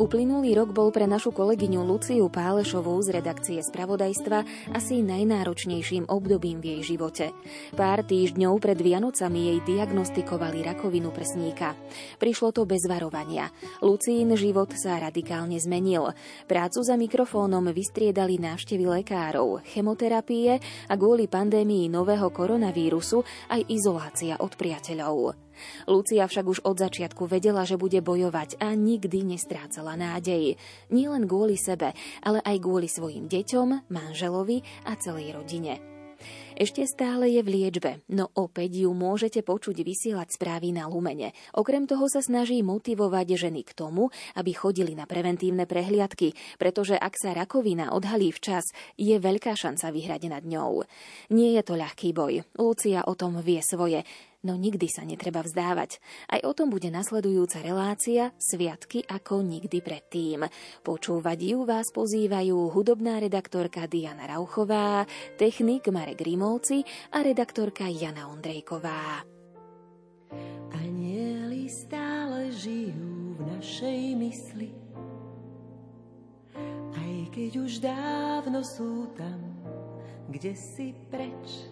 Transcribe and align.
Uplynulý 0.00 0.56
rok 0.56 0.72
bol 0.72 0.88
pre 0.88 1.04
našu 1.04 1.28
kolegyňu 1.28 1.84
Luciu 1.84 2.32
Pálešovú 2.32 3.04
z 3.04 3.20
redakcie 3.20 3.60
Spravodajstva 3.60 4.72
asi 4.72 5.04
najnáročnejším 5.04 6.08
obdobím 6.08 6.64
v 6.64 6.72
jej 6.72 6.96
živote. 6.96 7.36
Pár 7.76 8.00
týždňov 8.08 8.64
pred 8.64 8.80
Vianocami 8.80 9.52
jej 9.52 9.58
diagnostikovali 9.60 10.64
rakovinu 10.64 11.12
prsníka. 11.12 11.76
Prišlo 12.16 12.48
to 12.48 12.64
bez 12.64 12.88
varovania. 12.88 13.52
Lucín 13.84 14.32
život 14.40 14.72
sa 14.72 14.96
radikálne 14.96 15.60
zmenil. 15.60 16.16
Prácu 16.48 16.80
za 16.80 16.96
mikrofónom 16.96 17.68
vystriedali 17.68 18.40
návštevy 18.40 19.04
lekárov, 19.04 19.60
chemoterapie 19.68 20.64
a 20.88 20.96
kvôli 20.96 21.28
pandémii 21.28 21.92
nového 21.92 22.32
koronavírusu 22.32 23.20
aj 23.52 23.68
izolácia 23.68 24.40
od 24.40 24.56
priateľov. 24.56 25.49
Lucia 25.86 26.26
však 26.26 26.46
už 26.46 26.58
od 26.66 26.76
začiatku 26.80 27.26
vedela, 27.26 27.66
že 27.68 27.80
bude 27.80 28.00
bojovať 28.02 28.60
a 28.60 28.72
nikdy 28.76 29.24
nestrácala 29.24 29.96
nádej. 29.96 30.58
Nie 30.90 31.06
len 31.10 31.24
kvôli 31.26 31.58
sebe, 31.60 31.92
ale 32.24 32.42
aj 32.42 32.56
kvôli 32.62 32.88
svojim 32.88 33.26
deťom, 33.26 33.92
manželovi 33.92 34.62
a 34.88 34.96
celej 34.96 35.36
rodine. 35.36 35.90
Ešte 36.60 36.84
stále 36.84 37.32
je 37.32 37.40
v 37.40 37.52
liečbe, 37.56 38.04
no 38.12 38.28
opäť 38.36 38.84
ju 38.84 38.92
môžete 38.92 39.40
počuť 39.40 39.80
vysielať 39.80 40.36
správy 40.36 40.76
na 40.76 40.84
Lumene. 40.92 41.32
Okrem 41.56 41.88
toho 41.88 42.04
sa 42.12 42.20
snaží 42.20 42.60
motivovať 42.60 43.48
ženy 43.48 43.64
k 43.64 43.72
tomu, 43.72 44.12
aby 44.36 44.52
chodili 44.52 44.92
na 44.92 45.08
preventívne 45.08 45.64
prehliadky, 45.64 46.36
pretože 46.60 47.00
ak 47.00 47.16
sa 47.16 47.32
rakovina 47.32 47.96
odhalí 47.96 48.28
včas, 48.28 48.68
je 49.00 49.16
veľká 49.16 49.56
šanca 49.56 49.88
vyhrať 49.88 50.22
nad 50.28 50.44
ňou. 50.44 50.84
Nie 51.32 51.56
je 51.56 51.62
to 51.64 51.80
ľahký 51.80 52.12
boj. 52.12 52.44
Lucia 52.60 53.08
o 53.08 53.16
tom 53.16 53.40
vie 53.40 53.64
svoje 53.64 54.04
no 54.44 54.56
nikdy 54.56 54.88
sa 54.88 55.04
netreba 55.04 55.44
vzdávať. 55.44 56.00
Aj 56.32 56.40
o 56.44 56.52
tom 56.56 56.72
bude 56.72 56.88
nasledujúca 56.88 57.60
relácia 57.60 58.32
Sviatky 58.40 59.04
ako 59.04 59.44
nikdy 59.44 59.84
predtým. 59.84 60.48
Počúvať 60.80 61.38
ju 61.40 61.58
vás 61.68 61.92
pozývajú 61.92 62.72
hudobná 62.72 63.20
redaktorka 63.20 63.84
Diana 63.84 64.28
Rauchová, 64.28 65.04
technik 65.36 65.88
Marek 65.92 66.24
Rimovci 66.24 66.84
a 67.12 67.20
redaktorka 67.20 67.88
Jana 67.88 68.28
Ondrejková. 68.32 69.24
Anieli 70.78 71.66
stále 71.66 72.54
žijú 72.54 73.34
v 73.34 73.40
našej 73.58 74.00
mysli, 74.14 74.70
aj 76.94 77.14
keď 77.34 77.52
už 77.58 77.72
dávno 77.82 78.62
sú 78.62 79.10
tam, 79.18 79.42
kde 80.30 80.54
si 80.54 80.94
preč 81.10 81.66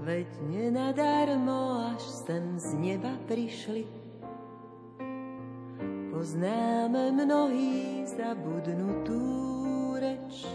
Veď 0.00 0.32
nenadarmo 0.48 1.92
až 1.92 2.00
sem 2.24 2.56
z 2.56 2.72
neba 2.80 3.20
prišli. 3.28 3.84
Poznáme 6.08 7.12
mnohý 7.12 8.08
zabudnutú 8.08 9.20
reč. 10.00 10.48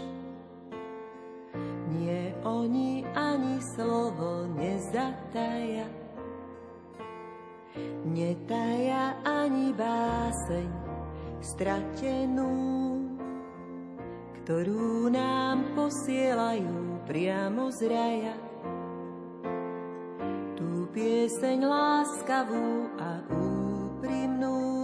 Nie 1.94 2.34
oni 2.42 3.06
ani 3.14 3.62
slovo 3.62 4.50
nezataja. 4.50 5.86
Netaja 8.02 9.14
ani 9.22 9.70
báseň 9.78 10.70
stratenú, 11.38 12.50
ktorú 14.42 15.06
nám 15.06 15.70
posielajú 15.78 17.06
priamo 17.06 17.70
z 17.70 17.80
raja 17.86 18.45
pieseň 20.96 21.60
láskavú 21.60 22.88
a 22.96 23.20
úprimnú. 23.28 24.80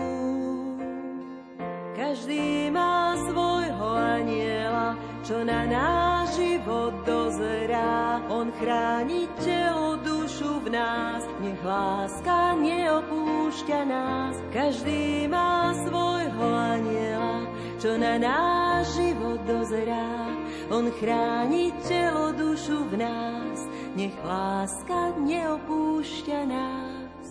Každý 1.96 2.68
má 2.68 3.16
svojho 3.16 3.88
aniela, 3.96 5.00
čo 5.24 5.40
na 5.40 5.64
náš 5.64 6.36
život 6.36 6.92
dozerá. 7.08 8.20
On 8.28 8.52
chráni 8.60 9.24
telo, 9.40 9.96
dušu 10.04 10.60
v 10.68 10.76
nás, 10.76 11.24
nech 11.40 11.64
láska 11.64 12.60
neopúšťa 12.60 13.80
nás. 13.88 14.36
Každý 14.52 15.32
má 15.32 15.72
svojho 15.80 16.44
aniela, 16.76 17.48
čo 17.80 17.96
na 17.96 18.20
náš 18.20 19.00
život 19.00 19.40
dozerá. 19.48 20.28
On 20.68 20.92
chráni 20.92 21.72
telo, 21.88 22.36
dušu 22.36 22.84
v 22.92 23.00
nás, 23.00 23.58
nech 23.92 24.16
láska 24.24 25.12
neopúšťa 25.20 26.40
nás. 26.48 27.26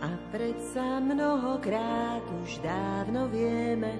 A 0.00 0.08
predsa 0.32 1.00
mnohokrát 1.04 2.24
už 2.44 2.60
dávno 2.64 3.28
vieme, 3.28 3.92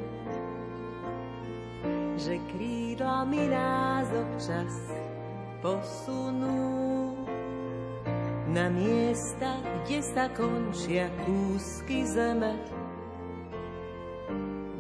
že 2.17 2.41
krídlami 2.49 3.53
nás 3.53 4.09
občas 4.09 4.73
posunú 5.61 7.26
na 8.47 8.71
miesta, 8.71 9.59
kde 9.83 9.99
sa 10.07 10.31
končia 10.31 11.11
kúsky 11.27 12.07
zeme, 12.07 12.55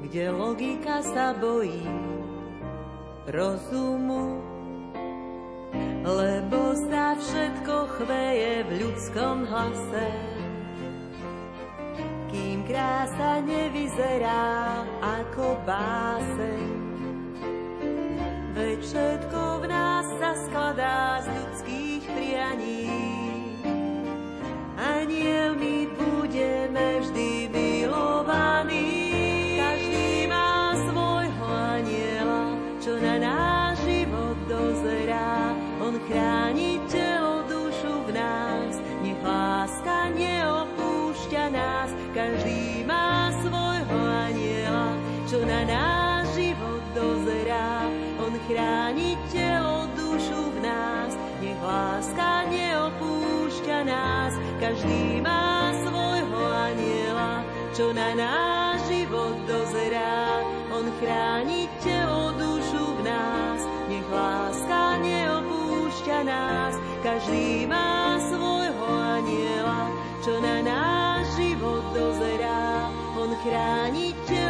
kde 0.06 0.30
logika 0.30 1.02
sa 1.02 1.34
bojí 1.34 1.82
rozumu, 3.26 4.38
lebo 6.06 6.78
sa 6.86 7.18
všetko 7.18 7.76
chveje 7.98 8.62
v 8.62 8.70
ľudskom 8.86 9.50
hlase. 9.50 10.08
Kým 12.30 12.62
krása 12.70 13.42
nevyzerá 13.42 14.86
ako 15.02 15.58
báseň, 15.66 16.68
veď 18.54 18.78
všetko 18.78 19.42
v 19.58 19.64
nás 19.66 20.06
sa 20.22 20.30
skladá 20.46 21.18
z 21.24 21.26
ľudských 21.34 22.02
prianí 22.14 23.15
anielmi 24.86 25.88
budeme 25.98 27.00
vždy 27.00 27.25
Každý 54.86 55.18
má 55.18 55.74
svojho 55.82 56.42
aniela, 56.46 57.42
čo 57.74 57.90
na 57.90 58.14
náš 58.14 58.86
život 58.86 59.34
dozerá. 59.42 60.46
On 60.70 60.86
chráni 61.02 61.66
telo, 61.82 62.30
dušu 62.38 62.94
v 62.94 63.00
nás, 63.02 63.66
nech 63.90 64.06
láska 64.06 65.02
neopúšťa 65.02 66.18
nás. 66.22 66.78
Každý 67.02 67.66
má 67.66 68.14
svojho 68.30 68.86
aniela, 69.18 69.90
čo 70.22 70.38
na 70.38 70.62
náš 70.62 71.34
život 71.34 71.82
dozerá. 71.90 72.86
On 73.18 73.34
chráni 73.42 74.14
telo, 74.30 74.45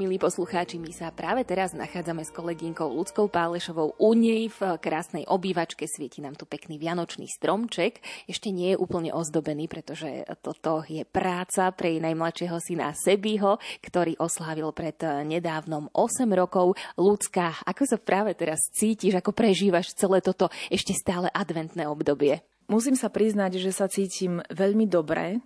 Milí 0.00 0.16
poslucháči, 0.16 0.80
my 0.80 0.96
sa 0.96 1.12
práve 1.12 1.44
teraz 1.44 1.76
nachádzame 1.76 2.24
s 2.24 2.32
kolegynkou 2.32 2.88
Ľudskou 2.88 3.28
Pálešovou 3.28 4.00
u 4.00 4.10
nej 4.16 4.48
v 4.48 4.80
krásnej 4.80 5.28
obývačke. 5.28 5.84
Svieti 5.84 6.24
nám 6.24 6.40
tu 6.40 6.48
pekný 6.48 6.80
vianočný 6.80 7.28
stromček. 7.28 8.00
Ešte 8.24 8.48
nie 8.48 8.72
je 8.72 8.80
úplne 8.80 9.12
ozdobený, 9.12 9.68
pretože 9.68 10.24
toto 10.40 10.88
je 10.88 11.04
práca 11.04 11.68
pre 11.76 11.92
jej 11.92 12.00
najmladšieho 12.00 12.56
syna 12.64 12.96
Sebiho, 12.96 13.60
ktorý 13.84 14.16
oslávil 14.16 14.72
pred 14.72 14.96
nedávnom 15.04 15.92
8 15.92 16.24
rokov. 16.32 16.80
Ľudská, 16.96 17.60
ako 17.68 17.84
sa 17.84 18.00
práve 18.00 18.32
teraz 18.32 18.72
cítiš, 18.72 19.20
ako 19.20 19.36
prežívaš 19.36 19.92
celé 19.92 20.24
toto 20.24 20.48
ešte 20.72 20.96
stále 20.96 21.28
adventné 21.28 21.84
obdobie? 21.84 22.40
Musím 22.72 22.96
sa 22.96 23.12
priznať, 23.12 23.60
že 23.60 23.68
sa 23.68 23.84
cítim 23.84 24.40
veľmi 24.48 24.88
dobre. 24.88 25.44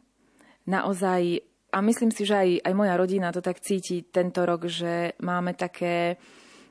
Naozaj 0.71 1.43
a 1.75 1.83
myslím 1.83 2.15
si, 2.15 2.23
že 2.23 2.39
aj, 2.39 2.51
aj 2.71 2.75
moja 2.79 2.95
rodina 2.95 3.35
to 3.35 3.43
tak 3.43 3.59
cíti 3.59 4.07
tento 4.07 4.47
rok, 4.47 4.71
že 4.71 5.19
máme 5.19 5.59
také 5.59 6.23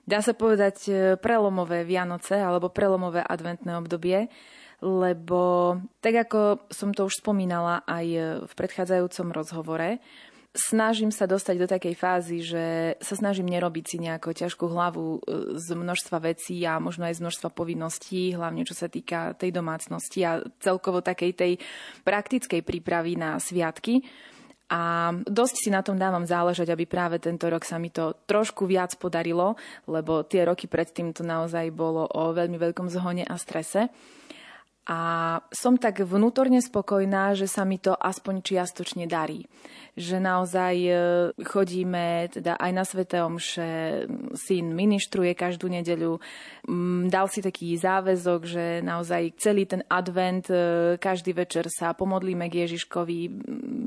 dá 0.08 0.20
sa 0.20 0.36
povedať, 0.36 0.78
e, 0.88 0.94
prelomové 1.20 1.88
Vianoce 1.88 2.40
alebo 2.40 2.72
prelomové 2.72 3.24
adventné 3.24 3.76
obdobie, 3.80 4.28
lebo 4.84 5.76
tak 6.04 6.28
ako 6.28 6.68
som 6.68 6.92
to 6.92 7.08
už 7.08 7.24
spomínala 7.24 7.88
aj 7.88 8.06
v 8.44 8.54
predchádzajúcom 8.56 9.28
rozhovore, 9.32 10.04
snažím 10.54 11.10
sa 11.10 11.26
dostať 11.26 11.56
do 11.58 11.68
takej 11.68 11.96
fázy, 11.98 12.38
že 12.46 12.66
sa 13.02 13.16
snažím 13.18 13.50
nerobiť 13.50 13.86
si 13.90 13.98
nejakú 13.98 14.36
ťažkú 14.36 14.66
hlavu 14.70 15.08
e, 15.18 15.20
z 15.58 15.68
množstva 15.74 16.18
vecí 16.22 16.62
a 16.68 16.78
možno 16.78 17.10
aj 17.10 17.18
z 17.18 17.24
množstva 17.26 17.50
povinností, 17.50 18.38
hlavne 18.38 18.68
čo 18.68 18.78
sa 18.78 18.92
týka 18.92 19.34
tej 19.34 19.50
domácnosti 19.50 20.20
a 20.22 20.44
celkovo 20.62 21.02
takej 21.02 21.32
tej 21.34 21.54
praktickej 22.06 22.62
prípravy 22.62 23.18
na 23.18 23.42
sviatky. 23.42 24.06
A 24.72 25.12
dosť 25.28 25.56
si 25.60 25.70
na 25.70 25.84
tom 25.84 26.00
dávam 26.00 26.24
záležať, 26.24 26.72
aby 26.72 26.88
práve 26.88 27.20
tento 27.20 27.46
rok 27.52 27.68
sa 27.68 27.78
mi 27.78 27.92
to 27.92 28.16
trošku 28.26 28.64
viac 28.64 28.96
podarilo, 28.96 29.60
lebo 29.86 30.24
tie 30.24 30.48
roky 30.48 30.66
predtým 30.72 31.12
to 31.12 31.22
naozaj 31.22 31.68
bolo 31.76 32.08
o 32.08 32.32
veľmi 32.32 32.56
veľkom 32.58 32.88
zhone 32.90 33.28
a 33.28 33.36
strese. 33.36 33.92
A 34.84 35.40
som 35.56 35.80
tak 35.80 36.04
vnútorne 36.04 36.60
spokojná, 36.60 37.40
že 37.40 37.48
sa 37.48 37.64
mi 37.64 37.80
to 37.80 37.96
aspoň 37.96 38.44
čiastočne 38.44 39.08
darí. 39.08 39.48
Že 39.96 40.20
naozaj 40.20 40.76
e, 40.76 40.92
chodíme 41.40 42.28
teda 42.28 42.60
aj 42.60 42.72
na 42.76 42.84
Svete 42.84 43.24
Omše, 43.24 43.72
syn 44.36 44.76
ministruje 44.76 45.32
každú 45.40 45.72
nedeľu. 45.72 46.20
Dal 47.08 47.28
si 47.32 47.40
taký 47.40 47.80
záväzok, 47.80 48.42
že 48.44 48.66
naozaj 48.84 49.40
celý 49.40 49.64
ten 49.72 49.88
advent, 49.88 50.52
e, 50.52 51.00
každý 51.00 51.32
večer 51.32 51.72
sa 51.72 51.96
pomodlíme 51.96 52.52
k 52.52 52.68
Ježiškovi. 52.68 53.20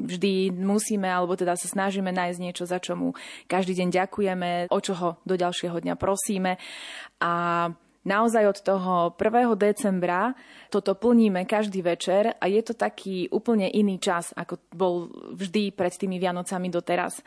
Vždy 0.09 0.57
musíme, 0.57 1.13
alebo 1.13 1.37
teda 1.37 1.61
sa 1.61 1.69
snažíme 1.69 2.09
nájsť 2.09 2.41
niečo, 2.41 2.65
za 2.65 2.81
čo 2.81 2.97
mu 2.97 3.13
každý 3.45 3.77
deň 3.85 3.89
ďakujeme, 3.93 4.51
o 4.73 4.79
čo 4.81 4.97
ho 4.97 5.11
do 5.29 5.37
ďalšieho 5.37 5.77
dňa 5.77 5.95
prosíme. 6.01 6.57
A 7.21 7.69
naozaj 8.07 8.45
od 8.47 8.59
toho 8.63 8.95
1. 9.19 9.59
decembra 9.59 10.33
toto 10.71 10.95
plníme 10.95 11.43
každý 11.45 11.83
večer 11.83 12.39
a 12.39 12.47
je 12.47 12.63
to 12.63 12.79
taký 12.79 13.27
úplne 13.35 13.67
iný 13.67 13.99
čas, 13.99 14.31
ako 14.39 14.63
bol 14.71 14.95
vždy 15.35 15.75
pred 15.75 15.91
tými 15.91 16.23
Vianocami 16.23 16.71
doteraz. 16.71 17.21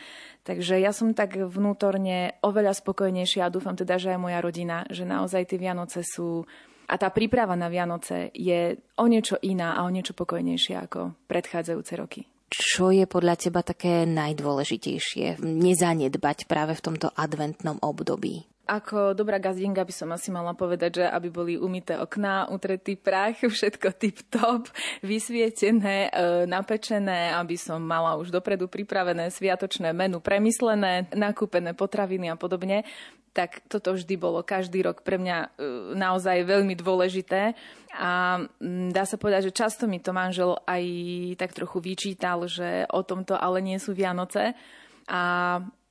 Takže 0.47 0.79
ja 0.79 0.95
som 0.95 1.11
tak 1.11 1.35
vnútorne 1.35 2.39
oveľa 2.39 2.79
spokojnejšia 2.79 3.45
a 3.45 3.53
dúfam 3.53 3.75
teda, 3.75 3.99
že 3.99 4.15
aj 4.15 4.19
moja 4.23 4.39
rodina, 4.39 4.87
že 4.87 5.03
naozaj 5.03 5.51
tie 5.51 5.59
Vianoce 5.59 6.01
sú 6.01 6.47
a 6.89 6.97
tá 6.97 7.13
príprava 7.13 7.53
na 7.53 7.69
Vianoce 7.69 8.33
je 8.33 8.73
o 8.97 9.05
niečo 9.05 9.37
iná 9.45 9.77
a 9.77 9.85
o 9.85 9.93
niečo 9.93 10.17
pokojnejšia 10.17 10.89
ako 10.89 11.13
predchádzajúce 11.29 11.93
roky. 11.93 12.25
Čo 12.49 12.89
je 12.89 13.05
podľa 13.05 13.37
teba 13.37 13.61
také 13.61 14.09
najdôležitejšie 14.09 15.37
nezanedbať 15.37 16.49
práve 16.49 16.73
v 16.73 16.81
tomto 16.81 17.13
adventnom 17.13 17.77
období? 17.77 18.49
Ako 18.69 19.17
dobrá 19.17 19.41
gazdinka 19.41 19.81
by 19.81 19.93
som 19.93 20.13
asi 20.13 20.29
mala 20.29 20.53
povedať, 20.53 21.01
že 21.01 21.05
aby 21.09 21.33
boli 21.33 21.53
umité 21.57 21.97
okná, 21.97 22.53
utretý 22.53 22.93
prach, 22.93 23.41
všetko 23.57 23.97
tip-top, 23.97 24.69
vysvietené, 25.01 26.13
e, 26.13 26.45
napečené, 26.45 27.33
aby 27.33 27.57
som 27.57 27.81
mala 27.81 28.13
už 28.21 28.29
dopredu 28.29 28.69
pripravené 28.69 29.33
sviatočné 29.33 29.89
menu, 29.89 30.21
premyslené, 30.21 31.09
nakúpené 31.17 31.73
potraviny 31.73 32.29
a 32.29 32.37
podobne 32.37 32.85
tak 33.29 33.61
toto 33.69 33.93
vždy 33.93 34.17
bolo 34.17 34.41
každý 34.41 34.81
rok 34.83 35.05
pre 35.05 35.21
mňa 35.21 35.37
e, 35.37 35.47
naozaj 35.95 36.43
veľmi 36.43 36.73
dôležité. 36.75 37.53
A 37.95 38.41
dá 38.89 39.03
sa 39.05 39.15
povedať, 39.15 39.49
že 39.49 39.57
často 39.63 39.85
mi 39.85 40.01
to 40.01 40.11
manžel 40.11 40.59
aj 40.65 40.83
tak 41.37 41.53
trochu 41.53 41.77
vyčítal, 41.79 42.49
že 42.49 42.89
o 42.89 43.05
tomto 43.05 43.37
ale 43.37 43.61
nie 43.61 43.77
sú 43.77 43.93
Vianoce. 43.93 44.57
A 45.09 45.21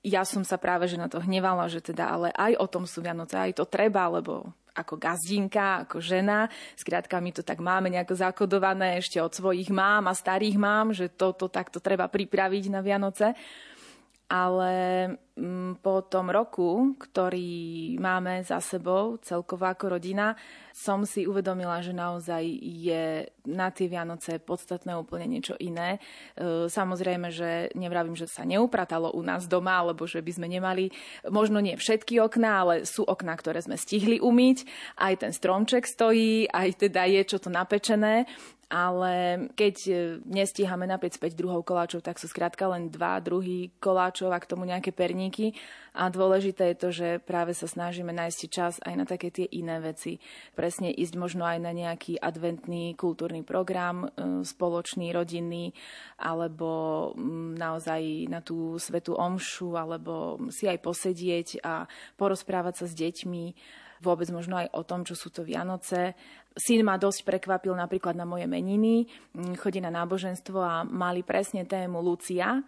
ja 0.02 0.22
som 0.22 0.46
sa 0.46 0.56
práve 0.60 0.86
že 0.86 1.00
na 1.00 1.10
to 1.10 1.18
hnevala, 1.18 1.66
že 1.66 1.82
teda 1.82 2.06
ale 2.06 2.28
aj 2.34 2.54
o 2.58 2.66
tom 2.70 2.84
sú 2.86 3.02
Vianoce, 3.02 3.34
aj 3.34 3.58
to 3.58 3.64
treba, 3.66 4.06
lebo 4.06 4.46
ako 4.78 4.94
gazdinka, 4.94 5.82
ako 5.82 5.98
žena. 5.98 6.46
Skrátka, 6.78 7.18
my 7.18 7.34
to 7.34 7.42
tak 7.42 7.58
máme 7.58 7.90
nejako 7.90 8.14
zakodované 8.14 9.02
ešte 9.02 9.18
od 9.18 9.34
svojich 9.34 9.74
mám 9.74 10.06
a 10.06 10.14
starých 10.14 10.54
mám, 10.54 10.94
že 10.94 11.10
toto 11.10 11.50
takto 11.50 11.82
treba 11.82 12.06
pripraviť 12.06 12.70
na 12.70 12.78
Vianoce 12.78 13.34
ale 14.28 14.72
mm, 15.40 15.80
po 15.80 16.04
tom 16.04 16.28
roku, 16.28 16.92
ktorý 17.00 17.96
máme 17.96 18.44
za 18.44 18.60
sebou, 18.60 19.16
celkovo 19.24 19.64
ako 19.64 19.96
rodina, 19.96 20.36
som 20.76 21.08
si 21.08 21.24
uvedomila, 21.24 21.80
že 21.80 21.96
naozaj 21.96 22.44
je 22.60 23.24
na 23.48 23.72
tie 23.72 23.88
Vianoce 23.88 24.36
podstatné 24.36 24.92
úplne 25.00 25.24
niečo 25.32 25.56
iné. 25.56 25.96
E, 26.36 26.68
samozrejme, 26.68 27.32
že 27.32 27.72
nevravím, 27.72 28.20
že 28.20 28.28
sa 28.28 28.44
neupratalo 28.44 29.16
u 29.16 29.24
nás 29.24 29.48
doma, 29.48 29.80
alebo 29.80 30.04
že 30.04 30.20
by 30.20 30.32
sme 30.36 30.46
nemali, 30.52 30.92
možno 31.32 31.64
nie 31.64 31.80
všetky 31.80 32.20
okná, 32.20 32.68
ale 32.68 32.74
sú 32.84 33.08
okná, 33.08 33.32
ktoré 33.32 33.64
sme 33.64 33.80
stihli 33.80 34.20
umyť. 34.20 34.68
Aj 35.00 35.16
ten 35.16 35.32
stromček 35.32 35.88
stojí, 35.88 36.52
aj 36.52 36.84
teda 36.84 37.08
je 37.08 37.24
čo 37.24 37.40
to 37.40 37.48
napečené 37.48 38.28
ale 38.68 39.48
keď 39.56 39.76
e, 39.88 39.92
nestíhame 40.28 40.84
napäť 40.84 41.16
späť 41.16 41.40
druhou 41.40 41.64
koláčov, 41.64 42.04
tak 42.04 42.20
sú 42.20 42.28
skrátka 42.28 42.68
len 42.68 42.92
dva 42.92 43.16
druhy 43.16 43.72
koláčov 43.80 44.28
a 44.28 44.36
k 44.36 44.48
tomu 44.48 44.68
nejaké 44.68 44.92
perníky. 44.92 45.56
A 45.96 46.12
dôležité 46.12 46.70
je 46.70 46.76
to, 46.76 46.88
že 46.92 47.08
práve 47.24 47.56
sa 47.56 47.64
snažíme 47.64 48.12
nájsť 48.12 48.40
čas 48.52 48.76
aj 48.84 48.94
na 48.94 49.08
také 49.08 49.32
tie 49.32 49.48
iné 49.48 49.80
veci. 49.80 50.20
Presne 50.52 50.92
ísť 50.92 51.14
možno 51.16 51.48
aj 51.48 51.64
na 51.64 51.72
nejaký 51.72 52.20
adventný 52.20 52.92
kultúrny 52.92 53.40
program, 53.40 54.12
e, 54.12 54.44
spoločný, 54.44 55.16
rodinný, 55.16 55.72
alebo 56.20 56.68
naozaj 57.56 58.28
na 58.28 58.44
tú 58.44 58.76
svetú 58.76 59.16
omšu, 59.16 59.80
alebo 59.80 60.36
si 60.52 60.68
aj 60.68 60.76
posedieť 60.84 61.64
a 61.64 61.88
porozprávať 62.20 62.84
sa 62.84 62.86
s 62.86 62.92
deťmi 62.92 63.44
vôbec 64.02 64.30
možno 64.30 64.62
aj 64.62 64.68
o 64.74 64.82
tom, 64.86 65.02
čo 65.02 65.18
sú 65.18 65.30
to 65.34 65.42
Vianoce 65.42 66.14
Syn 66.58 66.82
ma 66.82 66.98
dosť 66.98 67.22
prekvapil 67.22 67.70
napríklad 67.70 68.18
na 68.18 68.26
moje 68.26 68.50
meniny, 68.50 69.06
mm, 69.32 69.54
chodí 69.62 69.78
na 69.78 69.94
náboženstvo 69.94 70.58
a 70.58 70.82
mali 70.82 71.22
presne 71.22 71.62
tému 71.62 72.02
Lucia, 72.02 72.58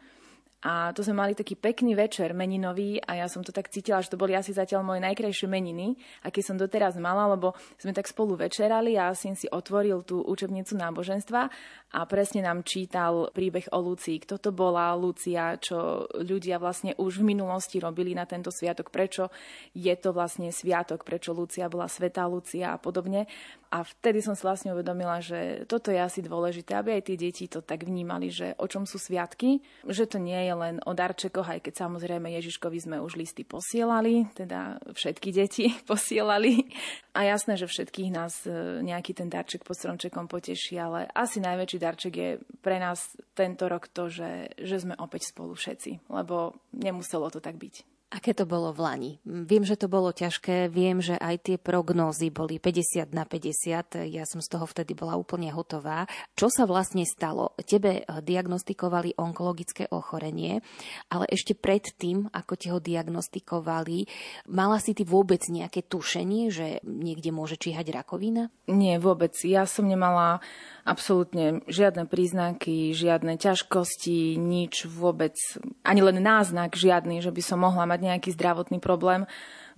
a 0.60 0.92
to 0.92 1.00
sme 1.00 1.24
mali 1.24 1.32
taký 1.32 1.56
pekný 1.56 1.96
večer 1.96 2.36
meninový 2.36 3.00
a 3.00 3.24
ja 3.24 3.26
som 3.32 3.40
to 3.40 3.48
tak 3.48 3.72
cítila, 3.72 4.04
že 4.04 4.12
to 4.12 4.20
boli 4.20 4.36
asi 4.36 4.52
zatiaľ 4.52 4.84
moje 4.84 5.00
najkrajšie 5.00 5.48
meniny, 5.48 5.96
aké 6.20 6.44
som 6.44 6.60
doteraz 6.60 7.00
mala, 7.00 7.32
lebo 7.32 7.56
sme 7.80 7.96
tak 7.96 8.04
spolu 8.04 8.36
večerali 8.36 8.92
a 9.00 9.08
syn 9.16 9.32
si 9.40 9.48
otvoril 9.48 10.04
tú 10.04 10.20
učebnicu 10.20 10.76
náboženstva 10.76 11.48
a 11.90 12.06
presne 12.06 12.46
nám 12.46 12.62
čítal 12.62 13.34
príbeh 13.34 13.66
o 13.74 13.82
Lucii. 13.82 14.22
Kto 14.22 14.38
to 14.38 14.50
bola 14.54 14.94
Lucia, 14.94 15.58
čo 15.58 16.06
ľudia 16.22 16.62
vlastne 16.62 16.94
už 16.94 17.18
v 17.18 17.34
minulosti 17.34 17.82
robili 17.82 18.14
na 18.14 18.30
tento 18.30 18.54
sviatok, 18.54 18.94
prečo 18.94 19.34
je 19.74 19.90
to 19.98 20.14
vlastne 20.14 20.54
sviatok, 20.54 21.02
prečo 21.02 21.34
Lucia 21.34 21.66
bola 21.66 21.90
svetá 21.90 22.30
Lucia 22.30 22.70
a 22.74 22.78
podobne. 22.78 23.26
A 23.70 23.86
vtedy 23.86 24.18
som 24.18 24.34
si 24.34 24.42
vlastne 24.42 24.74
uvedomila, 24.74 25.22
že 25.22 25.62
toto 25.70 25.94
je 25.94 25.98
asi 26.02 26.26
dôležité, 26.26 26.74
aby 26.74 26.98
aj 26.98 27.06
tie 27.06 27.16
deti 27.18 27.46
to 27.46 27.62
tak 27.62 27.86
vnímali, 27.86 28.26
že 28.26 28.58
o 28.58 28.66
čom 28.66 28.82
sú 28.82 28.98
sviatky, 28.98 29.62
že 29.86 30.10
to 30.10 30.18
nie 30.18 30.42
je 30.42 30.54
len 30.58 30.82
o 30.82 30.90
darčekoch, 30.90 31.46
aj 31.46 31.70
keď 31.70 31.86
samozrejme 31.86 32.34
Ježiškovi 32.34 32.78
sme 32.82 32.96
už 32.98 33.14
listy 33.14 33.46
posielali, 33.46 34.26
teda 34.34 34.82
všetky 34.90 35.30
deti 35.30 35.70
posielali. 35.90 36.66
A 37.14 37.30
jasné, 37.30 37.54
že 37.54 37.70
všetkých 37.70 38.10
nás 38.10 38.42
e, 38.42 38.82
nejaký 38.82 39.14
ten 39.14 39.30
darček 39.30 39.62
pod 39.62 39.78
stromčekom 39.78 40.26
poteší, 40.26 40.78
ale 40.78 41.06
asi 41.14 41.38
najväčší 41.38 41.78
darček 41.80 42.14
je 42.14 42.30
pre 42.60 42.76
nás 42.76 43.16
tento 43.32 43.66
rok 43.66 43.88
to, 43.88 44.12
že, 44.12 44.52
že 44.60 44.84
sme 44.84 44.94
opäť 45.00 45.32
spolu 45.32 45.56
všetci, 45.56 46.12
lebo 46.12 46.60
nemuselo 46.76 47.32
to 47.32 47.40
tak 47.40 47.56
byť. 47.56 47.89
Aké 48.10 48.34
to 48.34 48.42
bolo 48.42 48.74
v 48.74 48.82
Lani? 48.82 49.12
Viem, 49.22 49.62
že 49.62 49.78
to 49.78 49.86
bolo 49.86 50.10
ťažké, 50.10 50.66
viem, 50.66 50.98
že 50.98 51.14
aj 51.14 51.46
tie 51.46 51.56
prognózy 51.62 52.34
boli 52.34 52.58
50 52.58 53.14
na 53.14 53.22
50, 53.22 54.10
ja 54.10 54.26
som 54.26 54.42
z 54.42 54.50
toho 54.50 54.66
vtedy 54.66 54.98
bola 54.98 55.14
úplne 55.14 55.54
hotová. 55.54 56.10
Čo 56.34 56.50
sa 56.50 56.66
vlastne 56.66 57.06
stalo? 57.06 57.54
Tebe 57.62 58.02
eh, 58.02 58.18
diagnostikovali 58.18 59.14
onkologické 59.14 59.86
ochorenie, 59.94 60.58
ale 61.06 61.30
ešte 61.30 61.54
pred 61.54 61.86
tým, 61.86 62.26
ako 62.34 62.52
ti 62.58 62.66
ho 62.74 62.82
diagnostikovali, 62.82 64.10
mala 64.50 64.82
si 64.82 64.90
ty 64.90 65.06
vôbec 65.06 65.46
nejaké 65.46 65.86
tušenie, 65.86 66.50
že 66.50 66.66
niekde 66.82 67.30
môže 67.30 67.62
číhať 67.62 67.94
rakovina? 67.94 68.50
Nie, 68.66 68.98
vôbec. 68.98 69.38
Ja 69.46 69.70
som 69.70 69.86
nemala 69.86 70.42
absolútne 70.82 71.62
žiadne 71.70 72.10
príznaky, 72.10 72.90
žiadne 72.90 73.38
ťažkosti, 73.38 74.34
nič 74.34 74.90
vôbec, 74.90 75.38
ani 75.86 76.00
len 76.02 76.18
náznak 76.18 76.74
žiadny, 76.74 77.22
že 77.22 77.30
by 77.30 77.42
som 77.46 77.62
mohla 77.62 77.86
mať 77.86 77.99
nejaký 78.00 78.34
zdravotný 78.34 78.82
problém. 78.82 79.28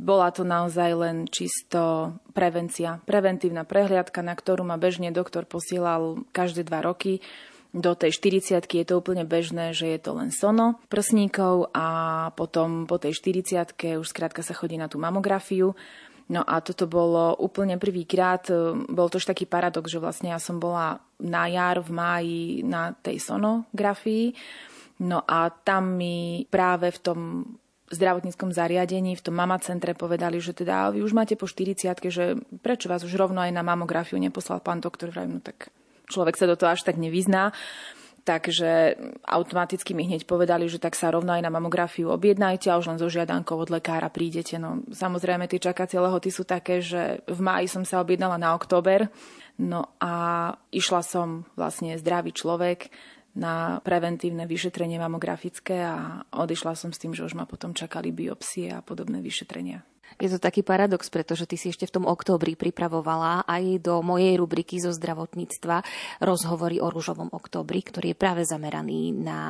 Bola 0.01 0.33
to 0.33 0.43
naozaj 0.43 0.91
len 0.97 1.17
čisto 1.29 2.15
prevencia, 2.33 2.99
preventívna 3.05 3.69
prehliadka, 3.69 4.25
na 4.25 4.33
ktorú 4.33 4.65
ma 4.65 4.81
bežne 4.81 5.13
doktor 5.13 5.45
posielal 5.45 6.25
každé 6.33 6.67
dva 6.67 6.81
roky. 6.81 7.21
Do 7.73 7.97
tej 7.97 8.13
40 8.17 8.69
je 8.69 8.85
to 8.85 9.01
úplne 9.01 9.25
bežné, 9.25 9.73
že 9.73 9.89
je 9.89 10.01
to 10.01 10.13
len 10.17 10.29
sono 10.29 10.77
prsníkov 10.93 11.73
a 11.73 12.29
potom 12.37 12.85
po 12.85 13.01
tej 13.01 13.17
40 13.17 14.01
už 14.01 14.07
skrátka 14.09 14.45
sa 14.45 14.53
chodí 14.53 14.77
na 14.77 14.93
tú 14.93 15.01
mamografiu 15.01 15.73
No 16.33 16.41
a 16.47 16.65
toto 16.65 16.89
bolo 16.89 17.37
úplne 17.37 17.77
prvýkrát, 17.77 18.47
bol 18.89 19.09
to 19.13 19.21
už 19.21 19.29
taký 19.29 19.45
paradox, 19.45 19.93
že 19.93 20.01
vlastne 20.01 20.33
ja 20.33 20.41
som 20.41 20.57
bola 20.57 21.03
na 21.19 21.45
jar 21.51 21.85
v 21.85 21.91
máji 21.93 22.43
na 22.65 22.97
tej 22.97 23.21
sonografii, 23.21 24.33
no 25.05 25.21
a 25.27 25.51
tam 25.51 25.99
mi 26.01 26.49
práve 26.49 26.89
v 26.89 26.99
tom 27.05 27.19
zdravotníckom 27.93 28.51
zariadení, 28.51 29.15
v 29.15 29.25
tom 29.25 29.37
mama 29.37 29.61
centre 29.61 29.93
povedali, 29.93 30.41
že 30.41 30.57
teda 30.57 30.91
vy 30.91 31.05
už 31.05 31.13
máte 31.13 31.37
po 31.37 31.45
40 31.45 31.93
že 32.09 32.41
prečo 32.65 32.89
vás 32.89 33.05
už 33.05 33.15
rovno 33.15 33.45
aj 33.45 33.53
na 33.53 33.61
mamografiu 33.61 34.17
neposlal 34.17 34.65
pán 34.65 34.81
doktor, 34.81 35.13
no 35.29 35.39
tak 35.45 35.69
človek 36.09 36.35
sa 36.41 36.49
do 36.49 36.57
toho 36.57 36.73
až 36.73 36.83
tak 36.83 36.97
nevyzná. 36.97 37.53
Takže 38.23 38.95
automaticky 39.27 39.99
mi 39.99 40.07
hneď 40.07 40.31
povedali, 40.31 40.71
že 40.71 40.79
tak 40.79 40.95
sa 40.95 41.11
rovno 41.11 41.35
aj 41.35 41.43
na 41.43 41.51
mamografiu 41.51 42.07
objednajte 42.15 42.71
a 42.71 42.79
už 42.79 42.95
len 42.95 42.99
so 43.03 43.11
žiadankou 43.11 43.59
od 43.59 43.67
lekára 43.67 44.07
prídete. 44.15 44.63
No, 44.63 44.79
samozrejme, 44.95 45.51
tie 45.51 45.59
čakacie 45.59 45.99
lehoty 45.99 46.31
sú 46.31 46.47
také, 46.47 46.79
že 46.79 47.27
v 47.27 47.41
máji 47.43 47.67
som 47.67 47.83
sa 47.83 47.99
objednala 47.99 48.39
na 48.39 48.55
október, 48.55 49.11
no 49.59 49.91
a 49.99 50.55
išla 50.71 51.03
som 51.03 51.43
vlastne 51.59 51.99
zdravý 51.99 52.31
človek 52.31 52.95
na 53.33 53.81
preventívne 53.81 54.45
vyšetrenie 54.45 55.01
mamografické 55.01 55.81
a 55.81 56.25
odišla 56.33 56.77
som 56.77 56.93
s 56.93 57.01
tým, 57.01 57.17
že 57.17 57.25
už 57.25 57.33
ma 57.33 57.49
potom 57.49 57.73
čakali 57.73 58.13
biopsie 58.13 58.69
a 58.73 58.85
podobné 58.85 59.25
vyšetrenia. 59.25 59.85
Je 60.21 60.29
to 60.33 60.43
taký 60.43 60.61
paradox, 60.67 61.09
pretože 61.09 61.47
ty 61.49 61.57
si 61.57 61.71
ešte 61.71 61.89
v 61.89 61.95
tom 62.01 62.05
októbri 62.09 62.59
pripravovala 62.59 63.45
aj 63.47 63.85
do 63.85 64.01
mojej 64.01 64.37
rubriky 64.37 64.81
zo 64.83 64.91
zdravotníctva 64.91 65.85
rozhovory 66.21 66.83
o 66.83 66.91
rúžovom 66.91 67.31
októbri, 67.33 67.81
ktorý 67.85 68.13
je 68.13 68.19
práve 68.19 68.43
zameraný 68.45 69.15
na 69.15 69.41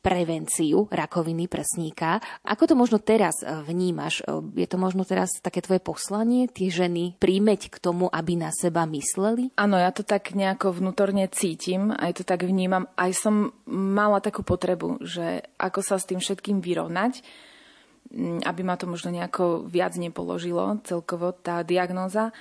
prevenciu 0.00 0.86
rakoviny 0.88 1.50
prsníka. 1.50 2.22
Ako 2.46 2.70
to 2.70 2.74
možno 2.78 3.02
teraz 3.02 3.42
vnímaš? 3.42 4.22
Je 4.54 4.68
to 4.68 4.76
možno 4.80 5.02
teraz 5.02 5.34
také 5.42 5.60
tvoje 5.60 5.82
poslanie, 5.82 6.46
tie 6.48 6.70
ženy 6.70 7.18
príjmeť 7.18 7.72
k 7.72 7.76
tomu, 7.82 8.06
aby 8.08 8.38
na 8.38 8.54
seba 8.54 8.86
mysleli? 8.86 9.50
Áno, 9.58 9.76
ja 9.76 9.90
to 9.90 10.06
tak 10.06 10.32
nejako 10.36 10.76
vnútorne 10.76 11.26
cítim, 11.32 11.90
aj 11.92 12.20
to 12.20 12.24
tak 12.24 12.44
vnímam. 12.44 12.86
Aj 12.94 13.10
som 13.12 13.50
mala 13.68 14.20
takú 14.22 14.44
potrebu, 14.46 15.02
že 15.02 15.44
ako 15.58 15.80
sa 15.82 15.96
s 15.98 16.08
tým 16.08 16.20
všetkým 16.22 16.60
vyrovnať 16.62 17.20
aby 18.44 18.60
ma 18.64 18.80
to 18.80 18.88
možno 18.88 19.12
nejako 19.12 19.68
viac 19.68 19.92
nepoložilo 20.00 20.80
celkovo 20.84 21.36
tá 21.36 21.60
diagnóza, 21.60 22.32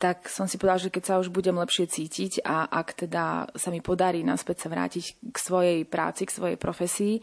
tak 0.00 0.32
som 0.32 0.48
si 0.48 0.56
povedala, 0.56 0.80
že 0.80 0.88
keď 0.88 1.04
sa 1.04 1.20
už 1.20 1.28
budem 1.28 1.60
lepšie 1.60 1.84
cítiť 1.84 2.40
a 2.40 2.64
ak 2.72 3.04
teda 3.04 3.52
sa 3.52 3.68
mi 3.68 3.84
podarí 3.84 4.24
naspäť 4.24 4.64
sa 4.64 4.68
vrátiť 4.72 5.04
k 5.28 5.36
svojej 5.36 5.78
práci, 5.84 6.24
k 6.24 6.32
svojej 6.32 6.56
profesii, 6.56 7.20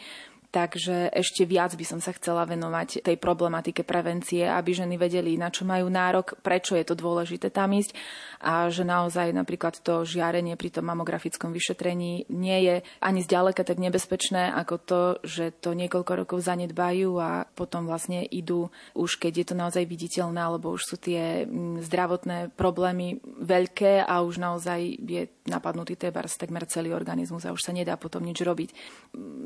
Takže 0.58 1.14
ešte 1.14 1.46
viac 1.46 1.78
by 1.78 1.86
som 1.86 2.02
sa 2.02 2.10
chcela 2.18 2.42
venovať 2.42 3.06
tej 3.06 3.22
problematike 3.22 3.86
prevencie, 3.86 4.42
aby 4.42 4.74
ženy 4.74 4.98
vedeli, 4.98 5.38
na 5.38 5.54
čo 5.54 5.70
majú 5.70 5.86
nárok, 5.86 6.34
prečo 6.42 6.74
je 6.74 6.82
to 6.82 6.98
dôležité 6.98 7.54
tam 7.54 7.78
ísť 7.78 7.94
a 8.42 8.66
že 8.74 8.82
naozaj 8.82 9.38
napríklad 9.38 9.78
to 9.86 10.02
žiarenie 10.02 10.58
pri 10.58 10.74
tom 10.74 10.90
mamografickom 10.90 11.54
vyšetrení 11.54 12.26
nie 12.34 12.60
je 12.66 12.76
ani 13.02 13.22
zďaleka 13.22 13.62
tak 13.62 13.78
nebezpečné 13.78 14.50
ako 14.58 14.76
to, 14.82 15.02
že 15.22 15.54
to 15.62 15.78
niekoľko 15.78 16.26
rokov 16.26 16.42
zanedbajú 16.42 17.22
a 17.22 17.46
potom 17.54 17.86
vlastne 17.86 18.26
idú 18.26 18.74
už 18.98 19.22
keď 19.22 19.34
je 19.38 19.46
to 19.46 19.56
naozaj 19.58 19.86
viditeľné, 19.86 20.42
alebo 20.42 20.74
už 20.74 20.90
sú 20.90 20.96
tie 20.98 21.46
mm, 21.46 21.86
zdravotné 21.86 22.38
problémy 22.58 23.22
veľké 23.46 24.02
a 24.02 24.26
už 24.26 24.42
naozaj 24.42 25.06
je 25.06 25.30
napadnutý 25.48 25.96
tebars 25.96 26.36
takmer 26.36 26.68
celý 26.68 26.94
organizmus 26.94 27.48
a 27.48 27.56
už 27.56 27.64
sa 27.64 27.72
nedá 27.72 27.96
potom 27.96 28.22
nič 28.22 28.44
robiť. 28.44 28.70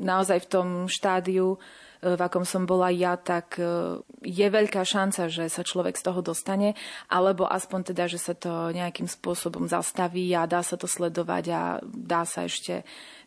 Naozaj 0.02 0.38
v 0.44 0.50
tom 0.50 0.68
štádiu, 0.90 1.56
e, 2.02 2.18
v 2.18 2.20
akom 2.20 2.42
som 2.42 2.66
bola 2.66 2.90
ja, 2.90 3.14
tak 3.14 3.56
e, 3.62 3.98
je 4.26 4.46
veľká 4.46 4.82
šanca, 4.82 5.30
že 5.30 5.46
sa 5.46 5.62
človek 5.62 5.94
z 5.94 6.04
toho 6.04 6.20
dostane, 6.20 6.74
alebo 7.08 7.46
aspoň 7.46 7.94
teda, 7.94 8.04
že 8.10 8.18
sa 8.18 8.34
to 8.34 8.74
nejakým 8.74 9.06
spôsobom 9.06 9.70
zastaví 9.70 10.34
a 10.34 10.50
dá 10.50 10.60
sa 10.66 10.74
to 10.74 10.90
sledovať 10.90 11.44
a 11.54 11.62
dá 11.82 12.26
sa 12.26 12.44
ešte 12.44 12.82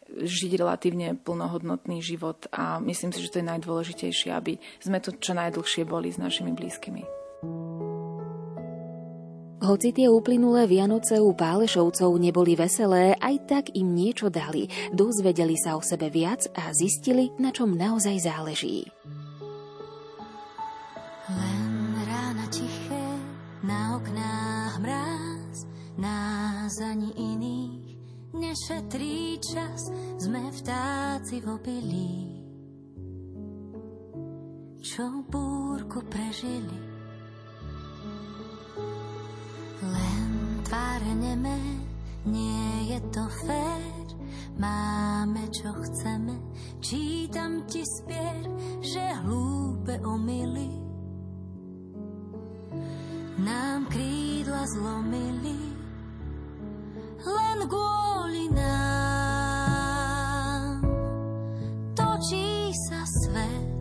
žiť 0.06 0.52
relatívne 0.62 1.18
plnohodnotný 1.18 1.98
život 2.06 2.46
a 2.54 2.78
myslím 2.78 3.10
si, 3.10 3.26
že 3.26 3.34
to 3.34 3.42
je 3.42 3.50
najdôležitejšie, 3.50 4.30
aby 4.30 4.62
sme 4.78 5.02
tu 5.02 5.18
čo 5.18 5.34
najdlhšie 5.34 5.82
boli 5.82 6.14
s 6.14 6.22
našimi 6.22 6.54
blízkymi. 6.54 7.02
Hoci 9.66 9.90
tie 9.98 10.06
uplynulé 10.06 10.70
Vianoce 10.70 11.18
u 11.18 11.34
Pálešovcov 11.34 12.22
neboli 12.22 12.54
veselé, 12.54 13.18
aj 13.18 13.36
tak 13.50 13.66
im 13.74 13.98
niečo 13.98 14.30
dali. 14.30 14.70
Dozvedeli 14.94 15.58
sa 15.58 15.74
o 15.74 15.82
sebe 15.82 16.14
viac 16.14 16.46
a 16.54 16.70
zistili, 16.70 17.34
na 17.42 17.50
čom 17.50 17.74
naozaj 17.74 18.30
záleží. 18.30 18.86
Len 21.34 21.98
rána 21.98 22.46
tiché, 22.54 23.10
na 23.66 23.98
oknách 23.98 24.74
mráz, 24.86 25.58
nás 25.98 26.78
ani 26.78 27.10
iných 27.18 27.98
nešetrí 28.38 29.42
čas, 29.42 29.90
sme 30.22 30.46
vtáci 30.62 31.42
v 31.42 31.48
opilí. 31.50 32.14
Čo 34.86 35.26
búrku 35.26 36.06
prežili, 36.06 36.95
len 39.84 40.62
tváre 40.64 41.12
nemé, 41.16 41.60
nie 42.24 42.96
je 42.96 43.00
to 43.12 43.24
fér. 43.44 44.06
Máme 44.56 45.52
čo 45.52 45.68
chceme, 45.68 46.40
čítam 46.80 47.68
ti 47.68 47.84
spier, 47.84 48.48
že 48.80 49.04
hlúpe 49.28 50.00
omily 50.00 50.86
nám 53.46 53.86
krídla 53.92 54.64
zlomili. 54.66 55.60
Len 57.26 57.60
kvôli 57.68 58.48
nám 58.54 59.52
točí 61.98 62.72
sa 62.88 63.04
svet. 63.04 63.75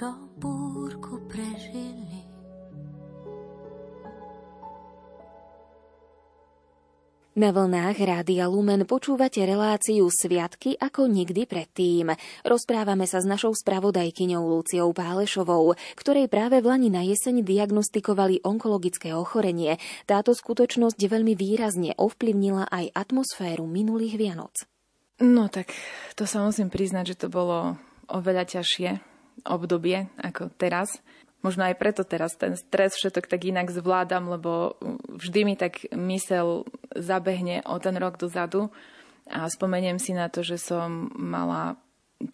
Čo 0.00 0.16
búrku 0.40 1.20
prežili. 1.28 2.24
Na 7.36 7.52
vlnách 7.52 8.00
Rádia 8.00 8.48
Lumen 8.48 8.88
počúvate 8.88 9.44
reláciu 9.44 10.08
Sviatky 10.08 10.80
ako 10.80 11.04
nikdy 11.04 11.44
predtým. 11.44 12.16
Rozprávame 12.48 13.04
sa 13.04 13.20
s 13.20 13.28
našou 13.28 13.52
spravodajkyňou 13.52 14.40
Luciou 14.40 14.88
Pálešovou, 14.96 15.76
ktorej 16.00 16.32
práve 16.32 16.64
v 16.64 16.72
Lani 16.72 16.88
na 16.88 17.04
jeseň 17.04 17.44
diagnostikovali 17.44 18.40
onkologické 18.40 19.12
ochorenie. 19.12 19.76
Táto 20.08 20.32
skutočnosť 20.32 20.96
veľmi 20.96 21.36
výrazne 21.36 21.92
ovplyvnila 22.00 22.72
aj 22.72 22.88
atmosféru 22.96 23.68
minulých 23.68 24.16
Vianoc. 24.16 24.64
No 25.20 25.52
tak 25.52 25.76
to 26.16 26.24
sa 26.24 26.40
musím 26.40 26.72
priznať, 26.72 27.12
že 27.12 27.20
to 27.20 27.28
bolo 27.28 27.76
oveľa 28.08 28.48
ťažšie 28.48 29.09
obdobie 29.44 30.08
ako 30.20 30.52
teraz. 30.56 31.00
Možno 31.40 31.64
aj 31.64 31.80
preto 31.80 32.04
teraz 32.04 32.36
ten 32.36 32.52
stres 32.52 32.92
všetok 33.00 33.24
tak 33.24 33.48
inak 33.48 33.72
zvládam, 33.72 34.28
lebo 34.28 34.76
vždy 35.08 35.40
mi 35.48 35.54
tak 35.56 35.88
mysel 35.96 36.68
zabehne 36.92 37.64
o 37.64 37.80
ten 37.80 37.96
rok 37.96 38.20
dozadu. 38.20 38.68
A 39.30 39.48
spomeniem 39.48 39.96
si 39.96 40.12
na 40.12 40.28
to, 40.28 40.44
že 40.44 40.60
som 40.60 41.08
mala 41.16 41.80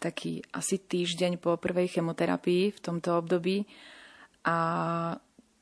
taký 0.02 0.42
asi 0.50 0.82
týždeň 0.82 1.38
po 1.38 1.54
prvej 1.54 1.86
chemoterapii 1.98 2.74
v 2.74 2.82
tomto 2.82 3.14
období. 3.14 3.62
A 4.42 4.58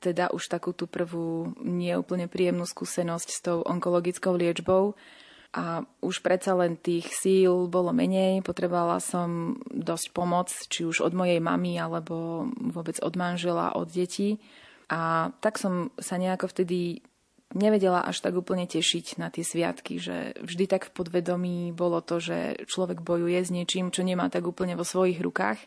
teda 0.00 0.32
už 0.32 0.48
takú 0.48 0.72
tú 0.72 0.88
prvú 0.88 1.52
neúplne 1.60 2.28
príjemnú 2.28 2.64
skúsenosť 2.64 3.28
s 3.28 3.40
tou 3.40 3.64
onkologickou 3.64 4.36
liečbou 4.36 4.96
a 5.54 5.86
už 6.02 6.18
predsa 6.18 6.58
len 6.58 6.74
tých 6.74 7.14
síl 7.14 7.70
bolo 7.70 7.94
menej, 7.94 8.42
potrebovala 8.42 8.98
som 8.98 9.54
dosť 9.70 10.10
pomoc, 10.10 10.50
či 10.50 10.82
už 10.82 10.98
od 11.06 11.14
mojej 11.14 11.38
mamy, 11.38 11.78
alebo 11.78 12.50
vôbec 12.58 12.98
od 12.98 13.14
manžela, 13.14 13.70
od 13.78 13.86
detí. 13.86 14.42
A 14.90 15.30
tak 15.38 15.62
som 15.62 15.94
sa 15.94 16.18
nejako 16.18 16.50
vtedy 16.50 17.06
nevedela 17.54 18.02
až 18.02 18.18
tak 18.18 18.34
úplne 18.34 18.66
tešiť 18.66 19.22
na 19.22 19.30
tie 19.30 19.46
sviatky, 19.46 20.02
že 20.02 20.34
vždy 20.42 20.64
tak 20.66 20.90
v 20.90 20.94
podvedomí 20.98 21.70
bolo 21.70 22.02
to, 22.02 22.18
že 22.18 22.66
človek 22.66 23.06
bojuje 23.06 23.38
s 23.38 23.54
niečím, 23.54 23.94
čo 23.94 24.02
nemá 24.02 24.26
tak 24.34 24.42
úplne 24.50 24.74
vo 24.74 24.82
svojich 24.82 25.22
rukách. 25.22 25.62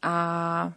A 0.00 0.14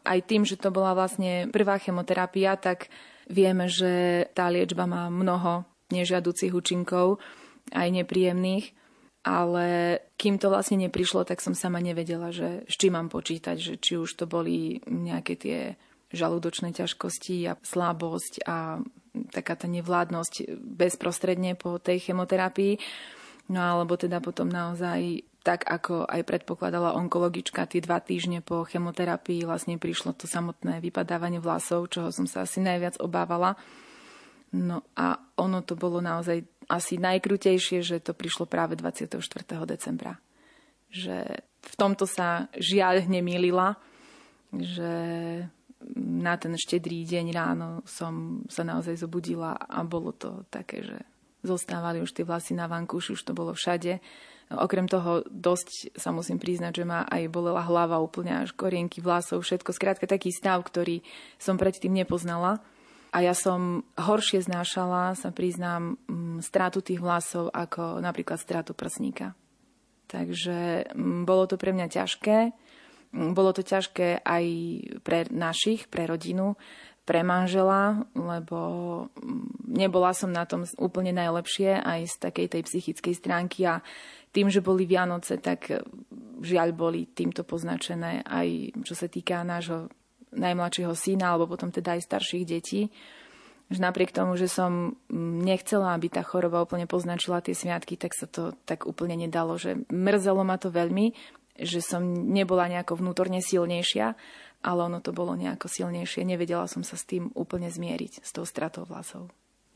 aj 0.03 0.19
tým, 0.27 0.43
že 0.43 0.59
to 0.59 0.75
bola 0.75 0.91
vlastne 0.91 1.47
prvá 1.55 1.79
chemoterapia, 1.79 2.59
tak 2.59 2.91
vieme, 3.31 3.71
že 3.71 4.27
tá 4.35 4.51
liečba 4.51 4.83
má 4.83 5.07
mnoho 5.07 5.63
nežiaducich 5.87 6.51
účinkov 6.51 7.23
aj 7.69 7.87
nepríjemných, 7.93 8.73
ale 9.21 9.97
kým 10.17 10.41
to 10.41 10.49
vlastne 10.49 10.81
neprišlo, 10.81 11.21
tak 11.29 11.45
som 11.45 11.53
sama 11.53 11.77
nevedela, 11.77 12.33
že 12.33 12.65
s 12.65 12.73
čím 12.81 12.97
mám 12.97 13.13
počítať, 13.13 13.57
že 13.57 13.73
či 13.77 14.01
už 14.01 14.17
to 14.17 14.25
boli 14.25 14.81
nejaké 14.89 15.37
tie 15.37 15.59
žalúdočné 16.11 16.73
ťažkosti 16.73 17.47
a 17.47 17.53
slabosť 17.61 18.43
a 18.49 18.81
taká 19.31 19.53
tá 19.55 19.67
nevládnosť 19.69 20.57
bezprostredne 20.59 21.55
po 21.55 21.79
tej 21.79 22.11
chemoterapii. 22.11 22.81
No 23.51 23.59
alebo 23.61 23.95
teda 23.99 24.23
potom 24.23 24.47
naozaj 24.47 25.27
tak, 25.41 25.65
ako 25.65 26.05
aj 26.05 26.21
predpokladala 26.21 26.93
onkologička, 26.93 27.65
tie 27.65 27.81
dva 27.81 27.97
týždne 27.97 28.45
po 28.45 28.61
chemoterapii 28.61 29.41
vlastne 29.43 29.81
prišlo 29.81 30.13
to 30.13 30.29
samotné 30.29 30.77
vypadávanie 30.79 31.41
vlasov, 31.41 31.89
čoho 31.89 32.13
som 32.13 32.29
sa 32.29 32.45
asi 32.45 32.61
najviac 32.61 33.01
obávala. 33.01 33.57
No 34.51 34.83
a 34.99 35.15
ono 35.39 35.63
to 35.63 35.79
bolo 35.79 36.03
naozaj 36.03 36.43
asi 36.67 36.99
najkrutejšie, 36.99 37.79
že 37.83 38.03
to 38.03 38.11
prišlo 38.11 38.47
práve 38.47 38.75
24. 38.75 39.15
decembra. 39.63 40.19
Že 40.91 41.39
v 41.61 41.73
tomto 41.79 42.03
sa 42.03 42.51
žiaľ 42.59 43.07
nemýlila, 43.07 43.79
že 44.51 44.91
na 45.95 46.35
ten 46.37 46.53
štedrý 46.59 47.07
deň 47.07 47.25
ráno 47.31 47.69
som 47.87 48.43
sa 48.51 48.61
naozaj 48.67 48.99
zobudila 48.99 49.55
a 49.55 49.81
bolo 49.87 50.11
to 50.13 50.45
také, 50.51 50.83
že 50.83 50.99
zostávali 51.41 52.03
už 52.03 52.13
tie 52.13 52.27
vlasy 52.27 52.53
na 52.53 52.69
vankúši, 52.69 53.17
už 53.17 53.23
to 53.25 53.33
bolo 53.33 53.55
všade. 53.55 53.97
Okrem 54.51 54.85
toho 54.85 55.23
dosť 55.31 55.95
sa 55.95 56.11
musím 56.11 56.37
priznať, 56.37 56.83
že 56.83 56.85
ma 56.85 57.07
aj 57.07 57.31
bolela 57.31 57.63
hlava 57.63 58.03
úplne 58.03 58.43
až 58.43 58.51
korienky 58.51 58.99
vlasov, 58.99 59.41
všetko. 59.41 59.71
Skrátka 59.71 60.05
taký 60.05 60.29
stav, 60.29 60.59
ktorý 60.61 61.01
som 61.39 61.55
predtým 61.55 61.95
nepoznala. 61.95 62.59
A 63.11 63.19
ja 63.19 63.35
som 63.35 63.83
horšie 63.99 64.39
znášala, 64.39 65.19
sa 65.19 65.35
priznám, 65.35 65.99
mm, 66.07 66.39
strátu 66.39 66.79
tých 66.79 67.03
vlasov 67.03 67.51
ako 67.51 67.99
napríklad 67.99 68.39
strátu 68.39 68.71
prsníka. 68.71 69.35
Takže 70.07 70.91
mm, 70.95 71.27
bolo 71.27 71.43
to 71.43 71.59
pre 71.59 71.75
mňa 71.75 71.91
ťažké. 71.91 72.55
Mm, 73.11 73.35
bolo 73.35 73.51
to 73.51 73.67
ťažké 73.67 74.23
aj 74.23 74.45
pre 75.03 75.27
našich, 75.27 75.91
pre 75.91 76.07
rodinu, 76.07 76.55
pre 77.03 77.27
manžela, 77.27 78.07
lebo 78.15 78.57
nebola 79.67 80.15
som 80.15 80.31
na 80.31 80.47
tom 80.47 80.63
úplne 80.79 81.11
najlepšie 81.11 81.83
aj 81.83 82.01
z 82.07 82.15
takej 82.15 82.47
tej 82.47 82.61
psychickej 82.63 83.15
stránky 83.17 83.67
a 83.67 83.83
tým, 84.31 84.47
že 84.47 84.63
boli 84.63 84.87
Vianoce, 84.87 85.35
tak 85.43 85.67
žiaľ 86.39 86.71
boli 86.71 87.11
týmto 87.11 87.43
poznačené 87.43 88.23
aj 88.23 88.79
čo 88.87 88.95
sa 88.95 89.11
týka 89.11 89.43
nášho 89.43 89.91
najmladšieho 90.35 90.95
syna, 90.95 91.35
alebo 91.35 91.51
potom 91.51 91.71
teda 91.71 91.95
aj 91.99 92.07
starších 92.07 92.45
detí. 92.47 92.91
Že 93.71 93.87
napriek 93.87 94.11
tomu, 94.11 94.35
že 94.35 94.51
som 94.51 94.99
nechcela, 95.47 95.95
aby 95.95 96.11
tá 96.11 96.27
choroba 96.27 96.59
úplne 96.59 96.91
poznačila 96.91 97.39
tie 97.39 97.55
sviatky, 97.55 97.95
tak 97.95 98.11
sa 98.11 98.27
to 98.27 98.51
tak 98.67 98.83
úplne 98.83 99.15
nedalo. 99.15 99.55
Že 99.55 99.87
mrzelo 99.87 100.43
ma 100.43 100.59
to 100.59 100.67
veľmi, 100.67 101.15
že 101.55 101.79
som 101.79 102.03
nebola 102.31 102.67
nejako 102.67 102.99
vnútorne 102.99 103.39
silnejšia, 103.39 104.15
ale 104.61 104.79
ono 104.85 104.99
to 104.99 105.15
bolo 105.15 105.39
nejako 105.39 105.71
silnejšie. 105.71 106.27
Nevedela 106.27 106.67
som 106.67 106.83
sa 106.83 106.99
s 106.99 107.07
tým 107.07 107.31
úplne 107.31 107.71
zmieriť, 107.71 108.21
s 108.21 108.31
tou 108.35 108.43
stratou 108.43 108.83
vlasov. 108.83 109.31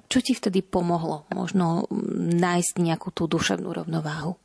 Čo 0.06 0.22
ti 0.22 0.38
vtedy 0.38 0.62
pomohlo 0.62 1.26
možno 1.34 1.90
nájsť 2.36 2.78
nejakú 2.78 3.10
tú 3.10 3.26
duševnú 3.26 3.74
rovnováhu? 3.74 4.38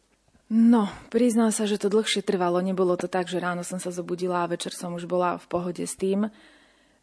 No, 0.50 0.90
priznám 1.14 1.54
sa, 1.54 1.62
že 1.62 1.78
to 1.78 1.86
dlhšie 1.86 2.26
trvalo. 2.26 2.58
Nebolo 2.58 2.98
to 2.98 3.06
tak, 3.06 3.30
že 3.30 3.38
ráno 3.38 3.62
som 3.62 3.78
sa 3.78 3.94
zobudila 3.94 4.42
a 4.42 4.50
večer 4.50 4.74
som 4.74 4.90
už 4.98 5.06
bola 5.06 5.38
v 5.38 5.46
pohode 5.46 5.86
s 5.86 5.94
tým. 5.94 6.26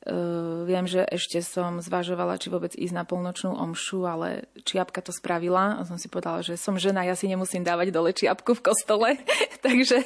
Uh, 0.08 0.68
viem, 0.68 0.84
že 0.84 1.08
ešte 1.08 1.40
som 1.40 1.80
zvažovala, 1.80 2.40
či 2.44 2.52
vôbec 2.52 2.76
ísť 2.76 2.92
na 2.92 3.08
polnočnú 3.08 3.56
omšu, 3.56 4.04
ale 4.04 4.52
čiapka 4.68 5.00
to 5.00 5.16
spravila 5.16 5.80
a 5.80 5.88
som 5.88 5.96
si 5.96 6.12
povedala, 6.12 6.44
že 6.44 6.60
som 6.60 6.76
žena, 6.76 7.08
ja 7.08 7.16
si 7.16 7.28
nemusím 7.28 7.64
dávať 7.64 7.96
dole 7.96 8.12
čiapku 8.12 8.52
v 8.52 8.66
kostole. 8.68 9.10
takže, 9.66 10.04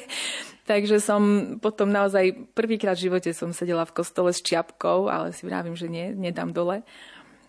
takže 0.62 1.02
som 1.02 1.54
potom 1.58 1.90
naozaj 1.90 2.54
prvýkrát 2.54 2.94
v 2.94 3.10
živote 3.10 3.30
som 3.34 3.50
sedela 3.50 3.82
v 3.82 3.94
kostole 3.94 4.30
s 4.30 4.38
čiapkou, 4.38 5.10
ale 5.10 5.34
si 5.34 5.42
vravím, 5.50 5.74
že 5.74 5.90
nie, 5.90 6.14
nedám 6.14 6.54
dole. 6.54 6.86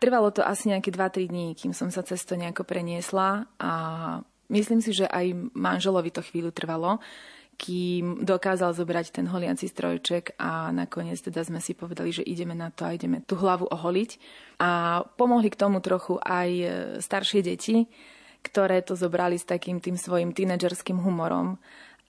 Trvalo 0.01 0.33
to 0.33 0.41
asi 0.41 0.73
nejaké 0.73 0.89
2-3 0.89 1.29
dní, 1.29 1.47
kým 1.53 1.73
som 1.73 1.93
sa 1.93 2.01
cez 2.01 2.25
nejako 2.25 2.65
preniesla 2.65 3.45
a 3.61 3.71
Myslím 4.51 4.83
si, 4.83 4.91
že 4.91 5.07
aj 5.07 5.55
manželovi 5.55 6.11
to 6.11 6.19
chvíľu 6.19 6.51
trvalo, 6.51 6.99
kým 7.55 8.25
dokázal 8.25 8.73
zobrať 8.73 9.13
ten 9.13 9.29
holiaci 9.29 9.69
strojček 9.69 10.35
a 10.41 10.73
nakoniec 10.73 11.21
teda 11.21 11.45
sme 11.45 11.61
si 11.61 11.77
povedali, 11.77 12.09
že 12.09 12.25
ideme 12.25 12.57
na 12.57 12.73
to 12.73 12.83
a 12.83 12.97
ideme 12.97 13.21
tú 13.23 13.37
hlavu 13.37 13.69
oholiť. 13.69 14.17
A 14.59 15.01
pomohli 15.15 15.53
k 15.53 15.59
tomu 15.59 15.79
trochu 15.79 16.17
aj 16.19 16.49
e, 16.49 16.67
staršie 16.99 17.45
deti, 17.45 17.87
ktoré 18.43 18.83
to 18.83 18.97
zobrali 18.97 19.39
s 19.39 19.47
takým 19.47 19.79
tým 19.79 19.95
svojim 19.95 20.35
tínedžerským 20.35 20.99
humorom 20.99 21.61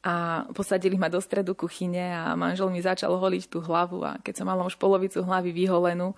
a 0.05 0.45
posadili 0.53 1.01
ma 1.01 1.09
do 1.09 1.23
stredu 1.23 1.57
kuchyne 1.57 2.13
a 2.13 2.37
manžel 2.37 2.69
mi 2.69 2.83
začal 2.83 3.15
holiť 3.17 3.49
tú 3.49 3.65
hlavu 3.65 4.05
a 4.05 4.21
keď 4.21 4.43
som 4.43 4.47
mala 4.51 4.67
už 4.69 4.77
polovicu 4.77 5.25
hlavy 5.25 5.55
vyholenú, 5.55 6.13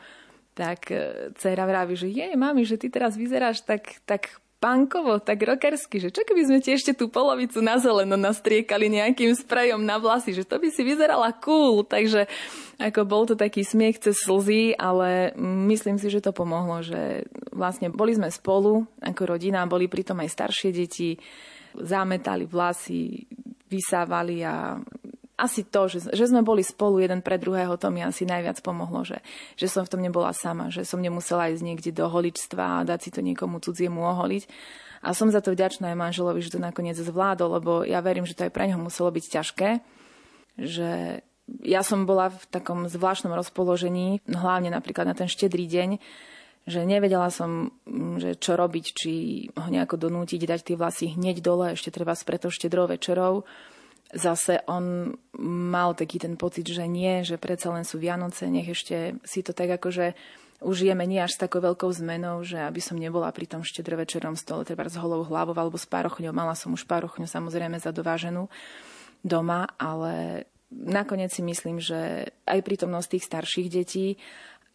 tak 0.57 0.89
e, 0.89 1.31
dcera 1.37 1.69
vraví, 1.69 1.95
že 1.95 2.09
je, 2.09 2.33
mami, 2.33 2.65
že 2.65 2.81
ty 2.81 2.89
teraz 2.89 3.15
vyzeráš 3.15 3.61
tak, 3.63 4.01
tak 4.09 4.41
punkovo, 4.57 5.21
tak 5.21 5.45
rockersky, 5.45 6.01
že 6.01 6.09
čo 6.09 6.25
keby 6.25 6.43
sme 6.49 6.59
ti 6.65 6.73
ešte 6.73 6.97
tú 6.97 7.13
polovicu 7.13 7.61
na 7.61 7.77
zeleno 7.77 8.17
nastriekali 8.17 8.89
nejakým 8.89 9.37
sprejom 9.37 9.85
na 9.85 10.01
vlasy, 10.01 10.33
že 10.33 10.49
to 10.49 10.57
by 10.57 10.73
si 10.73 10.81
vyzerala 10.81 11.37
cool, 11.45 11.85
takže 11.85 12.25
ako 12.81 13.01
bol 13.05 13.23
to 13.29 13.37
taký 13.37 13.63
smiech 13.63 14.01
cez 14.01 14.17
slzy, 14.17 14.73
ale 14.77 15.37
myslím 15.69 16.01
si, 16.01 16.09
že 16.09 16.25
to 16.25 16.33
pomohlo, 16.33 16.81
že 16.81 17.29
vlastne 17.53 17.93
boli 17.93 18.17
sme 18.17 18.33
spolu 18.33 18.89
ako 19.05 19.37
rodina, 19.37 19.69
boli 19.69 19.93
pritom 19.93 20.17
aj 20.25 20.33
staršie 20.33 20.71
deti, 20.73 21.21
zametali 21.77 22.49
vlasy, 22.49 23.29
vysávali 23.69 24.41
a 24.41 24.81
asi 25.37 25.69
to, 25.69 25.85
že, 25.87 26.17
že 26.17 26.25
sme 26.33 26.41
boli 26.41 26.65
spolu 26.65 27.05
jeden 27.05 27.21
pre 27.21 27.37
druhého, 27.37 27.77
to 27.77 27.93
mi 27.93 28.01
asi 28.01 28.25
najviac 28.25 28.65
pomohlo, 28.65 29.05
že, 29.05 29.21
že 29.61 29.69
som 29.69 29.85
v 29.85 29.93
tom 29.93 30.01
nebola 30.01 30.33
sama, 30.33 30.73
že 30.73 30.89
som 30.89 30.97
nemusela 30.97 31.53
ísť 31.53 31.63
niekde 31.63 31.91
do 31.93 32.09
holičstva 32.09 32.81
a 32.81 32.87
dať 32.89 32.99
si 33.05 33.11
to 33.13 33.21
niekomu 33.21 33.61
cudziemu 33.61 34.01
oholiť. 34.01 34.49
A 35.05 35.13
som 35.13 35.29
za 35.29 35.45
to 35.45 35.53
vďačná 35.53 35.93
aj 35.93 36.01
manželovi, 36.01 36.41
že 36.41 36.57
to 36.57 36.61
nakoniec 36.61 36.97
zvládol, 36.97 37.61
lebo 37.61 37.73
ja 37.85 38.01
verím, 38.01 38.25
že 38.25 38.33
to 38.33 38.49
aj 38.49 38.53
pre 38.57 38.65
neho 38.65 38.81
muselo 38.81 39.13
byť 39.13 39.25
ťažké, 39.29 39.69
že 40.57 41.21
ja 41.63 41.85
som 41.85 42.09
bola 42.09 42.33
v 42.33 42.43
takom 42.49 42.89
zvláštnom 42.89 43.31
rozpoložení, 43.31 44.25
hlavne 44.27 44.73
napríklad 44.73 45.07
na 45.07 45.15
ten 45.15 45.31
štedrý 45.31 45.69
deň, 45.69 46.01
že 46.67 46.83
nevedela 46.83 47.31
som, 47.31 47.71
mm, 47.87 48.15
že 48.19 48.31
čo 48.41 48.59
robiť, 48.59 48.85
či 48.91 49.13
ho 49.55 49.69
nejako 49.71 50.11
donútiť 50.11 50.43
dať 50.43 50.61
tie 50.67 50.77
vlasy 50.81 51.15
hneď 51.15 51.39
dole, 51.39 51.79
ešte 51.79 51.95
treba 51.95 52.19
preto 52.19 52.51
štedrou 52.51 52.91
večerou. 52.91 53.47
Zase 54.15 54.63
on 54.71 55.17
mal 55.43 55.99
taký 55.99 56.23
ten 56.23 56.39
pocit, 56.39 56.67
že 56.67 56.87
nie, 56.87 57.27
že 57.27 57.43
predsa 57.43 57.75
len 57.75 57.83
sú 57.83 57.99
Vianoce, 57.99 58.47
nech 58.47 58.71
ešte 58.71 59.19
si 59.27 59.43
to 59.43 59.51
tak 59.51 59.83
akože 59.83 60.15
užijeme 60.63 61.05
nie 61.05 61.21
až 61.21 61.37
s 61.37 61.43
takou 61.43 61.61
veľkou 61.61 61.91
zmenou, 61.93 62.41
že 62.47 62.57
aby 62.57 62.81
som 62.81 62.97
nebola 62.97 63.29
pri 63.35 63.51
tom 63.51 63.67
štedrovečerom 63.67 64.39
stole, 64.39 64.65
treba 64.65 64.89
s 64.89 64.97
holou 64.97 65.27
hlavou 65.27 65.53
alebo 65.53 65.77
s 65.77 65.85
párochňou. 65.85 66.33
Mala 66.33 66.57
som 66.57 66.73
už 66.73 66.89
párochňu 66.89 67.29
samozrejme 67.29 67.77
zadováženú 67.77 68.49
doma, 69.21 69.69
ale 69.77 70.47
nakoniec 70.71 71.35
si 71.35 71.43
myslím, 71.45 71.83
že 71.83 72.31
aj 72.49 72.63
prítomnosť 72.63 73.09
tých 73.11 73.27
starších 73.27 73.69
detí 73.69 74.17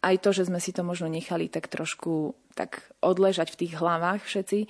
aj 0.02 0.18
to, 0.18 0.34
že 0.34 0.50
sme 0.50 0.58
si 0.58 0.74
to 0.74 0.82
možno 0.82 1.06
nechali 1.06 1.46
tak 1.46 1.70
trošku 1.70 2.34
tak 2.58 2.90
odležať 3.00 3.54
v 3.54 3.58
tých 3.64 3.72
hlavách 3.78 4.26
všetci, 4.26 4.60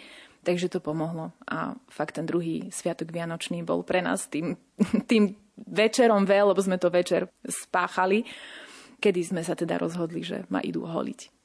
takže 0.42 0.68
to 0.68 0.78
pomohlo. 0.82 1.34
A 1.46 1.74
fakt 1.90 2.18
ten 2.18 2.26
druhý 2.26 2.70
sviatok 2.70 3.10
Vianočný 3.10 3.62
bol 3.62 3.82
pre 3.86 4.02
nás 4.02 4.26
tým, 4.26 4.58
tým 5.10 5.34
večerom 5.56 6.26
veľ, 6.26 6.54
lebo 6.54 6.60
sme 6.62 6.78
to 6.78 6.90
večer 6.90 7.30
spáchali, 7.46 8.26
kedy 9.02 9.20
sme 9.22 9.42
sa 9.42 9.58
teda 9.58 9.78
rozhodli, 9.78 10.22
že 10.22 10.46
ma 10.50 10.62
idú 10.62 10.86
holiť. 10.86 11.41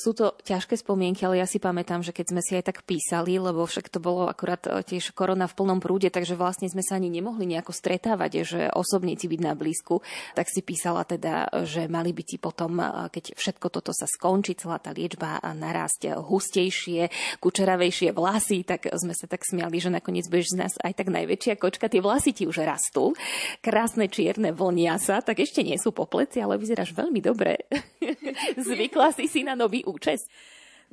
Sú 0.00 0.16
to 0.16 0.32
ťažké 0.48 0.80
spomienky, 0.80 1.28
ale 1.28 1.44
ja 1.44 1.46
si 1.46 1.60
pamätám, 1.60 2.00
že 2.00 2.16
keď 2.16 2.32
sme 2.32 2.40
si 2.40 2.56
aj 2.56 2.72
tak 2.72 2.88
písali, 2.88 3.36
lebo 3.36 3.68
však 3.68 3.92
to 3.92 4.00
bolo 4.00 4.32
akurát 4.32 4.64
e, 4.64 4.80
tiež 4.80 5.12
korona 5.12 5.44
v 5.44 5.60
plnom 5.60 5.76
prúde, 5.76 6.08
takže 6.08 6.40
vlastne 6.40 6.72
sme 6.72 6.80
sa 6.80 6.96
ani 6.96 7.12
nemohli 7.12 7.44
nejako 7.44 7.76
stretávať, 7.76 8.32
že 8.48 8.60
osobne 8.72 9.12
ti 9.12 9.28
byť 9.28 9.40
na 9.44 9.52
blízku, 9.52 10.00
tak 10.32 10.48
si 10.48 10.64
písala 10.64 11.04
teda, 11.04 11.52
že 11.68 11.84
mali 11.92 12.16
by 12.16 12.22
ti 12.24 12.40
potom, 12.40 12.80
e, 12.80 13.12
keď 13.12 13.36
všetko 13.36 13.66
toto 13.68 13.92
sa 13.92 14.08
skončí, 14.08 14.56
celá 14.56 14.80
tá 14.80 14.96
liečba 14.96 15.36
narásť 15.44 16.16
hustejšie, 16.16 17.12
kučeravejšie 17.44 18.16
vlasy, 18.16 18.64
tak 18.64 18.88
sme 18.96 19.12
sa 19.12 19.28
tak 19.28 19.44
smiali, 19.44 19.84
že 19.84 19.92
nakoniec 19.92 20.24
budeš 20.32 20.56
z 20.56 20.64
nás 20.64 20.72
aj 20.80 20.96
tak 20.96 21.12
najväčšia 21.12 21.60
kočka. 21.60 21.92
Tie 21.92 22.00
vlasy 22.00 22.32
ti 22.32 22.48
už 22.48 22.64
rastú, 22.64 23.12
krásne 23.60 24.08
čierne 24.08 24.56
vlnia 24.56 24.96
sa, 24.96 25.20
tak 25.20 25.44
ešte 25.44 25.60
nie 25.60 25.76
sú 25.76 25.92
po 25.92 26.08
pleci, 26.08 26.40
ale 26.40 26.56
vyzeráš 26.56 26.96
veľmi 26.96 27.20
dobre. 27.20 27.68
Zvykla 28.64 29.12
si 29.12 29.28
si 29.28 29.44
na 29.44 29.52
nový 29.52 29.84
účes? 29.90 30.26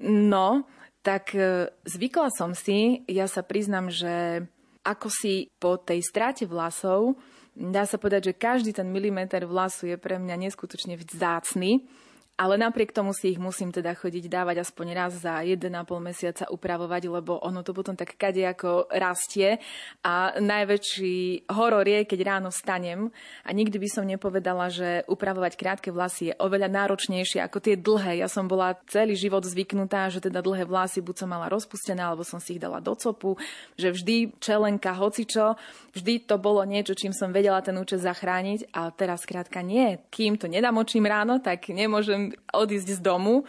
No, 0.02 0.66
tak 1.06 1.34
e, 1.34 1.72
zvykla 1.88 2.30
som 2.34 2.52
si, 2.52 3.06
ja 3.08 3.30
sa 3.30 3.46
priznam, 3.46 3.88
že 3.88 4.46
ako 4.84 5.08
si 5.12 5.52
po 5.60 5.80
tej 5.80 6.04
stráte 6.04 6.44
vlasov, 6.48 7.16
dá 7.56 7.84
sa 7.84 7.98
povedať, 8.00 8.32
že 8.32 8.40
každý 8.40 8.72
ten 8.72 8.88
milimeter 8.88 9.44
vlasu 9.48 9.90
je 9.90 9.98
pre 9.98 10.22
mňa 10.22 10.48
neskutočne 10.48 10.96
vzácný 11.00 11.88
ale 12.38 12.54
napriek 12.62 12.94
tomu 12.94 13.18
si 13.18 13.34
ich 13.34 13.42
musím 13.42 13.74
teda 13.74 13.98
chodiť 13.98 14.30
dávať 14.30 14.62
aspoň 14.62 14.88
raz 14.94 15.18
za 15.18 15.42
1,5 15.42 15.74
mesiaca 15.98 16.46
upravovať, 16.54 17.10
lebo 17.10 17.42
ono 17.42 17.66
to 17.66 17.74
potom 17.74 17.98
tak 17.98 18.14
kade 18.14 18.46
ako 18.46 18.86
rastie 18.94 19.58
a 20.06 20.38
najväčší 20.38 21.50
horor 21.50 21.82
je, 21.82 22.06
keď 22.06 22.20
ráno 22.22 22.54
stanem 22.54 23.10
a 23.42 23.50
nikdy 23.50 23.82
by 23.82 23.90
som 23.90 24.06
nepovedala, 24.06 24.70
že 24.70 25.02
upravovať 25.10 25.54
krátke 25.58 25.90
vlasy 25.90 26.30
je 26.30 26.34
oveľa 26.38 26.70
náročnejšie 26.70 27.42
ako 27.42 27.58
tie 27.58 27.74
dlhé. 27.74 28.22
Ja 28.22 28.30
som 28.30 28.46
bola 28.46 28.78
celý 28.86 29.18
život 29.18 29.42
zvyknutá, 29.42 30.14
že 30.14 30.22
teda 30.22 30.46
dlhé 30.46 30.70
vlasy 30.70 31.02
buď 31.02 31.26
som 31.26 31.34
mala 31.34 31.50
rozpustené, 31.50 32.06
alebo 32.06 32.22
som 32.22 32.38
si 32.38 32.56
ich 32.56 32.62
dala 32.62 32.78
do 32.78 32.94
copu, 32.94 33.34
že 33.82 33.90
vždy 33.90 34.38
čelenka, 34.38 34.94
hocičo, 34.94 35.58
vždy 35.98 36.30
to 36.30 36.38
bolo 36.38 36.62
niečo, 36.62 36.94
čím 36.94 37.18
som 37.18 37.34
vedela 37.34 37.66
ten 37.66 37.74
účes 37.82 38.06
zachrániť 38.06 38.70
a 38.78 38.94
teraz 38.94 39.26
krátka 39.26 39.66
nie. 39.66 39.98
Kým 40.14 40.38
to 40.38 40.46
nedám 40.46 40.78
očím 40.78 41.10
ráno, 41.10 41.42
tak 41.42 41.74
nemôžem 41.74 42.27
odísť 42.54 42.98
z 42.98 43.00
domu. 43.00 43.44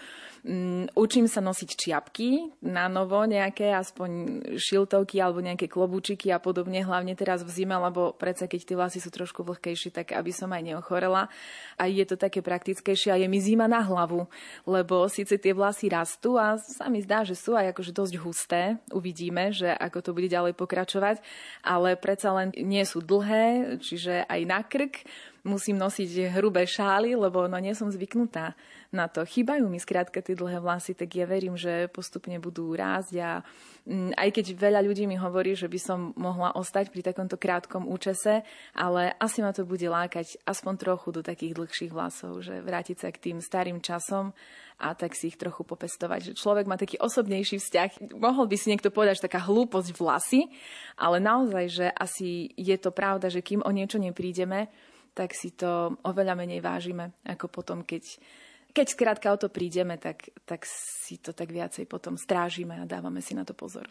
Um, 0.49 0.87
učím 0.95 1.27
sa 1.27 1.43
nosiť 1.43 1.71
čiapky 1.75 2.55
na 2.63 2.87
novo, 2.87 3.21
nejaké 3.27 3.75
aspoň 3.75 4.11
šiltovky 4.57 5.19
alebo 5.19 5.43
nejaké 5.43 5.67
klobúčiky 5.67 6.31
a 6.31 6.39
podobne, 6.39 6.81
hlavne 6.87 7.13
teraz 7.19 7.43
v 7.43 7.51
zime, 7.51 7.75
lebo 7.75 8.15
predsa 8.15 8.47
keď 8.47 8.61
tie 8.63 8.79
vlasy 8.79 8.99
sú 9.03 9.11
trošku 9.11 9.43
vlhkejšie, 9.43 9.91
tak 9.91 10.15
aby 10.15 10.31
som 10.31 10.49
aj 10.55 10.63
neochorela. 10.63 11.27
A 11.75 11.91
je 11.91 12.07
to 12.07 12.15
také 12.15 12.39
praktickejšie 12.41 13.11
a 13.13 13.21
je 13.21 13.27
mi 13.27 13.43
zima 13.43 13.67
na 13.67 13.83
hlavu, 13.83 14.31
lebo 14.63 15.11
síce 15.11 15.37
tie 15.43 15.53
vlasy 15.53 15.91
rastú 15.91 16.39
a 16.39 16.55
sa 16.57 16.87
mi 16.87 17.03
zdá, 17.03 17.27
že 17.27 17.35
sú 17.35 17.59
aj 17.59 17.75
akože 17.75 17.93
dosť 17.93 18.15
husté. 18.23 18.63
Uvidíme, 18.95 19.51
že 19.51 19.69
ako 19.69 19.99
to 20.01 20.11
bude 20.15 20.31
ďalej 20.31 20.55
pokračovať, 20.55 21.19
ale 21.67 21.99
predsa 21.99 22.31
len 22.31 22.55
nie 22.55 22.87
sú 22.87 23.03
dlhé, 23.03 23.77
čiže 23.83 24.23
aj 24.25 24.41
na 24.47 24.63
krk 24.63 25.03
musím 25.49 25.81
nosiť 25.81 26.37
hrubé 26.37 26.69
šály, 26.69 27.17
lebo 27.17 27.49
no 27.49 27.57
nie 27.57 27.73
som 27.73 27.89
zvyknutá 27.89 28.53
na 28.93 29.09
to. 29.09 29.25
Chýbajú 29.25 29.65
mi 29.67 29.81
skrátka 29.81 30.21
tie 30.21 30.37
dlhé 30.37 30.61
vlasy, 30.61 30.93
tak 30.93 31.17
ja 31.17 31.25
verím, 31.25 31.57
že 31.57 31.89
postupne 31.89 32.37
budú 32.37 32.77
rásť 32.77 33.13
a 33.21 33.31
mm, 33.89 34.15
aj 34.15 34.29
keď 34.31 34.47
veľa 34.55 34.81
ľudí 34.85 35.09
mi 35.09 35.17
hovorí, 35.17 35.57
že 35.57 35.67
by 35.67 35.81
som 35.81 35.99
mohla 36.21 36.53
ostať 36.53 36.93
pri 36.93 37.01
takomto 37.01 37.41
krátkom 37.41 37.89
účese, 37.89 38.45
ale 38.77 39.17
asi 39.17 39.41
ma 39.41 39.57
to 39.57 39.65
bude 39.65 39.85
lákať 39.85 40.39
aspoň 40.45 40.75
trochu 40.77 41.09
do 41.11 41.21
takých 41.25 41.57
dlhších 41.57 41.93
vlasov, 41.93 42.45
že 42.45 42.61
vrátiť 42.61 42.97
sa 43.01 43.09
k 43.09 43.33
tým 43.33 43.41
starým 43.41 43.81
časom 43.81 44.37
a 44.79 44.95
tak 44.95 45.19
si 45.19 45.35
ich 45.35 45.37
trochu 45.37 45.67
popestovať. 45.67 46.33
Že 46.33 46.39
človek 46.39 46.67
má 46.71 46.79
taký 46.79 47.03
osobnejší 47.03 47.59
vzťah. 47.59 48.15
Mohol 48.15 48.47
by 48.47 48.57
si 48.57 48.71
niekto 48.71 48.95
povedať, 48.95 49.19
že 49.19 49.27
taká 49.27 49.43
hlúposť 49.43 49.91
vlasy, 49.99 50.47
ale 50.95 51.19
naozaj, 51.19 51.65
že 51.67 51.87
asi 51.91 52.55
je 52.55 52.77
to 52.79 52.95
pravda, 52.95 53.27
že 53.27 53.43
kým 53.43 53.67
o 53.67 53.75
niečo 53.75 53.99
neprídeme, 53.99 54.71
tak 55.15 55.35
si 55.35 55.55
to 55.55 55.99
oveľa 56.05 56.35
menej 56.39 56.63
vážime, 56.63 57.19
ako 57.27 57.51
potom, 57.51 57.83
keď, 57.83 58.19
keď 58.71 58.87
skrátka 58.87 59.29
o 59.33 59.41
to 59.41 59.49
prídeme, 59.51 59.99
tak, 59.99 60.31
tak 60.47 60.63
si 60.69 61.19
to 61.19 61.35
tak 61.35 61.51
viacej 61.51 61.89
potom 61.91 62.15
strážime 62.15 62.79
a 62.79 62.89
dávame 62.89 63.21
si 63.25 63.35
na 63.35 63.43
to 63.43 63.53
pozor. 63.53 63.89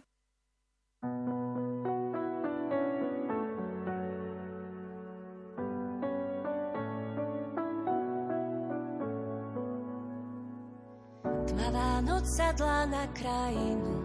Tmavá 11.47 12.01
noc 12.03 12.25
sadla 12.27 12.87
na 12.87 13.05
krajinu, 13.11 13.95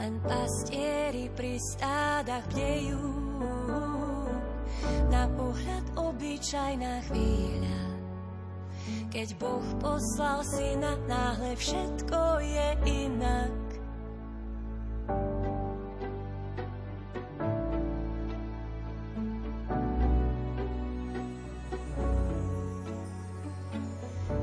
len 0.00 0.14
pastieri 0.24 1.28
pri 1.36 1.60
stádach 1.60 2.46
bdejú 2.52 3.18
na 5.10 5.26
pohľad 5.34 5.84
obyčajná 5.98 7.02
chvíľa. 7.10 7.78
Keď 9.08 9.28
Boh 9.40 9.64
poslal 9.80 10.44
syna, 10.44 10.96
náhle 11.08 11.56
všetko 11.56 12.20
je 12.44 12.68
inak. 12.84 13.56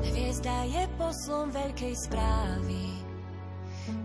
Hviezda 0.06 0.58
je 0.66 0.84
poslom 0.98 1.50
veľkej 1.50 1.94
správy, 2.06 2.84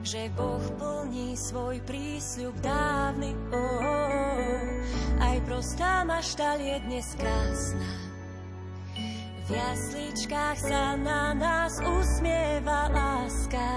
že 0.06 0.30
Boh 0.38 0.62
plní 0.78 1.38
svoj 1.38 1.82
prísľub 1.86 2.54
dávny. 2.62 3.34
Oh, 3.50 3.58
oh, 3.58 3.82
oh. 3.82 5.11
Aj 5.22 5.38
prostá 5.46 6.02
maštal 6.02 6.58
je 6.58 6.82
dnes 6.90 7.06
krásna. 7.14 7.94
V 9.46 9.50
jasličkách 9.54 10.58
sa 10.58 10.98
na 10.98 11.38
nás 11.38 11.78
usmieva 11.78 12.90
láska. 12.90 13.70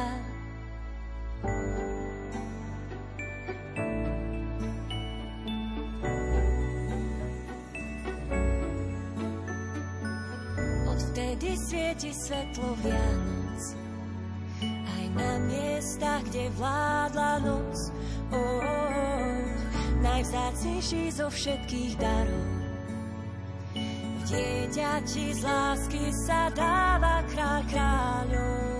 Odvtedy 10.89 11.61
svieti 11.61 12.09
svetlo 12.17 12.73
Vianoc 12.81 13.63
aj 14.65 15.05
na 15.13 15.33
miestach, 15.45 16.25
kde 16.25 16.49
vládla 16.57 17.45
noc. 17.45 17.93
Oh, 18.33 18.41
oh, 18.41 18.89
oh 18.97 19.34
najvzácnejší 20.05 21.17
zo 21.17 21.33
všetkých 21.33 21.93
darov. 21.97 22.49
V 23.75 24.21
dieťati 24.29 25.27
z 25.33 25.41
lásky 25.41 26.05
sa 26.29 26.53
dáva 26.53 27.25
kráľ 27.33 27.63
kráľov. 27.73 28.74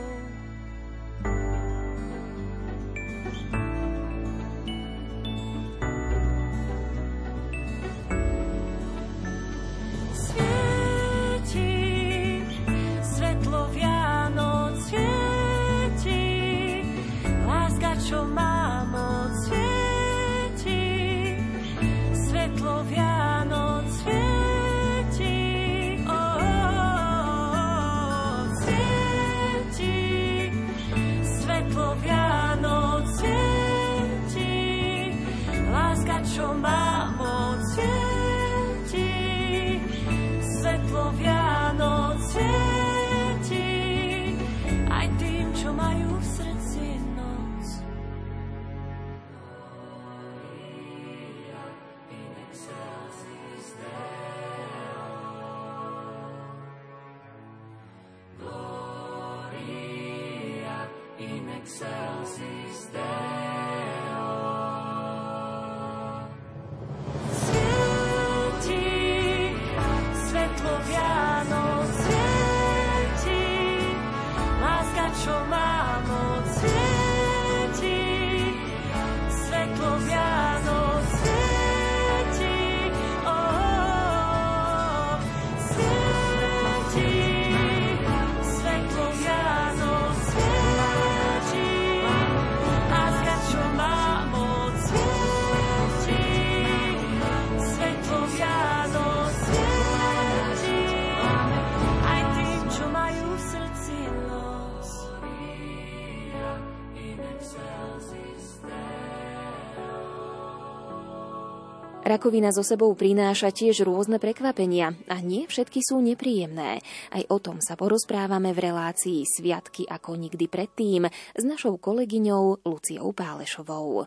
Rakovina 112.15 112.55
so 112.55 112.63
sebou 112.63 112.95
prináša 112.95 113.51
tiež 113.51 113.83
rôzne 113.91 114.23
prekvapenia 114.23 114.95
a 115.11 115.19
nie 115.19 115.51
všetky 115.51 115.83
sú 115.83 115.99
nepríjemné. 115.99 116.79
Aj 117.11 117.23
o 117.27 117.43
tom 117.43 117.59
sa 117.59 117.75
porozprávame 117.75 118.55
v 118.55 118.71
relácii 118.71 119.27
Sviatky 119.27 119.83
ako 119.91 120.15
nikdy 120.15 120.47
predtým 120.47 121.11
s 121.11 121.43
našou 121.43 121.75
kolegyňou 121.75 122.63
Luciou 122.71 123.11
Pálešovou. 123.11 124.07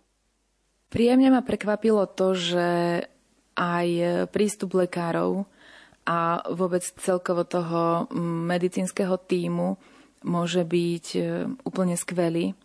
Príjemne 0.87 1.35
ma 1.35 1.43
prekvapilo 1.43 2.07
to, 2.07 2.31
že 2.31 2.67
aj 3.59 3.87
prístup 4.31 4.79
lekárov 4.79 5.43
a 6.07 6.47
vôbec 6.55 6.87
celkovo 6.87 7.43
toho 7.43 8.07
medicínskeho 8.47 9.19
týmu 9.19 9.75
môže 10.23 10.63
byť 10.63 11.05
e, 11.11 11.19
úplne 11.67 11.99
skvelý 11.99 12.55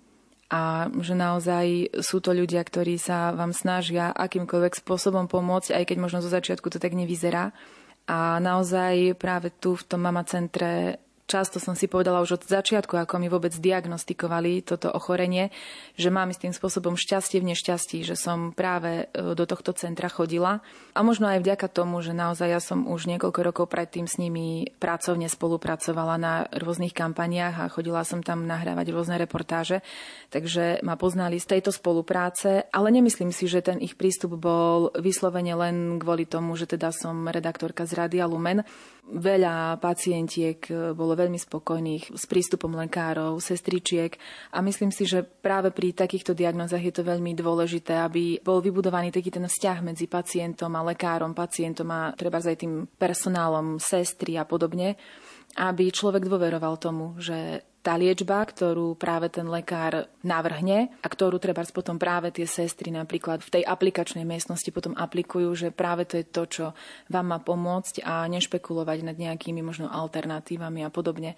a 0.53 0.93
že 1.01 1.17
naozaj 1.17 1.97
sú 2.05 2.21
to 2.21 2.37
ľudia, 2.37 2.61
ktorí 2.61 3.01
sa 3.01 3.33
vám 3.33 3.57
snažia 3.57 4.13
akýmkoľvek 4.13 4.85
spôsobom 4.85 5.25
pomôcť, 5.25 5.73
aj 5.73 5.85
keď 5.89 5.97
možno 5.97 6.21
zo 6.21 6.29
začiatku 6.29 6.69
to 6.69 6.77
tak 6.77 6.93
nevyzerá. 6.93 7.57
A 8.05 8.37
naozaj 8.37 9.17
práve 9.17 9.49
tu 9.49 9.73
v 9.73 9.87
tom 9.89 10.05
mama 10.05 10.29
centre 10.29 11.02
často 11.27 11.63
som 11.63 11.73
si 11.73 11.89
povedala 11.89 12.21
už 12.21 12.39
od 12.39 12.43
začiatku, 12.45 12.99
ako 12.99 13.23
mi 13.23 13.29
vôbec 13.33 13.55
diagnostikovali 13.55 14.63
toto 14.67 14.93
ochorenie, 14.93 15.55
že 15.97 16.13
mám 16.13 16.31
s 16.35 16.43
tým 16.43 16.53
spôsobom 16.53 16.99
šťastie 16.99 17.41
v 17.41 17.55
nešťastí, 17.55 18.05
že 18.05 18.19
som 18.19 18.53
práve 18.53 19.09
e, 19.11 19.35
do 19.35 19.45
tohto 19.49 19.73
centra 19.73 20.13
chodila. 20.13 20.61
A 20.93 21.01
možno 21.01 21.31
aj 21.31 21.41
vďaka 21.41 21.73
tomu, 21.73 22.05
že 22.05 22.13
naozaj 22.13 22.49
ja 22.53 22.61
som 22.61 22.85
už 22.85 23.09
niekoľko 23.09 23.41
rokov 23.41 23.67
predtým 23.73 24.05
s 24.05 24.21
nimi 24.21 24.69
pracovne 24.77 25.31
spolupracovala 25.31 26.17
na 26.21 26.35
rôznych 26.53 26.93
kampaniách 26.93 27.65
a 27.65 27.73
chodila 27.73 28.05
som 28.05 28.21
tam 28.21 28.45
nahrávať 28.45 28.93
rôzne 28.93 29.17
reportáže, 29.17 29.81
takže 30.29 30.85
ma 30.85 31.01
poznali 31.01 31.41
z 31.41 31.59
tejto 31.59 31.73
spolupráce, 31.73 32.69
ale 32.69 32.93
nemyslím 32.93 33.33
si, 33.33 33.49
že 33.49 33.65
ten 33.65 33.81
ich 33.81 33.97
prístup 33.97 34.37
bol 34.37 34.93
vyslovene 35.01 35.57
len 35.57 35.97
kvôli 35.97 36.29
tomu, 36.29 36.55
že 36.61 36.69
teda 36.69 36.93
som 36.93 37.25
redaktorka 37.25 37.89
z 37.89 37.97
Radia 37.97 38.29
Lumen. 38.29 38.67
Veľa 39.03 39.83
pacientiek 39.83 40.63
bolo 40.95 41.19
veľmi 41.19 41.35
spokojných 41.35 42.15
s 42.15 42.25
prístupom 42.31 42.71
lekárov, 42.71 43.35
sestričiek 43.43 44.15
a 44.55 44.63
myslím 44.63 44.95
si, 44.95 45.11
že 45.11 45.27
práve 45.27 45.75
pri 45.75 45.91
takýchto 45.91 46.39
diagnózach 46.39 46.79
je 46.79 46.95
to 46.95 47.03
veľmi 47.03 47.35
dôležité, 47.35 47.99
aby 47.99 48.39
bol 48.39 48.63
vybudovaný 48.63 49.11
taký 49.11 49.35
ten 49.35 49.43
vzťah 49.43 49.83
medzi 49.83 50.07
pacientom 50.07 50.71
a 50.79 50.87
lekárom, 50.87 51.35
pacientom 51.35 51.91
a 51.91 52.15
treba 52.15 52.39
aj 52.39 52.63
tým 52.63 52.87
personálom, 52.95 53.83
sestry 53.83 54.39
a 54.39 54.47
podobne, 54.47 54.95
aby 55.59 55.91
človek 55.91 56.31
dôveroval 56.31 56.79
tomu, 56.79 57.19
že 57.19 57.67
tá 57.83 57.99
liečba, 57.99 58.47
ktorú 58.47 58.95
práve 58.95 59.27
ten 59.27 59.45
lekár 59.51 60.07
navrhne 60.23 60.95
a 61.03 61.07
ktorú 61.11 61.43
treba 61.43 61.67
potom 61.75 61.99
práve 61.99 62.31
tie 62.31 62.47
sestry 62.47 62.95
napríklad 62.95 63.43
v 63.43 63.61
tej 63.61 63.63
aplikačnej 63.67 64.23
miestnosti 64.23 64.71
potom 64.71 64.95
aplikujú, 64.95 65.51
že 65.59 65.69
práve 65.75 66.07
to 66.07 66.23
je 66.23 66.27
to, 66.27 66.43
čo 66.47 66.65
vám 67.11 67.35
má 67.35 67.39
pomôcť 67.43 68.07
a 68.07 68.31
nešpekulovať 68.31 69.03
nad 69.03 69.17
nejakými 69.19 69.67
možno 69.67 69.91
alternatívami 69.91 70.87
a 70.87 70.95
podobne. 70.95 71.35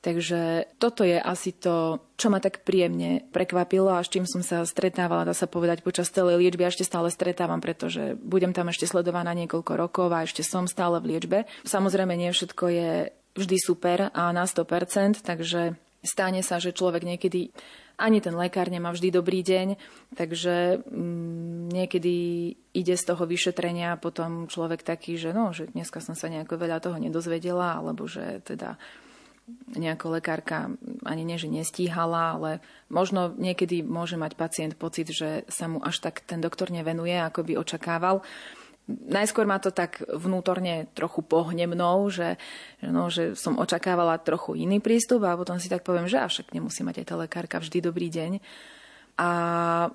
Takže 0.00 0.64
toto 0.80 1.04
je 1.04 1.20
asi 1.20 1.52
to, 1.52 2.00
čo 2.16 2.32
ma 2.32 2.40
tak 2.40 2.64
príjemne 2.64 3.20
prekvapilo 3.36 3.92
a 3.92 4.00
s 4.00 4.08
čím 4.08 4.24
som 4.24 4.40
sa 4.40 4.64
stretávala, 4.64 5.28
dá 5.28 5.36
sa 5.36 5.44
povedať, 5.44 5.84
počas 5.84 6.08
celej 6.08 6.40
liečby. 6.40 6.64
Ešte 6.64 6.88
stále 6.88 7.12
stretávam, 7.12 7.60
pretože 7.60 8.16
budem 8.16 8.56
tam 8.56 8.72
ešte 8.72 8.88
sledovaná 8.88 9.36
niekoľko 9.36 9.72
rokov 9.76 10.08
a 10.08 10.24
ešte 10.24 10.40
som 10.40 10.64
stále 10.64 11.04
v 11.04 11.16
liečbe. 11.16 11.38
Samozrejme, 11.68 12.16
nie 12.16 12.32
všetko 12.32 12.64
je 12.72 12.90
vždy 13.34 13.56
super 13.58 14.10
a 14.10 14.32
na 14.34 14.44
100%, 14.44 15.22
takže 15.22 15.76
stane 16.02 16.40
sa, 16.42 16.58
že 16.58 16.74
človek 16.74 17.04
niekedy 17.04 17.52
ani 18.00 18.24
ten 18.24 18.32
lekár 18.32 18.72
nemá 18.72 18.88
vždy 18.96 19.12
dobrý 19.12 19.44
deň, 19.44 19.76
takže 20.16 20.80
mm, 20.88 21.68
niekedy 21.68 22.14
ide 22.72 22.94
z 22.96 23.04
toho 23.04 23.28
vyšetrenia 23.28 24.00
potom 24.00 24.48
človek 24.48 24.80
taký, 24.80 25.20
že 25.20 25.36
no, 25.36 25.52
že 25.52 25.68
dneska 25.68 26.00
som 26.00 26.16
sa 26.16 26.32
nejako 26.32 26.56
veľa 26.56 26.80
toho 26.80 26.96
nedozvedela, 26.96 27.76
alebo 27.76 28.08
že 28.08 28.40
teda 28.40 28.80
nejako 29.76 30.16
lekárka 30.16 30.70
ani 31.02 31.26
nie, 31.26 31.36
že 31.36 31.50
nestíhala, 31.50 32.38
ale 32.38 32.50
možno 32.88 33.34
niekedy 33.34 33.82
môže 33.82 34.14
mať 34.14 34.32
pacient 34.38 34.74
pocit, 34.78 35.10
že 35.10 35.44
sa 35.50 35.66
mu 35.66 35.82
až 35.82 36.00
tak 36.00 36.22
ten 36.22 36.38
doktor 36.40 36.70
nevenuje, 36.70 37.18
ako 37.18 37.44
by 37.44 37.52
očakával 37.58 38.22
najskôr 38.90 39.46
ma 39.46 39.62
to 39.62 39.70
tak 39.70 40.02
vnútorne 40.06 40.90
trochu 40.92 41.22
pohne 41.22 41.64
mnou, 41.66 42.10
že, 42.10 42.36
no, 42.82 43.08
že 43.08 43.38
som 43.38 43.58
očakávala 43.58 44.20
trochu 44.22 44.58
iný 44.58 44.82
prístup 44.82 45.24
a 45.24 45.38
potom 45.38 45.56
si 45.58 45.70
tak 45.70 45.86
poviem, 45.86 46.10
že 46.10 46.20
avšak 46.20 46.52
nemusí 46.52 46.82
mať 46.82 47.02
aj 47.02 47.06
tá 47.06 47.14
lekárka 47.18 47.56
vždy 47.62 47.78
dobrý 47.80 48.08
deň. 48.10 48.32
A 49.20 49.30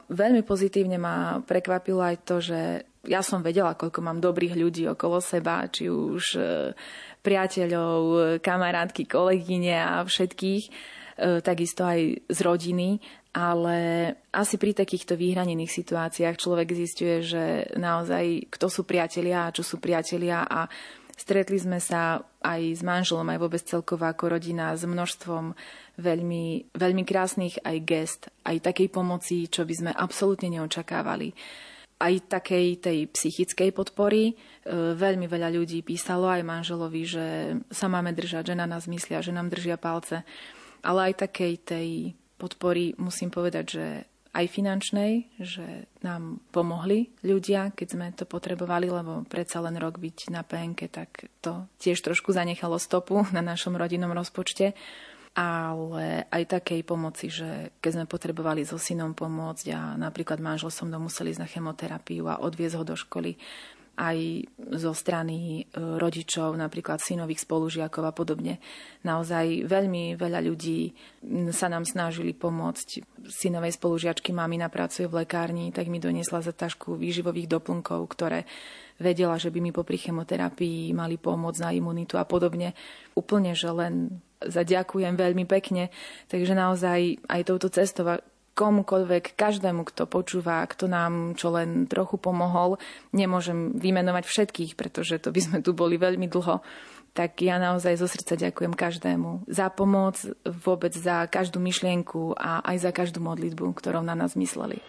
veľmi 0.08 0.45
pozitívne 0.45 1.01
ma 1.01 1.41
prekvapilo 1.41 1.97
aj 2.03 2.15
to, 2.29 2.38
že 2.43 2.86
ja 3.05 3.21
som 3.25 3.41
vedela, 3.41 3.77
koľko 3.77 4.01
mám 4.01 4.21
dobrých 4.21 4.53
ľudí 4.53 4.86
okolo 4.89 5.17
seba, 5.21 5.65
či 5.69 5.89
už 5.89 6.23
e, 6.38 6.41
priateľov, 7.21 8.38
kamarátky, 8.41 9.05
kolegyne 9.05 9.77
a 9.77 10.05
všetkých, 10.05 10.63
e, 10.65 10.71
takisto 11.41 11.86
aj 11.86 12.29
z 12.29 12.39
rodiny 12.41 13.01
ale 13.36 13.78
asi 14.32 14.56
pri 14.56 14.71
takýchto 14.71 15.19
vyhranených 15.19 15.67
situáciách 15.67 16.39
človek 16.39 16.71
zistuje, 16.71 17.19
že 17.19 17.43
naozaj 17.76 18.48
kto 18.48 18.71
sú 18.71 18.88
priatelia 18.88 19.52
a 19.52 19.54
čo 19.54 19.60
sú 19.60 19.84
priatelia 19.84 20.48
a 20.48 20.71
stretli 21.19 21.60
sme 21.60 21.84
sa 21.84 22.24
aj 22.39 22.80
s 22.80 22.82
manželom, 22.82 23.28
aj 23.28 23.39
vôbec 23.43 23.60
celková 23.60 24.15
ako 24.15 24.39
rodina 24.39 24.71
s 24.71 24.88
množstvom 24.88 25.52
veľmi, 26.00 26.71
veľmi 26.71 27.04
krásnych 27.04 27.60
aj 27.60 27.78
gest, 27.84 28.21
aj 28.48 28.71
takej 28.71 28.88
pomoci, 28.88 29.52
čo 29.52 29.67
by 29.67 29.74
sme 29.84 29.91
absolútne 29.91 30.48
neočakávali 30.56 31.36
aj 31.95 32.28
takej 32.28 32.67
tej 32.84 32.98
psychickej 33.08 33.71
podpory. 33.71 34.32
E, 34.32 34.34
veľmi 34.95 35.32
veľa 35.32 35.48
ľudí 35.56 35.80
písalo 35.80 36.28
aj 36.28 36.43
manželovi, 36.43 37.04
že 37.08 37.28
sa 37.71 37.88
máme 37.88 38.12
držať, 38.12 38.52
že 38.52 38.56
na 38.60 38.67
nás 38.67 38.84
myslia, 38.91 39.24
že 39.24 39.32
nám 39.32 39.48
držia 39.48 39.80
palce. 39.80 40.28
Ale 40.84 41.12
aj 41.12 41.24
takej 41.24 41.54
tej 41.63 41.88
podpory 42.38 42.95
musím 43.00 43.32
povedať, 43.32 43.65
že 43.67 43.86
aj 44.36 44.52
finančnej, 44.52 45.32
že 45.39 45.88
nám 46.04 46.43
pomohli 46.52 47.08
ľudia, 47.24 47.71
keď 47.71 47.88
sme 47.88 48.08
to 48.12 48.28
potrebovali, 48.28 48.91
lebo 48.91 49.24
predsa 49.24 49.63
len 49.63 49.80
rok 49.80 49.95
byť 49.95 50.28
na 50.28 50.43
PNK, 50.43 50.80
tak 50.91 51.32
to 51.39 51.71
tiež 51.80 52.04
trošku 52.04 52.36
zanechalo 52.36 52.76
stopu 52.76 53.24
na 53.36 53.39
našom 53.39 53.80
rodinnom 53.80 54.12
rozpočte. 54.12 54.76
Ale 55.36 56.32
aj 56.32 56.48
takej 56.48 56.88
pomoci, 56.88 57.28
že 57.28 57.76
keď 57.84 57.91
sme 57.91 58.06
potrebovali 58.08 58.63
so 58.63 58.80
synom 58.80 59.12
pomôcť 59.12 59.65
a 59.76 60.00
napríklad 60.00 60.39
manžel 60.39 60.71
som 60.71 60.88
mnou 60.88 61.12
museli 61.12 61.36
ísť 61.36 61.43
na 61.43 61.52
chemoterapiu 61.52 62.24
a 62.32 62.39
odviezť 62.39 62.80
ho 62.80 62.84
do 62.88 62.95
školy, 62.95 63.36
aj 63.95 64.47
zo 64.75 64.91
strany 64.91 65.63
e, 65.63 65.79
rodičov, 65.79 66.55
napríklad 66.60 66.99
synových 66.99 67.47
spolužiakov 67.47 68.03
a 68.03 68.13
podobne. 68.13 68.60
Naozaj 69.08 69.63
veľmi 69.65 70.19
veľa 70.19 70.39
ľudí 70.43 70.91
sa 71.55 71.71
nám 71.71 71.88
snažili 71.88 72.36
pomôcť. 72.36 73.03
Synovej 73.25 73.79
spolužiačky 73.79 74.36
mamina 74.36 74.67
pracuje 74.67 75.08
v 75.08 75.23
lekárni, 75.23 75.71
tak 75.71 75.88
mi 75.88 76.03
doniesla 76.03 76.43
za 76.43 76.51
tašku 76.51 76.99
výživových 76.99 77.49
doplnkov, 77.49 78.03
ktoré 78.12 78.43
vedela, 78.99 79.36
že 79.36 79.51
by 79.51 79.60
mi 79.60 79.71
popri 79.75 79.99
chemoterapii 79.99 80.95
mali 80.95 81.19
pomôcť 81.19 81.60
na 81.63 81.71
imunitu 81.75 82.15
a 82.15 82.23
podobne. 82.23 82.75
Úplne, 83.15 83.51
že 83.55 83.71
len 83.71 84.23
zaďakujem 84.43 85.15
veľmi 85.15 85.47
pekne. 85.47 85.91
Takže 86.27 86.53
naozaj 86.55 87.23
aj 87.27 87.41
touto 87.47 87.67
cestou 87.71 88.19
komukoľvek, 88.55 89.35
každému, 89.35 89.83
kto 89.83 90.07
počúva, 90.07 90.63
kto 90.63 90.87
nám 90.87 91.35
čo 91.35 91.51
len 91.51 91.85
trochu 91.91 92.15
pomohol. 92.15 92.79
Nemôžem 93.11 93.75
vymenovať 93.75 94.23
všetkých, 94.25 94.71
pretože 94.79 95.19
to 95.19 95.35
by 95.35 95.41
sme 95.43 95.57
tu 95.59 95.75
boli 95.75 95.99
veľmi 95.99 96.31
dlho. 96.31 96.63
Tak 97.15 97.39
ja 97.43 97.59
naozaj 97.59 97.99
zo 97.99 98.07
srdca 98.11 98.35
ďakujem 98.35 98.75
každému 98.75 99.47
za 99.47 99.71
pomoc, 99.71 100.19
vôbec 100.43 100.91
za 100.91 101.27
každú 101.31 101.63
myšlienku 101.63 102.35
a 102.35 102.63
aj 102.63 102.77
za 102.87 102.91
každú 102.91 103.23
modlitbu, 103.23 103.71
ktorou 103.75 104.03
na 104.03 104.15
nás 104.15 104.35
mysleli. 104.35 104.83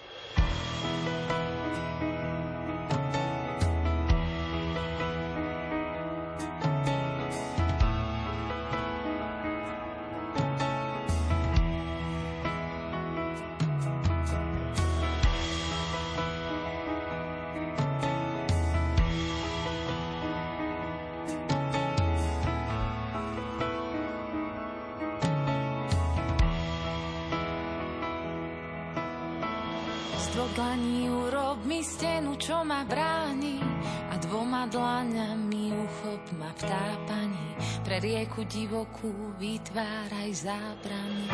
ptá 36.57 36.97
pani, 37.05 37.53
pre 37.85 38.01
rieku 38.01 38.49
divokú 38.49 39.37
vytváraj 39.37 40.31
zábrany. 40.33 41.29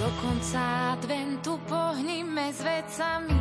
Do 0.00 0.08
konca 0.20 0.96
adventu 0.96 1.56
pohnime 1.64 2.52
s 2.52 2.60
vecami 2.60 3.39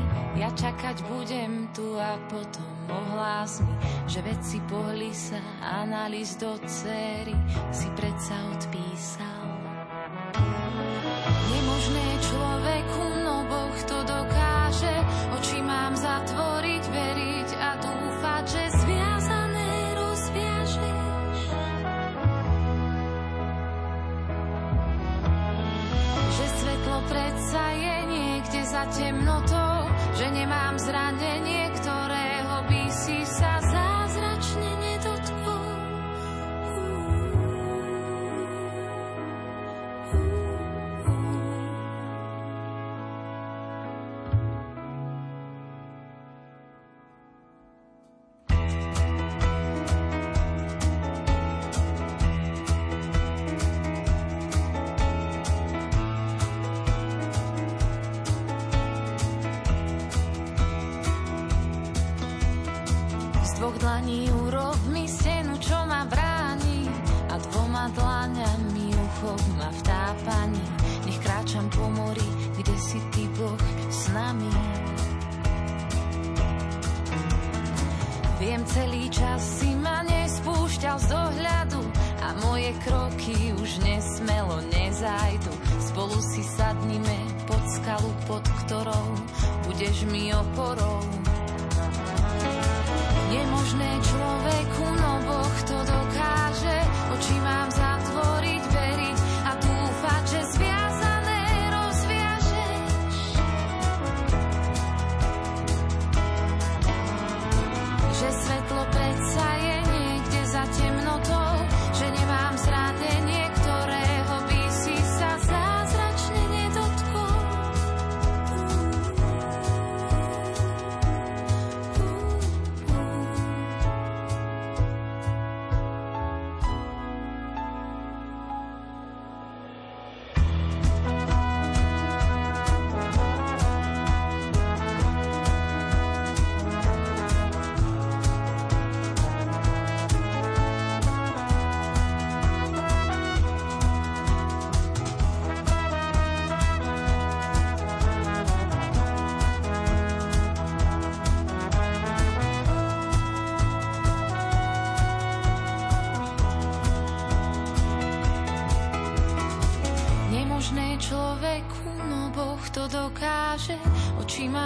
čakať 0.55 1.05
budem 1.05 1.69
tu 1.75 1.97
a 1.97 2.17
potom 2.29 2.73
ohlás 2.89 3.61
mi, 3.61 3.75
že 4.09 4.21
veci 4.25 4.57
pohli 4.65 5.13
sa, 5.13 5.39
analýz 5.83 6.37
do 6.37 6.57
cery, 6.65 7.35
si 7.69 7.87
predsa 7.93 8.35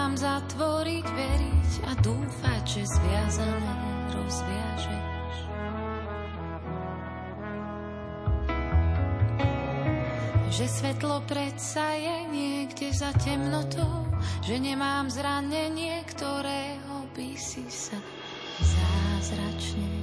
dám 0.04 0.20
zatvoriť, 0.20 1.06
veriť 1.16 1.72
a 1.88 1.96
dúfať, 2.04 2.64
že 2.68 2.84
zviazané 2.92 3.76
rozviažeš. 4.12 5.36
Že 10.52 10.66
svetlo 10.68 11.24
predsa 11.24 11.96
je 11.96 12.16
niekde 12.36 12.92
za 12.92 13.16
temnotou, 13.16 14.04
že 14.44 14.60
nemám 14.60 15.08
zranenie, 15.08 16.04
ktorého 16.12 17.08
by 17.16 17.40
si 17.40 17.64
sa 17.72 17.96
zázračne 18.60 20.03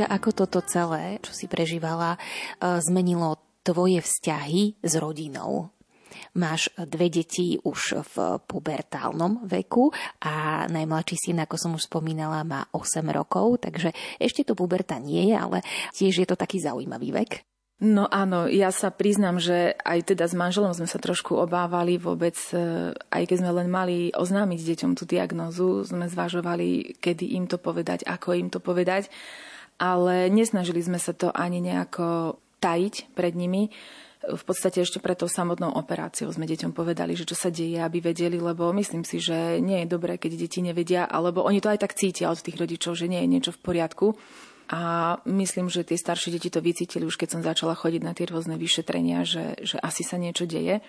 Ľudská, 0.00 0.16
ako 0.16 0.32
toto 0.32 0.64
celé, 0.64 1.20
čo 1.20 1.36
si 1.36 1.44
prežívala, 1.44 2.16
e, 2.16 2.18
zmenilo 2.80 3.36
tvoje 3.60 4.00
vzťahy 4.00 4.80
s 4.80 4.96
rodinou? 4.96 5.76
Máš 6.32 6.72
dve 6.88 7.12
deti 7.12 7.60
už 7.60 8.00
v 8.08 8.40
pubertálnom 8.48 9.44
veku 9.44 9.92
a 10.24 10.64
najmladší 10.72 11.16
syn, 11.20 11.44
ako 11.44 11.56
som 11.60 11.76
už 11.76 11.84
spomínala, 11.84 12.48
má 12.48 12.64
8 12.72 13.04
rokov, 13.12 13.60
takže 13.60 13.92
ešte 14.16 14.40
to 14.40 14.56
puberta 14.56 14.96
nie 14.96 15.28
je, 15.28 15.36
ale 15.36 15.60
tiež 15.92 16.24
je 16.24 16.26
to 16.32 16.32
taký 16.32 16.64
zaujímavý 16.64 17.12
vek. 17.20 17.44
No 17.84 18.08
áno, 18.08 18.48
ja 18.48 18.72
sa 18.72 18.88
priznám, 18.88 19.36
že 19.36 19.76
aj 19.84 20.16
teda 20.16 20.24
s 20.24 20.32
manželom 20.32 20.72
sme 20.72 20.88
sa 20.88 20.96
trošku 20.96 21.36
obávali 21.36 22.00
vôbec, 22.00 22.40
e, 22.56 22.96
aj 22.96 23.22
keď 23.28 23.36
sme 23.36 23.52
len 23.52 23.68
mali 23.68 24.08
oznámiť 24.16 24.60
deťom 24.64 24.92
tú 24.96 25.04
diagnózu, 25.04 25.84
sme 25.84 26.08
zvažovali, 26.08 26.96
kedy 26.96 27.36
im 27.36 27.44
to 27.44 27.60
povedať, 27.60 28.08
ako 28.08 28.32
im 28.32 28.48
to 28.48 28.64
povedať, 28.64 29.12
ale 29.80 30.28
nesnažili 30.28 30.84
sme 30.84 31.00
sa 31.00 31.16
to 31.16 31.32
ani 31.32 31.64
nejako 31.64 32.36
tajiť 32.60 33.16
pred 33.16 33.32
nimi. 33.32 33.72
V 34.20 34.44
podstate 34.44 34.84
ešte 34.84 35.00
pred 35.00 35.16
tou 35.16 35.32
samotnou 35.32 35.72
operáciou 35.72 36.28
sme 36.28 36.44
deťom 36.44 36.76
povedali, 36.76 37.16
že 37.16 37.24
čo 37.24 37.32
sa 37.32 37.48
deje, 37.48 37.80
aby 37.80 38.04
vedeli, 38.04 38.36
lebo 38.36 38.68
myslím 38.76 39.00
si, 39.00 39.16
že 39.16 39.64
nie 39.64 39.80
je 39.80 39.88
dobré, 39.88 40.20
keď 40.20 40.36
deti 40.36 40.60
nevedia, 40.60 41.08
alebo 41.08 41.40
oni 41.40 41.64
to 41.64 41.72
aj 41.72 41.80
tak 41.80 41.96
cítia 41.96 42.28
od 42.28 42.36
tých 42.36 42.60
rodičov, 42.60 43.00
že 43.00 43.08
nie 43.08 43.24
je 43.24 43.32
niečo 43.32 43.52
v 43.56 43.62
poriadku. 43.64 44.12
A 44.70 45.16
myslím, 45.24 45.72
že 45.72 45.82
tie 45.82 45.98
staršie 45.98 46.36
deti 46.36 46.52
to 46.52 46.62
vycítili 46.62 47.02
už 47.02 47.18
keď 47.18 47.28
som 47.32 47.42
začala 47.42 47.74
chodiť 47.74 48.02
na 48.06 48.12
tie 48.14 48.28
rôzne 48.28 48.54
vyšetrenia, 48.54 49.26
že, 49.26 49.58
že 49.64 49.80
asi 49.80 50.04
sa 50.04 50.20
niečo 50.20 50.44
deje. 50.44 50.84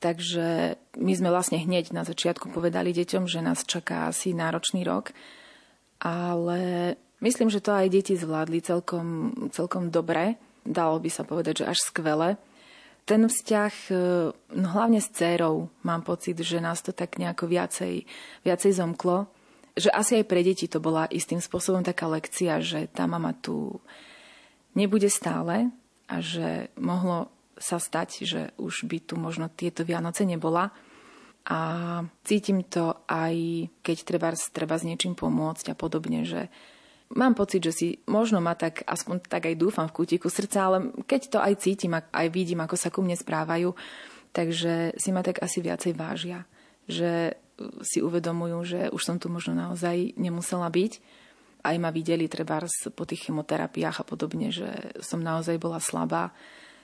Takže 0.00 0.80
my 0.96 1.12
sme 1.12 1.28
vlastne 1.28 1.60
hneď 1.60 1.92
na 1.92 2.08
začiatku 2.08 2.48
povedali 2.48 2.96
deťom, 2.96 3.28
že 3.28 3.44
nás 3.44 3.68
čaká 3.68 4.08
asi 4.08 4.32
náročný 4.32 4.88
rok. 4.88 5.12
Ale 6.00 6.96
myslím, 7.20 7.48
že 7.52 7.62
to 7.64 7.72
aj 7.72 7.92
deti 7.92 8.16
zvládli 8.16 8.60
celkom, 8.60 9.32
celkom 9.54 9.88
dobre. 9.88 10.36
Dalo 10.64 11.00
by 11.00 11.10
sa 11.12 11.24
povedať, 11.24 11.64
že 11.64 11.70
až 11.70 11.78
skvele. 11.80 12.36
Ten 13.08 13.24
vzťah, 13.26 13.74
e, 13.88 13.94
no 14.60 14.66
hlavne 14.76 15.00
s 15.00 15.08
dcérou, 15.08 15.72
mám 15.82 16.04
pocit, 16.04 16.36
že 16.36 16.60
nás 16.60 16.84
to 16.84 16.92
tak 16.92 17.16
nejako 17.16 17.48
viacej, 17.48 18.04
viacej 18.44 18.72
zomklo 18.76 19.28
že 19.78 19.90
asi 19.90 20.20
aj 20.20 20.28
pre 20.28 20.42
deti 20.42 20.66
to 20.66 20.82
bola 20.82 21.06
istým 21.08 21.38
spôsobom 21.38 21.80
taká 21.80 22.10
lekcia, 22.10 22.60
že 22.60 22.90
tá 22.90 23.06
mama 23.06 23.32
tu 23.32 23.78
nebude 24.74 25.06
stále 25.08 25.70
a 26.10 26.16
že 26.18 26.68
mohlo 26.76 27.30
sa 27.60 27.76
stať, 27.76 28.24
že 28.24 28.40
už 28.56 28.88
by 28.88 28.98
tu 29.04 29.14
možno 29.20 29.52
tieto 29.52 29.84
Vianoce 29.84 30.24
nebola. 30.24 30.72
A 31.48 31.58
cítim 32.24 32.60
to 32.64 33.00
aj, 33.08 33.34
keď 33.80 33.96
treba, 34.04 34.28
treba 34.52 34.76
s 34.76 34.84
niečím 34.84 35.16
pomôcť 35.16 35.72
a 35.72 35.78
podobne, 35.78 36.24
že 36.28 36.52
mám 37.14 37.34
pocit, 37.34 37.62
že 37.62 37.72
si 37.74 37.88
možno 38.06 38.38
ma 38.38 38.54
tak, 38.54 38.86
aspoň 38.86 39.26
tak 39.26 39.50
aj 39.50 39.56
dúfam 39.58 39.86
v 39.90 39.96
kútiku 40.02 40.30
srdca, 40.30 40.58
ale 40.70 40.78
keď 41.06 41.20
to 41.30 41.38
aj 41.42 41.54
cítim, 41.58 41.92
aj 41.94 42.26
vidím, 42.30 42.62
ako 42.62 42.76
sa 42.78 42.88
ku 42.90 43.02
mne 43.02 43.18
správajú, 43.18 43.74
takže 44.30 44.94
si 44.94 45.10
ma 45.10 45.26
tak 45.26 45.42
asi 45.42 45.58
viacej 45.58 45.92
vážia. 45.98 46.46
Že 46.86 47.34
si 47.84 48.00
uvedomujú, 48.00 48.58
že 48.64 48.80
už 48.88 49.02
som 49.02 49.16
tu 49.20 49.28
možno 49.28 49.52
naozaj 49.52 50.16
nemusela 50.16 50.70
byť. 50.70 50.92
Aj 51.60 51.76
ma 51.76 51.92
videli 51.92 52.24
treba 52.24 52.64
po 52.96 53.04
tých 53.04 53.28
chemoterapiách 53.28 54.00
a 54.00 54.04
podobne, 54.08 54.48
že 54.48 54.96
som 55.04 55.20
naozaj 55.20 55.60
bola 55.60 55.76
slabá 55.76 56.32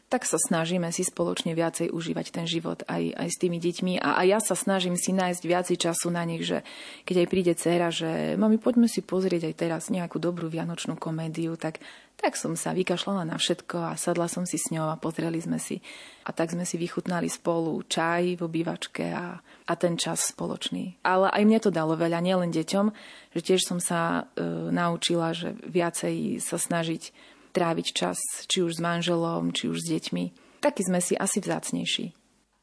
tak 0.07 0.23
sa 0.23 0.39
snažíme 0.39 0.87
si 0.95 1.03
spoločne 1.03 1.51
viacej 1.59 1.91
užívať 1.91 2.27
ten 2.31 2.47
život 2.47 2.87
aj, 2.87 3.11
aj 3.11 3.29
s 3.29 3.41
tými 3.43 3.59
deťmi. 3.59 3.99
A, 3.99 4.19
a 4.19 4.23
ja 4.23 4.39
sa 4.39 4.55
snažím 4.55 4.95
si 4.95 5.11
nájsť 5.11 5.43
viacej 5.43 5.77
času 5.83 6.15
na 6.15 6.23
nich, 6.23 6.47
že 6.47 6.63
keď 7.03 7.27
aj 7.27 7.31
príde 7.31 7.53
dcera, 7.59 7.91
že 7.91 8.39
mami, 8.39 8.63
poďme 8.63 8.87
si 8.87 9.03
pozrieť 9.03 9.51
aj 9.51 9.55
teraz 9.59 9.83
nejakú 9.91 10.23
dobrú 10.23 10.47
vianočnú 10.47 10.95
komédiu, 10.95 11.59
tak, 11.59 11.83
tak 12.15 12.39
som 12.39 12.55
sa 12.55 12.71
vykašľala 12.71 13.27
na 13.27 13.35
všetko 13.35 13.77
a 13.83 13.99
sadla 13.99 14.31
som 14.31 14.47
si 14.47 14.63
s 14.63 14.71
ňou 14.71 14.95
a 14.95 15.01
pozreli 15.01 15.43
sme 15.43 15.59
si. 15.59 15.83
A 16.23 16.31
tak 16.31 16.55
sme 16.55 16.63
si 16.63 16.79
vychutnali 16.79 17.27
spolu 17.27 17.83
čaj 17.91 18.39
v 18.39 18.45
obývačke 18.47 19.11
a, 19.11 19.43
a 19.43 19.73
ten 19.75 19.99
čas 19.99 20.31
spoločný. 20.31 21.03
Ale 21.03 21.35
aj 21.35 21.43
mne 21.43 21.59
to 21.59 21.75
dalo 21.75 21.99
veľa, 21.99 22.23
nielen 22.23 22.55
deťom, 22.55 22.87
že 23.35 23.41
tiež 23.43 23.67
som 23.67 23.83
sa 23.83 24.31
e, 24.39 24.47
naučila, 24.71 25.35
že 25.35 25.51
viacej 25.67 26.39
sa 26.39 26.63
snažiť 26.63 27.35
tráviť 27.57 27.87
čas 27.97 28.21
či 28.45 28.61
už 28.61 28.77
s 28.77 28.85
manželom, 28.85 29.57
či 29.57 29.73
už 29.73 29.81
s 29.81 29.89
deťmi. 29.89 30.25
Taký 30.61 30.83
sme 30.85 31.01
si 31.01 31.17
asi 31.17 31.41
vzácnejší. 31.41 32.13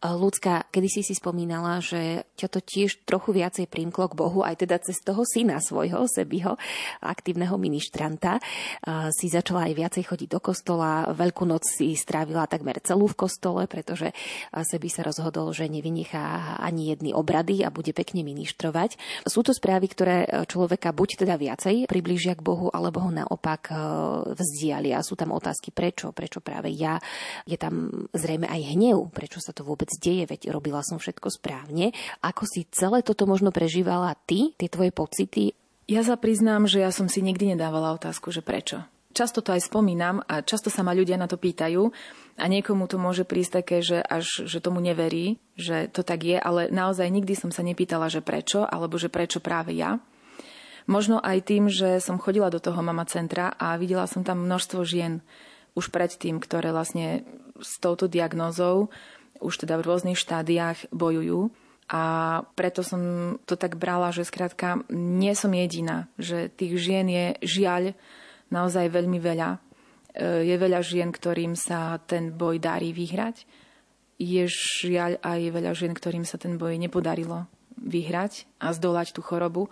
Ľudská, 0.05 0.62
kedy 0.73 0.89
si 0.89 1.01
si 1.05 1.13
spomínala, 1.13 1.77
že 1.77 2.25
ťa 2.33 2.47
to 2.49 2.59
tiež 2.65 3.05
trochu 3.05 3.37
viacej 3.37 3.69
primklo 3.69 4.09
k 4.09 4.17
Bohu, 4.17 4.41
aj 4.41 4.65
teda 4.65 4.81
cez 4.81 4.97
toho 5.05 5.21
syna 5.21 5.61
svojho, 5.61 6.09
Sebiho, 6.09 6.57
aktívneho 7.05 7.53
ministranta. 7.61 8.41
Si 9.13 9.29
začala 9.29 9.69
aj 9.69 9.73
viacej 9.77 10.03
chodiť 10.09 10.29
do 10.33 10.41
kostola. 10.41 11.13
Veľkú 11.13 11.45
noc 11.45 11.69
si 11.69 11.93
strávila 11.93 12.49
takmer 12.49 12.81
celú 12.81 13.05
v 13.05 13.29
kostole, 13.29 13.69
pretože 13.69 14.09
Sebi 14.65 14.89
sa 14.89 15.05
rozhodol, 15.05 15.53
že 15.53 15.69
nevynechá 15.69 16.57
ani 16.57 16.89
jedny 16.89 17.13
obrady 17.13 17.61
a 17.61 17.69
bude 17.69 17.93
pekne 17.93 18.25
ministrovať. 18.25 18.97
Sú 19.29 19.45
to 19.45 19.53
správy, 19.53 19.85
ktoré 19.93 20.25
človeka 20.49 20.89
buď 20.89 21.21
teda 21.27 21.37
viacej 21.37 21.85
priblížia 21.85 22.33
k 22.33 22.41
Bohu, 22.41 22.73
alebo 22.73 23.03
ho 23.03 23.11
naopak 23.13 23.69
e, 23.69 23.75
vzdialia. 24.33 25.05
Sú 25.05 25.13
tam 25.13 25.35
otázky, 25.35 25.69
prečo, 25.69 26.09
prečo 26.15 26.41
práve 26.41 26.73
ja. 26.73 26.97
Je 27.45 27.59
tam 27.59 28.07
zrejme 28.15 28.49
aj 28.49 28.61
hnev, 28.73 29.11
prečo 29.13 29.37
sa 29.37 29.53
to 29.53 29.61
vôbec 29.67 29.91
deje, 29.99 30.25
veď 30.25 30.55
robila 30.63 30.79
som 30.79 30.95
všetko 30.95 31.27
správne. 31.27 31.91
Ako 32.23 32.47
si 32.47 32.63
celé 32.71 33.03
toto 33.03 33.27
možno 33.27 33.51
prežívala 33.51 34.15
ty, 34.23 34.55
tie 34.55 34.71
tvoje 34.71 34.95
pocity? 34.95 35.51
Ja 35.91 36.07
sa 36.07 36.15
priznám, 36.15 36.71
že 36.71 36.79
ja 36.79 36.95
som 36.95 37.11
si 37.11 37.19
nikdy 37.19 37.51
nedávala 37.51 37.91
otázku, 37.91 38.31
že 38.31 38.39
prečo. 38.39 38.87
Často 39.11 39.43
to 39.43 39.51
aj 39.51 39.67
spomínam 39.67 40.23
a 40.23 40.39
často 40.39 40.71
sa 40.71 40.87
ma 40.87 40.95
ľudia 40.95 41.19
na 41.19 41.27
to 41.27 41.35
pýtajú 41.35 41.91
a 42.39 42.47
niekomu 42.47 42.87
to 42.87 42.95
môže 42.95 43.27
prísť 43.27 43.51
také, 43.59 43.83
že 43.83 43.99
až 43.99 44.47
že 44.47 44.63
tomu 44.63 44.79
neverí, 44.79 45.37
že 45.59 45.91
to 45.91 46.01
tak 46.01 46.23
je, 46.23 46.39
ale 46.39 46.71
naozaj 46.71 47.11
nikdy 47.11 47.35
som 47.35 47.51
sa 47.51 47.59
nepýtala, 47.61 48.07
že 48.07 48.23
prečo, 48.23 48.63
alebo 48.63 48.95
že 48.95 49.11
prečo 49.11 49.43
práve 49.43 49.75
ja. 49.75 49.99
Možno 50.87 51.19
aj 51.19 51.43
tým, 51.43 51.67
že 51.67 51.99
som 51.99 52.15
chodila 52.15 52.47
do 52.47 52.63
toho 52.63 52.79
mama 52.79 53.03
centra 53.03 53.51
a 53.51 53.75
videla 53.75 54.07
som 54.07 54.23
tam 54.23 54.47
množstvo 54.47 54.79
žien 54.87 55.19
už 55.75 55.91
predtým, 55.91 56.39
ktoré 56.39 56.71
vlastne 56.71 57.27
s 57.59 57.77
touto 57.83 58.07
diagnózou 58.09 58.89
už 59.39 59.65
teda 59.65 59.79
v 59.79 59.85
rôznych 59.87 60.19
štádiách 60.19 60.93
bojujú. 60.93 61.49
A 61.91 62.03
preto 62.55 62.81
som 62.81 63.35
to 63.43 63.59
tak 63.59 63.75
brala, 63.75 64.09
že 64.09 64.25
skrátka 64.25 64.81
nie 64.93 65.35
som 65.35 65.51
jediná, 65.51 66.07
že 66.15 66.47
tých 66.49 66.79
žien 66.79 67.05
je 67.05 67.25
žiaľ 67.43 67.93
naozaj 68.49 68.87
veľmi 68.89 69.19
veľa. 69.19 69.49
E, 69.53 70.47
je 70.47 70.55
veľa 70.55 70.79
žien, 70.79 71.11
ktorým 71.11 71.53
sa 71.59 71.99
ten 72.01 72.31
boj 72.33 72.57
darí 72.57 72.95
vyhrať. 72.95 73.45
Je 74.17 74.47
žiaľ 74.81 75.19
aj 75.19 75.39
veľa 75.53 75.71
žien, 75.75 75.91
ktorým 75.91 76.23
sa 76.23 76.39
ten 76.39 76.55
boj 76.55 76.79
nepodarilo 76.79 77.45
vyhrať 77.77 78.47
a 78.63 78.71
zdolať 78.71 79.11
tú 79.11 79.19
chorobu. 79.19 79.67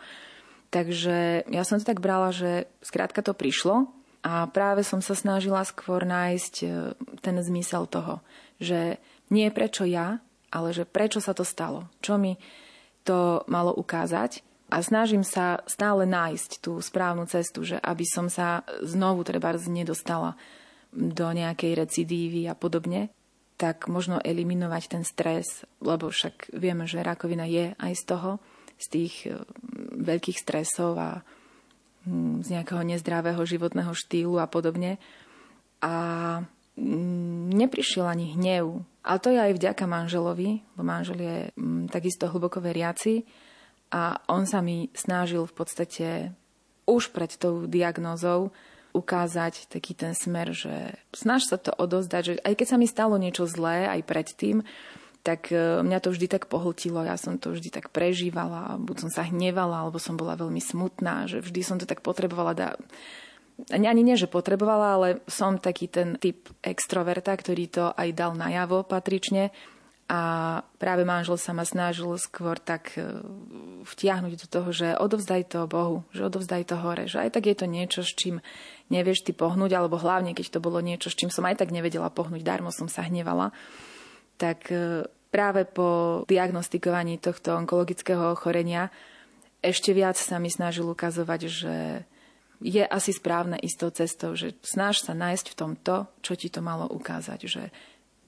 Takže 0.71 1.47
ja 1.47 1.63
som 1.63 1.79
to 1.79 1.87
tak 1.87 2.03
brala, 2.03 2.35
že 2.35 2.67
skrátka 2.83 3.23
to 3.23 3.35
prišlo 3.35 3.91
a 4.21 4.45
práve 4.47 4.85
som 4.85 5.01
sa 5.01 5.17
snažila 5.17 5.65
skôr 5.65 6.05
nájsť 6.05 6.53
e, 6.61 6.65
ten 7.19 7.35
zmysel 7.41 7.89
toho, 7.89 8.21
že 8.61 9.01
nie 9.31 9.47
prečo 9.49 9.87
ja, 9.87 10.19
ale 10.51 10.75
že 10.75 10.83
prečo 10.83 11.23
sa 11.23 11.31
to 11.31 11.47
stalo. 11.47 11.87
Čo 12.03 12.19
mi 12.19 12.35
to 13.07 13.41
malo 13.49 13.73
ukázať. 13.73 14.43
A 14.71 14.79
snažím 14.79 15.23
sa 15.27 15.59
stále 15.67 16.07
nájsť 16.07 16.63
tú 16.63 16.79
správnu 16.79 17.27
cestu, 17.27 17.67
že 17.67 17.75
aby 17.79 18.07
som 18.07 18.31
sa 18.31 18.63
znovu 18.79 19.27
treba 19.27 19.51
nedostala 19.67 20.39
do 20.91 21.27
nejakej 21.31 21.75
recidívy 21.75 22.47
a 22.47 22.55
podobne, 22.55 23.11
tak 23.59 23.91
možno 23.91 24.23
eliminovať 24.23 24.83
ten 24.87 25.03
stres, 25.03 25.67
lebo 25.83 26.07
však 26.07 26.55
vieme, 26.55 26.87
že 26.87 27.03
rakovina 27.03 27.47
je 27.47 27.75
aj 27.77 27.93
z 27.93 28.03
toho, 28.07 28.31
z 28.81 28.85
tých 28.89 29.15
e, 29.29 29.37
veľkých 30.01 30.39
stresov 30.39 30.97
a 30.97 31.21
hm, 32.07 32.41
z 32.41 32.47
nejakého 32.57 32.81
nezdravého 32.81 33.43
životného 33.43 33.93
štýlu 33.93 34.41
a 34.41 34.49
podobne. 34.49 34.97
A 35.83 35.93
neprišiel 37.51 38.07
ani 38.07 38.33
hnev, 38.37 38.83
ale 39.01 39.17
to 39.19 39.29
je 39.33 39.39
aj 39.39 39.53
vďaka 39.57 39.85
manželovi, 39.89 40.63
bo 40.77 40.81
manžel 40.85 41.19
je 41.19 41.37
m, 41.57 41.85
mm, 41.85 41.85
takisto 41.91 42.29
hlboko 42.29 42.61
veriaci. 42.63 43.25
A 43.91 44.23
on 44.31 44.47
sa 44.47 44.63
mi 44.63 44.87
snažil 44.95 45.43
v 45.43 45.53
podstate 45.53 46.07
už 46.87 47.11
pred 47.11 47.35
tou 47.35 47.67
diagnózou 47.67 48.55
ukázať 48.91 49.67
taký 49.71 49.95
ten 49.95 50.15
smer, 50.15 50.51
že 50.51 50.95
snaž 51.11 51.47
sa 51.47 51.59
to 51.59 51.71
odozdať, 51.75 52.23
že 52.23 52.33
aj 52.43 52.55
keď 52.55 52.67
sa 52.67 52.77
mi 52.79 52.87
stalo 52.87 53.15
niečo 53.15 53.47
zlé 53.47 53.87
aj 53.87 54.01
predtým, 54.03 54.63
tak 55.21 55.53
e, 55.53 55.79
mňa 55.85 55.99
to 56.01 56.11
vždy 56.11 56.27
tak 56.27 56.49
pohltilo, 56.51 57.05
ja 57.05 57.15
som 57.15 57.37
to 57.37 57.53
vždy 57.55 57.69
tak 57.71 57.93
prežívala, 57.93 58.75
buď 58.81 59.07
som 59.07 59.11
sa 59.13 59.23
hnevala, 59.27 59.85
alebo 59.85 60.01
som 60.01 60.17
bola 60.17 60.35
veľmi 60.35 60.59
smutná, 60.59 61.29
že 61.29 61.39
vždy 61.39 61.61
som 61.61 61.77
to 61.77 61.85
tak 61.85 62.03
potrebovala 62.03 62.51
da- 62.57 62.79
ani 63.69 64.01
nie, 64.01 64.17
že 64.17 64.31
potrebovala, 64.31 64.87
ale 64.97 65.07
som 65.29 65.61
taký 65.61 65.87
ten 65.87 66.17
typ 66.17 66.49
extroverta, 66.65 67.35
ktorý 67.37 67.63
to 67.69 67.85
aj 67.93 68.09
dal 68.15 68.33
najavo 68.33 68.83
patrične. 68.83 69.53
A 70.11 70.59
práve 70.75 71.07
manžel 71.07 71.39
sa 71.39 71.55
ma 71.55 71.63
snažil 71.63 72.11
skôr 72.19 72.59
tak 72.59 72.99
e, 72.99 73.23
vtiahnuť 73.87 74.43
do 74.43 74.47
toho, 74.51 74.69
že 74.75 74.91
odovzdaj 74.99 75.55
to 75.55 75.63
Bohu, 75.71 76.03
že 76.11 76.27
odovzdaj 76.27 76.67
to 76.67 76.75
hore, 76.75 77.07
že 77.07 77.23
aj 77.23 77.39
tak 77.39 77.47
je 77.47 77.55
to 77.55 77.63
niečo, 77.63 78.03
s 78.03 78.11
čím 78.11 78.43
nevieš 78.91 79.23
ty 79.23 79.31
pohnúť, 79.31 79.71
alebo 79.71 79.95
hlavne, 79.95 80.35
keď 80.35 80.51
to 80.51 80.59
bolo 80.59 80.83
niečo, 80.83 81.07
s 81.07 81.15
čím 81.15 81.31
som 81.31 81.47
aj 81.47 81.63
tak 81.63 81.71
nevedela 81.71 82.11
pohnúť, 82.11 82.43
darmo 82.43 82.75
som 82.75 82.91
sa 82.91 83.07
hnevala, 83.07 83.55
tak 84.35 84.67
e, 84.67 85.07
práve 85.31 85.63
po 85.63 86.21
diagnostikovaní 86.27 87.15
tohto 87.15 87.55
onkologického 87.55 88.35
ochorenia 88.35 88.91
ešte 89.63 89.93
viac 89.93 90.19
sa 90.19 90.41
mi 90.41 90.51
snažil 90.51 90.89
ukazovať, 90.89 91.41
že 91.47 91.75
je 92.61 92.85
asi 92.85 93.11
správne 93.11 93.57
istou 93.59 93.89
cestou, 93.89 94.37
že 94.37 94.53
snaž 94.61 95.01
sa 95.01 95.17
nájsť 95.17 95.45
v 95.51 95.57
tom 95.57 95.71
to, 95.73 96.05
čo 96.21 96.37
ti 96.37 96.47
to 96.47 96.61
malo 96.61 96.85
ukázať, 96.85 97.39
že 97.49 97.63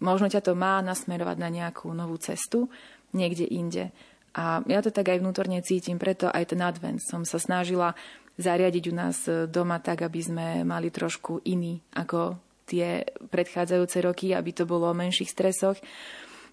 možno 0.02 0.28
ťa 0.28 0.42
to 0.42 0.54
má 0.58 0.82
nasmerovať 0.82 1.38
na 1.38 1.50
nejakú 1.54 1.94
novú 1.94 2.18
cestu 2.18 2.68
niekde 3.14 3.46
inde. 3.46 3.94
A 4.34 4.66
ja 4.66 4.82
to 4.82 4.90
tak 4.90 5.14
aj 5.14 5.22
vnútorne 5.22 5.62
cítim, 5.62 6.02
preto 6.02 6.26
aj 6.34 6.58
ten 6.58 6.62
advent 6.66 6.98
som 7.06 7.22
sa 7.22 7.38
snažila 7.38 7.94
zariadiť 8.42 8.84
u 8.90 8.94
nás 8.98 9.18
doma 9.46 9.78
tak, 9.78 10.02
aby 10.02 10.20
sme 10.26 10.48
mali 10.66 10.90
trošku 10.90 11.46
iný 11.46 11.78
ako 11.94 12.42
tie 12.66 13.06
predchádzajúce 13.30 13.98
roky, 14.02 14.34
aby 14.34 14.50
to 14.50 14.66
bolo 14.66 14.90
o 14.90 14.98
menších 14.98 15.30
stresoch. 15.30 15.78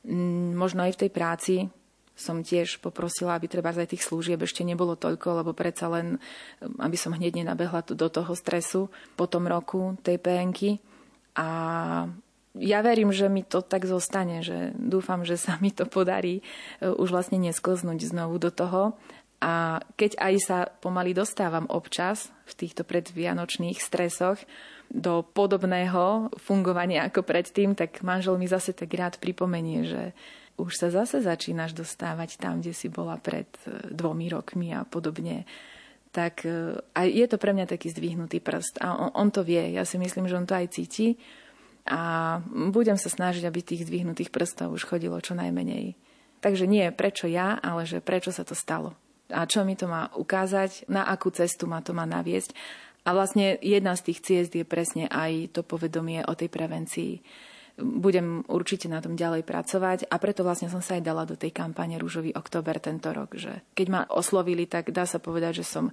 Mm, 0.05 0.53
možno 0.53 0.85
aj 0.85 0.93
v 0.97 1.01
tej 1.07 1.11
práci 1.13 1.55
som 2.21 2.45
tiež 2.45 2.85
poprosila, 2.85 3.41
aby 3.41 3.49
treba 3.49 3.73
aj 3.73 3.97
tých 3.97 4.05
služieb 4.05 4.45
ešte 4.45 4.61
nebolo 4.61 4.95
toľko, 4.95 5.41
lebo 5.41 5.57
predsa 5.57 5.89
len, 5.89 6.21
aby 6.61 6.97
som 7.01 7.17
hneď 7.17 7.41
nenabehla 7.41 7.81
do 7.89 8.09
toho 8.13 8.37
stresu 8.37 8.93
po 9.17 9.25
tom 9.25 9.49
roku 9.49 9.97
tej 10.05 10.21
PNky. 10.21 10.77
A 11.41 11.49
ja 12.59 12.83
verím, 12.83 13.15
že 13.15 13.31
mi 13.31 13.47
to 13.47 13.63
tak 13.63 13.87
zostane, 13.87 14.43
že 14.43 14.75
dúfam, 14.77 15.23
že 15.23 15.41
sa 15.41 15.57
mi 15.65 15.73
to 15.73 15.89
podarí 15.89 16.45
e, 16.79 16.93
už 16.93 17.09
vlastne 17.15 17.41
nesklznúť 17.41 18.13
znovu 18.13 18.37
do 18.37 18.53
toho. 18.53 18.99
A 19.41 19.81
keď 19.97 20.21
aj 20.21 20.35
sa 20.45 20.59
pomaly 20.69 21.17
dostávam 21.17 21.65
občas 21.73 22.29
v 22.45 22.53
týchto 22.61 22.85
predvianočných 22.85 23.81
stresoch 23.81 24.37
do 24.93 25.25
podobného 25.25 26.29
fungovania 26.37 27.09
ako 27.09 27.25
predtým, 27.25 27.73
tak 27.73 28.05
manžel 28.05 28.37
mi 28.37 28.45
zase 28.45 28.77
tak 28.77 28.93
rád 28.93 29.17
pripomenie, 29.17 29.89
že 29.89 30.03
už 30.63 30.77
sa 30.77 30.89
zase 30.93 31.25
začínaš 31.25 31.73
dostávať 31.73 32.37
tam, 32.37 32.61
kde 32.61 32.77
si 32.77 32.93
bola 32.93 33.17
pred 33.17 33.49
e, 33.65 33.93
dvomi 33.93 34.29
rokmi 34.29 34.73
a 34.77 34.85
podobne 34.85 35.49
tak 36.11 36.43
e, 36.43 36.75
aj 36.95 37.07
je 37.07 37.27
to 37.31 37.39
pre 37.39 37.55
mňa 37.55 37.71
taký 37.71 37.91
zdvihnutý 37.95 38.43
prst 38.43 38.83
a 38.83 38.99
on, 38.99 39.11
on 39.15 39.29
to 39.31 39.47
vie. 39.47 39.63
Ja 39.71 39.87
si 39.87 39.97
myslím, 39.97 40.27
že 40.27 40.37
on 40.39 40.47
to 40.47 40.59
aj 40.59 40.75
cíti 40.75 41.15
a 41.87 42.39
budem 42.51 42.99
sa 42.99 43.09
snažiť, 43.09 43.47
aby 43.47 43.63
tých 43.63 43.87
zdvihnutých 43.87 44.35
prstov 44.35 44.75
už 44.75 44.87
chodilo 44.87 45.17
čo 45.23 45.39
najmenej. 45.39 45.95
Takže 46.41 46.67
nie 46.67 46.89
prečo 46.91 47.31
ja, 47.31 47.57
ale 47.61 47.87
že 47.87 48.03
prečo 48.03 48.35
sa 48.35 48.43
to 48.43 48.59
stalo. 48.59 48.97
A 49.31 49.47
čo 49.47 49.63
mi 49.63 49.79
to 49.79 49.87
má 49.87 50.11
ukázať, 50.19 50.91
na 50.91 51.07
akú 51.07 51.31
cestu 51.31 51.71
ma 51.71 51.79
to 51.79 51.95
má 51.95 52.03
naviesť. 52.03 52.53
A 53.07 53.15
vlastne 53.17 53.57
jedna 53.63 53.95
z 53.97 54.13
tých 54.13 54.19
ciest 54.21 54.53
je 54.53 54.67
presne 54.67 55.07
aj 55.09 55.57
to 55.57 55.63
povedomie 55.63 56.21
o 56.27 56.35
tej 56.35 56.51
prevencii. 56.51 57.23
Budem 57.81 58.45
určite 58.47 58.87
na 58.87 59.01
tom 59.01 59.17
ďalej 59.17 59.43
pracovať 59.43 59.99
a 60.07 60.17
preto 60.21 60.45
vlastne 60.45 60.69
som 60.69 60.85
sa 60.85 61.01
aj 61.01 61.03
dala 61.05 61.25
do 61.25 61.35
tej 61.35 61.51
kampane 61.51 61.97
Rúžový 61.97 62.37
október 62.37 62.79
tento 62.79 63.11
rok, 63.11 63.35
že 63.35 63.65
keď 63.73 63.87
ma 63.89 64.03
oslovili, 64.13 64.69
tak 64.69 64.93
dá 64.93 65.09
sa 65.09 65.17
povedať, 65.17 65.65
že 65.65 65.67
som 65.67 65.89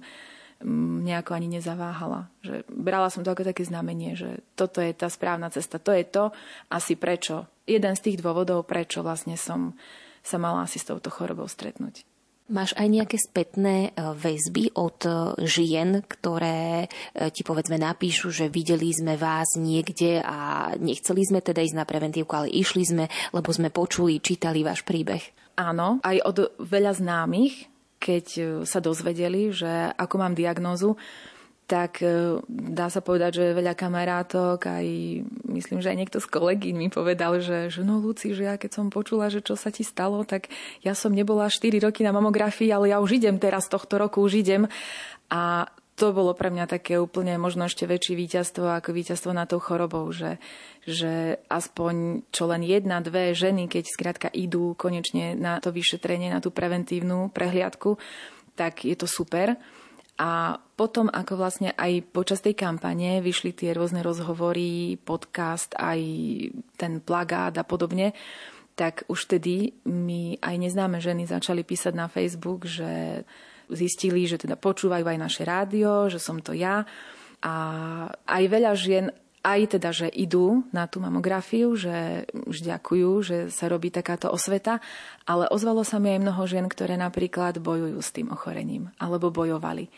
nejako 1.06 1.38
ani 1.38 1.48
nezaváhala. 1.48 2.26
Že 2.42 2.66
brala 2.66 3.08
som 3.08 3.22
to 3.22 3.30
ako 3.30 3.46
také 3.46 3.62
znamenie, 3.62 4.18
že 4.18 4.42
toto 4.58 4.82
je 4.82 4.90
tá 4.90 5.06
správna 5.06 5.48
cesta, 5.54 5.78
to 5.78 5.94
je 5.94 6.02
to 6.02 6.34
asi 6.66 6.98
prečo. 6.98 7.46
Jeden 7.68 7.94
z 7.94 8.04
tých 8.10 8.18
dôvodov, 8.18 8.66
prečo 8.66 9.06
vlastne 9.06 9.38
som 9.38 9.78
sa 10.18 10.36
mala 10.36 10.66
asi 10.66 10.82
s 10.82 10.88
touto 10.88 11.14
chorobou 11.14 11.46
stretnúť. 11.46 12.02
Máš 12.48 12.72
aj 12.80 12.88
nejaké 12.88 13.20
spätné 13.20 13.92
e, 13.92 14.00
väzby 14.16 14.72
od 14.72 15.04
e, 15.04 15.10
žien, 15.44 16.00
ktoré 16.00 16.88
e, 17.12 17.28
ti 17.28 17.44
povedzme 17.44 17.76
napíšu, 17.76 18.32
že 18.32 18.48
videli 18.48 18.88
sme 18.88 19.20
vás 19.20 19.52
niekde 19.60 20.24
a 20.24 20.72
nechceli 20.80 21.28
sme 21.28 21.44
teda 21.44 21.60
ísť 21.60 21.76
na 21.76 21.84
preventívku, 21.84 22.32
ale 22.32 22.48
išli 22.48 22.88
sme, 22.88 23.04
lebo 23.36 23.52
sme 23.52 23.68
počuli, 23.68 24.24
čítali 24.24 24.64
váš 24.64 24.80
príbeh? 24.80 25.20
Áno, 25.60 26.00
aj 26.00 26.16
od 26.24 26.38
veľa 26.56 26.96
známych, 26.96 27.68
keď 28.00 28.26
sa 28.64 28.80
dozvedeli, 28.80 29.52
že 29.52 29.92
ako 30.00 30.14
mám 30.16 30.32
diagnózu, 30.32 30.96
tak 31.68 32.00
e, 32.00 32.40
dá 32.48 32.88
sa 32.88 33.04
povedať, 33.04 33.44
že 33.44 33.52
veľa 33.52 33.76
kamarátok, 33.76 34.56
aj 34.64 34.86
myslím, 35.52 35.84
že 35.84 35.92
aj 35.92 35.98
niekto 36.00 36.18
z 36.18 36.26
kolegy 36.32 36.72
mi 36.72 36.88
povedal, 36.88 37.44
že, 37.44 37.68
že 37.68 37.84
no 37.84 38.00
Luci, 38.00 38.32
že 38.32 38.48
ja 38.48 38.56
keď 38.56 38.80
som 38.80 38.86
počula, 38.88 39.28
že 39.28 39.44
čo 39.44 39.52
sa 39.52 39.68
ti 39.68 39.84
stalo, 39.84 40.24
tak 40.24 40.48
ja 40.80 40.96
som 40.96 41.12
nebola 41.12 41.52
4 41.52 41.76
roky 41.84 42.00
na 42.00 42.16
mamografii, 42.16 42.72
ale 42.72 42.96
ja 42.96 43.04
už 43.04 43.20
idem 43.20 43.36
teraz, 43.36 43.68
tohto 43.68 44.00
roku 44.00 44.24
už 44.24 44.40
idem. 44.40 44.64
A 45.28 45.68
to 45.98 46.16
bolo 46.16 46.32
pre 46.32 46.48
mňa 46.48 46.70
také 46.70 46.96
úplne 46.96 47.36
možno 47.36 47.68
ešte 47.68 47.84
väčšie 47.84 48.16
víťazstvo 48.16 48.64
ako 48.80 48.94
víťazstvo 48.94 49.36
na 49.36 49.44
tou 49.44 49.60
chorobou, 49.60 50.08
že, 50.08 50.40
že 50.88 51.42
aspoň 51.52 52.24
čo 52.32 52.48
len 52.48 52.64
jedna, 52.64 53.04
dve 53.04 53.36
ženy, 53.36 53.68
keď 53.68 53.84
skrátka 53.92 54.28
idú 54.32 54.72
konečne 54.72 55.36
na 55.36 55.60
to 55.60 55.68
vyšetrenie, 55.68 56.32
na 56.32 56.40
tú 56.40 56.48
preventívnu 56.48 57.28
prehliadku, 57.34 58.00
tak 58.56 58.88
je 58.88 58.96
to 58.96 59.04
super. 59.04 59.58
A 60.18 60.58
potom, 60.74 61.06
ako 61.06 61.38
vlastne 61.38 61.70
aj 61.78 62.10
počas 62.10 62.42
tej 62.42 62.58
kampane 62.58 63.22
vyšli 63.22 63.54
tie 63.54 63.70
rôzne 63.70 64.02
rozhovory, 64.02 64.98
podcast, 64.98 65.78
aj 65.78 66.00
ten 66.74 66.98
plagát 66.98 67.54
a 67.54 67.62
podobne, 67.62 68.18
tak 68.74 69.06
už 69.06 69.30
vtedy 69.30 69.78
mi 69.86 70.34
aj 70.38 70.54
neznáme 70.58 70.98
ženy 70.98 71.26
začali 71.26 71.62
písať 71.62 71.94
na 71.94 72.10
Facebook, 72.10 72.66
že 72.66 73.22
zistili, 73.70 74.26
že 74.26 74.42
teda 74.42 74.58
počúvajú 74.58 75.06
aj 75.06 75.18
naše 75.18 75.42
rádio, 75.46 76.10
že 76.10 76.18
som 76.18 76.42
to 76.42 76.50
ja. 76.54 76.82
A 77.42 77.54
aj 78.10 78.42
veľa 78.50 78.72
žien 78.74 79.14
aj 79.54 79.78
teda, 79.78 79.90
že 79.94 80.08
idú 80.12 80.66
na 80.74 80.84
tú 80.84 81.00
mamografiu, 81.00 81.72
že 81.78 82.28
už 82.32 82.60
ďakujú, 82.60 83.10
že 83.24 83.36
sa 83.48 83.70
robí 83.70 83.88
takáto 83.88 84.28
osveta, 84.28 84.82
ale 85.24 85.48
ozvalo 85.48 85.82
sa 85.82 85.96
mi 85.96 86.12
aj 86.12 86.20
mnoho 86.24 86.42
žien, 86.44 86.66
ktoré 86.68 87.00
napríklad 87.00 87.62
bojujú 87.62 87.98
s 88.00 88.10
tým 88.12 88.28
ochorením, 88.34 88.92
alebo 89.00 89.32
bojovali 89.32 89.88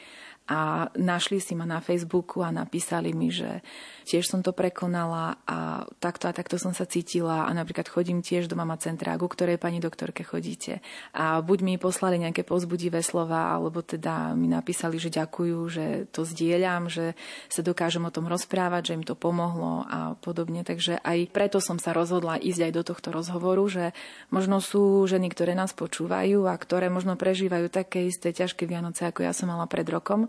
a 0.50 0.90
našli 0.98 1.38
si 1.38 1.54
ma 1.54 1.62
na 1.62 1.78
Facebooku 1.78 2.42
a 2.42 2.50
napísali 2.50 3.14
mi, 3.14 3.30
že 3.30 3.62
tiež 4.02 4.26
som 4.26 4.42
to 4.42 4.50
prekonala 4.50 5.38
a 5.46 5.86
takto 6.02 6.26
a 6.26 6.34
takto 6.34 6.58
som 6.58 6.74
sa 6.74 6.90
cítila 6.90 7.46
a 7.46 7.50
napríklad 7.54 7.86
chodím 7.86 8.18
tiež 8.18 8.50
do 8.50 8.58
mama 8.58 8.74
centra, 8.74 9.14
ku 9.14 9.30
ktorej 9.30 9.62
pani 9.62 9.78
doktorke 9.78 10.26
chodíte. 10.26 10.82
A 11.14 11.38
buď 11.38 11.58
mi 11.62 11.74
poslali 11.78 12.18
nejaké 12.18 12.42
pozbudivé 12.42 12.98
slova, 13.06 13.54
alebo 13.54 13.78
teda 13.86 14.34
mi 14.34 14.50
napísali, 14.50 14.98
že 14.98 15.14
ďakujú, 15.14 15.58
že 15.70 15.84
to 16.10 16.26
zdieľam, 16.26 16.90
že 16.90 17.14
sa 17.46 17.62
dokážem 17.62 18.02
o 18.02 18.10
tom 18.10 18.26
rozprávať, 18.26 18.90
že 18.90 18.96
im 18.98 19.04
to 19.06 19.14
pomohlo 19.14 19.86
a 19.86 20.18
podobne. 20.18 20.66
Takže 20.66 20.98
aj 20.98 21.30
preto 21.30 21.62
som 21.62 21.78
sa 21.78 21.94
rozhodla 21.94 22.42
ísť 22.42 22.66
aj 22.66 22.72
do 22.74 22.82
tohto 22.82 23.14
rozhovoru, 23.14 23.62
že 23.70 23.94
možno 24.34 24.58
sú 24.58 25.06
ženy, 25.06 25.30
ktoré 25.30 25.54
nás 25.54 25.70
počúvajú 25.78 26.50
a 26.50 26.58
ktoré 26.58 26.90
možno 26.90 27.14
prežívajú 27.14 27.70
také 27.70 28.10
isté 28.10 28.34
ťažké 28.34 28.66
Vianoce, 28.66 29.06
ako 29.06 29.22
ja 29.22 29.30
som 29.30 29.46
mala 29.46 29.70
pred 29.70 29.86
rokom 29.86 30.26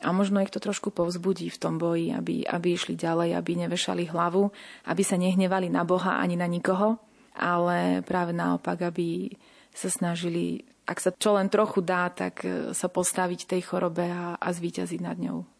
a 0.00 0.08
možno 0.10 0.40
ich 0.40 0.52
to 0.52 0.60
trošku 0.60 0.90
povzbudí 0.90 1.52
v 1.52 1.60
tom 1.60 1.76
boji, 1.76 2.12
aby, 2.12 2.42
aby 2.44 2.68
išli 2.74 2.96
ďalej, 2.96 3.36
aby 3.36 3.52
nevešali 3.66 4.08
hlavu, 4.08 4.48
aby 4.88 5.02
sa 5.04 5.20
nehnevali 5.20 5.68
na 5.68 5.84
Boha 5.84 6.16
ani 6.18 6.40
na 6.40 6.48
nikoho, 6.48 6.96
ale 7.36 8.00
práve 8.02 8.32
naopak, 8.32 8.90
aby 8.90 9.32
sa 9.70 9.92
snažili, 9.92 10.66
ak 10.88 10.98
sa 10.98 11.10
čo 11.14 11.38
len 11.38 11.46
trochu 11.46 11.84
dá, 11.84 12.10
tak 12.10 12.42
e, 12.42 12.74
sa 12.74 12.90
postaviť 12.90 13.46
tej 13.46 13.62
chorobe 13.62 14.08
a, 14.10 14.34
a 14.34 14.48
zvíťaziť 14.50 15.00
nad 15.00 15.16
ňou. 15.16 15.59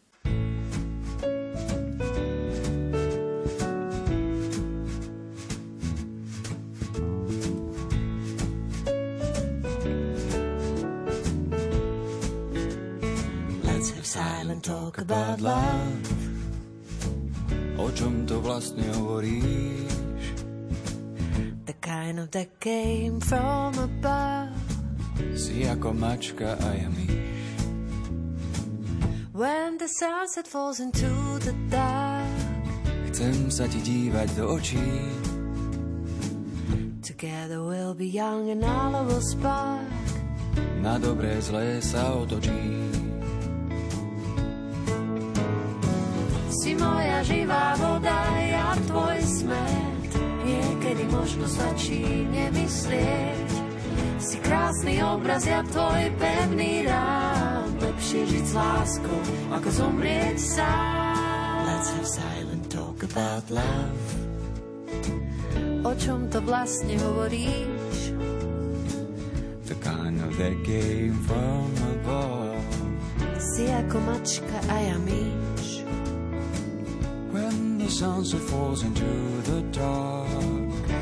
Silent 14.10 14.64
talk 14.64 14.98
about 14.98 15.40
love. 15.40 16.02
O 17.78 17.86
čom 17.94 18.26
to 18.26 18.42
vlastne 18.42 18.82
hovoríš? 18.98 19.86
The 21.70 21.78
kind 21.78 22.18
of 22.18 22.34
that 22.34 22.58
came 22.58 23.22
from 23.22 23.78
above. 23.78 24.50
Si 25.38 25.62
ako 25.62 25.94
mačka 25.94 26.58
a 26.58 26.68
ja 26.74 26.90
myš. 26.90 27.14
When 29.30 29.78
the 29.78 29.86
sunset 29.86 30.50
falls 30.50 30.82
into 30.82 31.38
the 31.46 31.54
dark. 31.70 32.26
Chcem 33.14 33.46
sa 33.46 33.70
ti 33.70 33.78
dívať 33.78 34.28
do 34.34 34.58
očí. 34.58 34.90
Together 37.06 37.62
we'll 37.62 37.94
be 37.94 38.10
young 38.10 38.50
and 38.50 38.66
all 38.66 39.06
will 39.06 39.22
spark. 39.22 39.86
Na 40.82 40.98
dobré 40.98 41.38
zlé 41.38 41.78
sa 41.78 42.10
otočí. 42.18 42.99
Si 46.60 46.76
moja 46.76 47.24
živá 47.24 47.72
voda, 47.80 48.20
ja 48.36 48.76
tvoj 48.84 49.16
smet. 49.24 50.12
Niekedy 50.44 51.08
možno 51.08 51.48
stačí 51.48 52.04
nemyslieť. 52.28 53.48
Si 54.20 54.36
krásny 54.44 55.00
obraz, 55.00 55.48
ja 55.48 55.64
tvoj 55.64 56.12
pevný 56.20 56.84
rám. 56.84 57.64
Lepšie 57.80 58.28
žiť 58.28 58.44
s 58.44 58.52
láskou, 58.52 59.20
ako 59.56 59.68
zomrieť 59.72 60.36
sám. 60.36 61.64
Let's 61.64 61.88
have 61.96 62.08
silent 62.12 62.64
talk 62.68 62.98
about 63.08 63.48
love. 63.48 64.04
O 65.80 65.96
čom 65.96 66.28
to 66.28 66.44
vlastne 66.44 66.92
hovoríš? 67.00 68.12
The 69.64 69.76
kind 69.80 70.20
of 70.20 70.36
that 70.36 70.60
came 70.68 71.16
from 71.24 71.72
above. 71.96 72.68
Si 73.40 73.64
ako 73.64 73.96
mačka 74.04 74.60
a 74.68 74.76
ja 74.76 75.00
myš. 75.00 75.49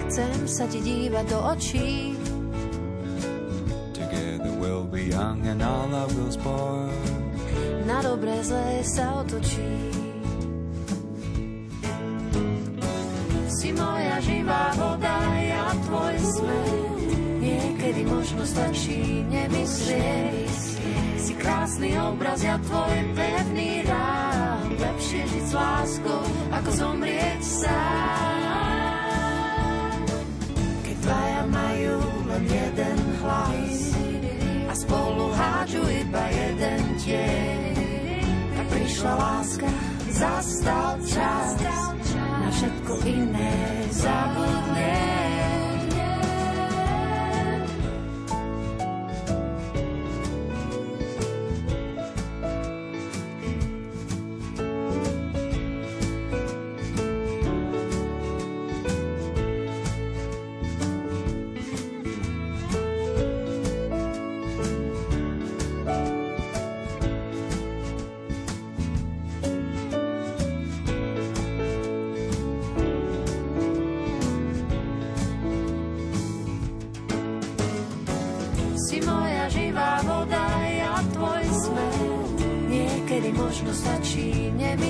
Chcem 0.08 0.38
sa 0.48 0.64
ti 0.66 0.78
dívať 0.80 1.24
do 1.28 1.38
očí. 1.52 2.16
together 4.38 4.52
we'll 4.58 4.84
be 4.84 5.04
young 5.04 5.46
and 5.46 5.62
all 5.62 5.94
our 5.94 6.06
will 6.08 6.30
spark. 6.30 6.92
Na 7.86 8.00
dobré 8.04 8.40
zlé 8.44 8.84
sa 8.84 9.20
otočí. 9.24 9.72
Si 13.48 13.72
moja 13.72 14.16
živá 14.20 14.76
voda, 14.76 15.18
ja 15.40 15.72
tvoj 15.88 16.14
smet. 16.20 17.08
Niekedy 17.40 18.04
možno 18.04 18.44
stačí 18.44 19.24
nemyslieť. 19.26 20.52
Si 21.16 21.32
krásny 21.34 21.96
obraz, 21.96 22.44
ja 22.44 22.60
tvoj 22.60 22.96
pevný. 23.16 23.77
Lepšie 25.08 25.24
žiť 25.24 25.40
s 25.48 25.56
láskou, 25.56 26.20
ako 26.52 26.68
zomrieť 26.68 27.40
sám. 27.40 28.44
Keď 30.84 30.96
dvaja 31.00 31.42
majú 31.48 31.96
len 32.28 32.44
jeden 32.44 32.98
hlas 33.24 33.96
a 34.68 34.72
spolu 34.76 35.32
hádžu 35.32 35.80
iba 35.80 36.24
jeden 36.28 36.80
tieň, 37.00 37.72
tak 38.52 38.68
prišla 38.68 39.12
láska, 39.16 39.72
zastal 40.12 41.00
čas 41.08 41.56
na 42.12 42.52
všetko 42.52 42.92
iné 43.08 43.88
zabudnem. 43.88 45.37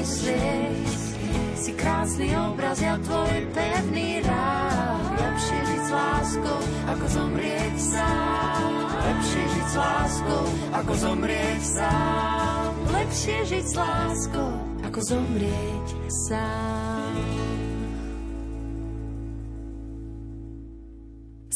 Nemyslieť. 0.08 0.88
Si 1.58 1.72
krásny 1.76 2.32
obraz, 2.32 2.80
ja 2.80 2.96
tvoj 3.02 3.50
pevný 3.52 4.24
rád. 4.24 5.04
Lepšie 5.18 5.58
žiť 5.68 5.82
s 5.84 5.90
láskou, 5.92 6.60
ako 6.88 7.06
zomrieť 7.12 7.74
sám. 7.76 8.72
Lepšie 8.88 9.44
žiť 9.52 9.66
s 9.66 9.76
láskou, 9.76 10.44
ako 10.72 10.92
zomrieť 10.96 11.60
sám. 11.60 12.70
Lepšie 12.88 13.38
žiť 13.52 13.64
s 13.66 13.74
láskou, 13.74 14.52
ako 14.86 15.00
zomrieť 15.02 15.88
sám. 16.08 16.67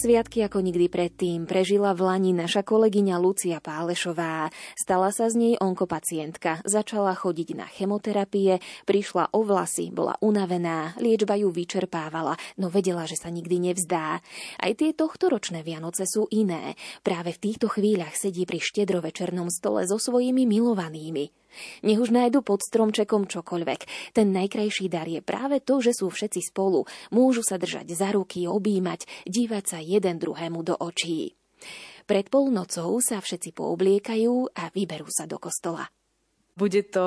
Sviatky 0.03 0.43
ako 0.43 0.67
nikdy 0.67 0.91
predtým 0.91 1.47
prežila 1.47 1.95
v 1.95 2.11
Lani 2.11 2.35
naša 2.35 2.67
kolegyňa 2.67 3.23
Lucia 3.23 3.63
Pálešová. 3.63 4.51
Stala 4.75 5.15
sa 5.15 5.31
z 5.31 5.39
nej 5.39 5.55
onkopacientka, 5.63 6.59
začala 6.67 7.15
chodiť 7.15 7.55
na 7.55 7.71
chemoterapie, 7.71 8.59
prišla 8.83 9.31
o 9.31 9.47
vlasy, 9.47 9.95
bola 9.95 10.19
unavená, 10.19 10.99
liečba 10.99 11.39
ju 11.39 11.55
vyčerpávala, 11.55 12.35
no 12.59 12.67
vedela, 12.67 13.07
že 13.07 13.15
sa 13.15 13.31
nikdy 13.31 13.71
nevzdá. 13.71 14.19
Aj 14.59 14.73
tie 14.75 14.91
tohtoročné 14.91 15.63
Vianoce 15.63 16.03
sú 16.03 16.27
iné. 16.35 16.75
Práve 17.07 17.31
v 17.39 17.55
týchto 17.55 17.71
chvíľach 17.71 18.19
sedí 18.19 18.43
pri 18.43 18.59
štedrovečernom 18.59 19.55
stole 19.55 19.87
so 19.87 20.03
svojimi 20.03 20.51
milovanými. 20.51 21.42
Nech 21.85 22.01
už 22.01 22.11
nájdu 22.11 22.41
pod 22.41 22.61
stromčekom 22.63 23.29
čokoľvek. 23.29 24.13
Ten 24.17 24.33
najkrajší 24.33 24.87
dar 24.93 25.09
je 25.09 25.21
práve 25.21 25.61
to, 25.61 25.81
že 25.81 25.97
sú 25.97 26.09
všetci 26.09 26.53
spolu. 26.53 26.85
Môžu 27.15 27.45
sa 27.45 27.61
držať 27.61 27.93
za 27.93 28.13
ruky, 28.13 28.45
objímať, 28.49 29.05
dívať 29.29 29.65
sa 29.65 29.79
jeden 29.81 30.19
druhému 30.21 30.61
do 30.65 30.75
očí. 30.77 31.37
Pred 32.03 32.29
polnocou 32.29 32.99
sa 32.99 33.23
všetci 33.23 33.55
poobliekajú 33.55 34.59
a 34.59 34.69
vyberú 34.75 35.07
sa 35.07 35.31
do 35.31 35.39
kostola. 35.39 35.87
Bude 36.53 36.85
to 36.85 37.01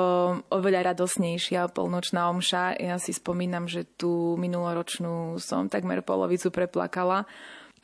oveľa 0.50 0.90
radosnejšia 0.90 1.70
polnočná 1.70 2.26
omša. 2.34 2.82
Ja 2.82 2.98
si 2.98 3.14
spomínam, 3.14 3.70
že 3.70 3.86
tú 3.86 4.34
minuloročnú 4.42 5.38
som 5.38 5.70
takmer 5.70 6.02
polovicu 6.02 6.50
preplakala 6.50 7.30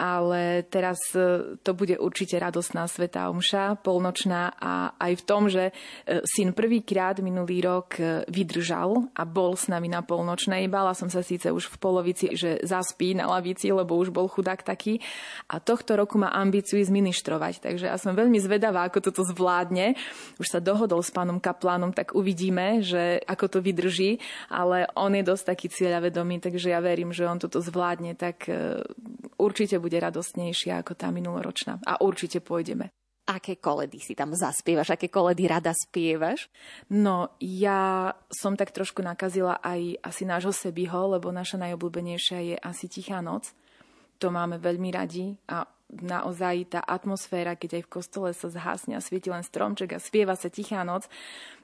ale 0.01 0.65
teraz 0.73 0.97
e, 1.13 1.57
to 1.61 1.77
bude 1.77 2.01
určite 2.01 2.41
radosná 2.41 2.89
svetá 2.89 3.29
omša, 3.29 3.77
polnočná 3.85 4.57
a 4.57 4.97
aj 4.97 5.13
v 5.21 5.23
tom, 5.29 5.43
že 5.53 5.69
e, 5.69 5.73
syn 6.25 6.57
prvýkrát 6.57 7.21
minulý 7.21 7.61
rok 7.61 8.01
e, 8.01 8.25
vydržal 8.25 9.13
a 9.13 9.23
bol 9.29 9.53
s 9.53 9.69
nami 9.69 9.93
na 9.93 10.01
polnočnej. 10.01 10.65
Bála 10.73 10.97
som 10.97 11.13
sa 11.13 11.21
síce 11.21 11.53
už 11.53 11.69
v 11.69 11.77
polovici, 11.77 12.33
že 12.33 12.57
zaspí 12.65 13.13
na 13.13 13.29
lavici, 13.29 13.69
lebo 13.69 14.01
už 14.01 14.09
bol 14.09 14.33
chudák 14.33 14.65
taký. 14.65 14.97
A 15.53 15.61
tohto 15.61 15.93
roku 16.01 16.17
má 16.17 16.33
ambíciu 16.33 16.81
ísť 16.81 16.93
ministrovať, 16.93 17.61
takže 17.61 17.93
ja 17.93 18.01
som 18.01 18.17
veľmi 18.17 18.41
zvedavá, 18.41 18.89
ako 18.89 19.13
toto 19.13 19.29
zvládne. 19.29 19.93
Už 20.41 20.49
sa 20.49 20.65
dohodol 20.65 21.05
s 21.05 21.13
pánom 21.13 21.37
kaplánom, 21.37 21.93
tak 21.93 22.17
uvidíme, 22.17 22.81
že 22.81 23.21
ako 23.29 23.45
to 23.45 23.59
vydrží, 23.61 24.17
ale 24.49 24.89
on 24.97 25.13
je 25.13 25.21
dosť 25.21 25.45
taký 25.53 25.67
cieľavedomý, 25.69 26.41
takže 26.41 26.73
ja 26.73 26.81
verím, 26.81 27.13
že 27.13 27.29
on 27.29 27.37
toto 27.37 27.61
zvládne, 27.61 28.17
tak 28.17 28.49
určite 29.43 29.82
bude 29.83 29.99
radostnejšia 29.99 30.79
ako 30.79 30.95
tá 30.95 31.11
minuloročná. 31.11 31.83
A 31.83 31.99
určite 31.99 32.39
pôjdeme. 32.39 32.95
Aké 33.23 33.55
koledy 33.55 34.03
si 34.03 34.19
tam 34.19 34.35
zaspievaš? 34.35 34.95
Aké 34.95 35.07
koledy 35.07 35.47
rada 35.47 35.71
spievaš? 35.75 36.51
No, 36.91 37.35
ja 37.39 38.11
som 38.31 38.59
tak 38.59 38.75
trošku 38.75 38.99
nakazila 38.99 39.63
aj 39.63 39.99
asi 40.03 40.27
nášho 40.27 40.51
Sebiho, 40.51 41.07
lebo 41.07 41.31
naša 41.31 41.59
najobľúbenejšia 41.63 42.39
je 42.43 42.57
asi 42.59 42.91
Tichá 42.91 43.23
noc. 43.23 43.55
To 44.19 44.31
máme 44.31 44.59
veľmi 44.59 44.91
radi 44.91 45.39
a 45.47 45.67
naozaj 45.93 46.79
tá 46.79 46.81
atmosféra, 46.83 47.55
keď 47.55 47.79
aj 47.79 47.83
v 47.87 47.93
kostole 47.93 48.29
sa 48.35 48.49
zhasne 48.51 48.99
a 48.99 49.05
svieti 49.05 49.29
len 49.29 49.45
stromček 49.45 49.95
a 49.95 50.03
spieva 50.03 50.35
sa 50.35 50.51
Tichá 50.51 50.83
noc, 50.83 51.07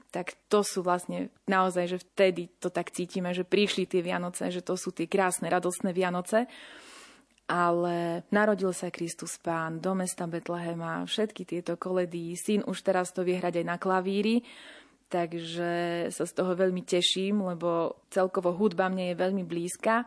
tak 0.09 0.37
to 0.49 0.65
sú 0.65 0.81
vlastne 0.81 1.29
naozaj, 1.45 1.85
že 1.85 1.97
vtedy 2.01 2.49
to 2.57 2.73
tak 2.73 2.89
cítime, 2.89 3.29
že 3.33 3.45
prišli 3.45 3.85
tie 3.85 4.01
Vianoce, 4.01 4.49
že 4.49 4.65
to 4.65 4.73
sú 4.73 4.89
tie 4.89 5.05
krásne, 5.05 5.49
radostné 5.49 5.93
Vianoce 5.93 6.49
ale 7.49 8.21
narodil 8.29 8.69
sa 8.69 8.93
Kristus 8.93 9.41
Pán 9.41 9.81
do 9.81 9.97
mesta 9.97 10.29
Betlehema, 10.29 11.01
všetky 11.09 11.49
tieto 11.49 11.73
koledy, 11.81 12.37
syn 12.37 12.61
už 12.69 12.85
teraz 12.85 13.09
to 13.09 13.25
vie 13.25 13.41
hrať 13.41 13.59
aj 13.59 13.65
na 13.65 13.77
klavíri, 13.81 14.45
takže 15.09 16.05
sa 16.13 16.23
z 16.29 16.33
toho 16.37 16.53
veľmi 16.53 16.85
teším, 16.85 17.41
lebo 17.41 17.97
celkovo 18.13 18.53
hudba 18.53 18.85
mne 18.93 19.09
je 19.09 19.15
veľmi 19.17 19.41
blízka. 19.41 20.05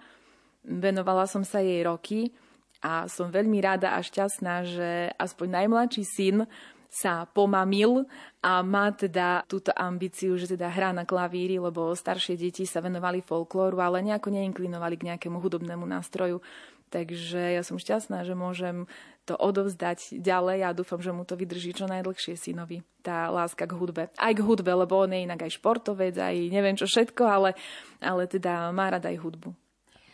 Venovala 0.63 1.27
som 1.27 1.43
sa 1.43 1.59
jej 1.59 1.83
roky 1.83 2.31
a 2.79 3.11
som 3.11 3.27
veľmi 3.27 3.59
rada 3.59 3.99
a 3.99 4.01
šťastná, 4.07 4.55
že 4.63 5.11
aspoň 5.19 5.67
najmladší 5.67 6.05
syn 6.07 6.47
sa 6.93 7.25
pomamil 7.25 8.05
a 8.45 8.61
má 8.61 8.93
teda 8.93 9.49
túto 9.49 9.73
ambíciu, 9.73 10.37
že 10.37 10.45
teda 10.45 10.69
hrá 10.69 10.93
na 10.93 11.09
klavíri, 11.09 11.57
lebo 11.57 11.97
staršie 11.97 12.37
deti 12.37 12.69
sa 12.69 12.85
venovali 12.85 13.25
folklóru, 13.25 13.81
ale 13.81 14.05
nejako 14.05 14.29
neinklinovali 14.29 15.01
k 15.01 15.07
nejakému 15.09 15.41
hudobnému 15.41 15.89
nástroju. 15.89 16.45
Takže 16.93 17.57
ja 17.57 17.65
som 17.65 17.81
šťastná, 17.81 18.29
že 18.29 18.37
môžem 18.37 18.85
to 19.25 19.33
odovzdať 19.33 20.21
ďalej 20.21 20.59
a 20.69 20.77
dúfam, 20.77 21.01
že 21.01 21.09
mu 21.09 21.25
to 21.25 21.41
vydrží 21.41 21.73
čo 21.73 21.89
najdlhšie 21.89 22.37
synovi. 22.37 22.85
Tá 23.01 23.33
láska 23.33 23.65
k 23.65 23.73
hudbe. 23.73 24.13
Aj 24.21 24.33
k 24.37 24.45
hudbe, 24.45 24.69
lebo 24.69 25.01
on 25.01 25.09
je 25.09 25.25
inak 25.25 25.41
aj 25.49 25.57
športovec, 25.57 26.13
aj 26.21 26.37
neviem 26.53 26.77
čo 26.77 26.85
všetko, 26.85 27.23
ale, 27.25 27.51
ale 28.05 28.29
teda 28.29 28.69
má 28.77 28.93
rada 28.93 29.09
aj 29.09 29.25
hudbu. 29.25 29.62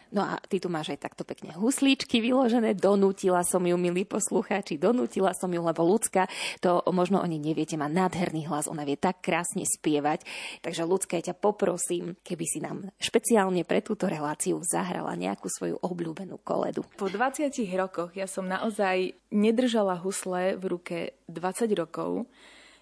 No 0.09 0.25
a 0.25 0.41
ty 0.49 0.57
tu 0.57 0.73
máš 0.73 0.97
aj 0.97 1.05
takto 1.05 1.23
pekne 1.29 1.53
huslíčky 1.53 2.25
vyložené, 2.25 2.73
donútila 2.73 3.45
som 3.45 3.61
ju, 3.61 3.77
milí 3.77 4.09
poslucháči, 4.09 4.81
donútila 4.81 5.37
som 5.37 5.53
ju, 5.53 5.61
lebo 5.61 5.85
ľudská, 5.85 6.25
to 6.65 6.81
možno 6.89 7.21
oni 7.21 7.37
neviete, 7.37 7.77
má 7.77 7.93
nádherný 7.93 8.49
hlas, 8.49 8.73
ona 8.73 8.89
vie 8.89 8.97
tak 8.97 9.21
krásne 9.21 9.69
spievať. 9.69 10.25
Takže 10.65 10.89
ľudská, 10.89 11.21
ja 11.21 11.33
ťa 11.33 11.37
poprosím, 11.37 12.17
keby 12.25 12.45
si 12.49 12.59
nám 12.65 12.89
špeciálne 12.97 13.69
pre 13.69 13.85
túto 13.85 14.09
reláciu 14.09 14.65
zahrala 14.65 15.13
nejakú 15.13 15.53
svoju 15.53 15.77
obľúbenú 15.85 16.41
koledu. 16.41 16.89
Po 16.97 17.13
20 17.13 17.53
rokoch 17.77 18.17
ja 18.17 18.25
som 18.25 18.49
naozaj 18.49 19.13
nedržala 19.29 20.01
husle 20.01 20.57
v 20.57 20.65
ruke 20.73 20.99
20 21.29 21.69
rokov. 21.77 22.25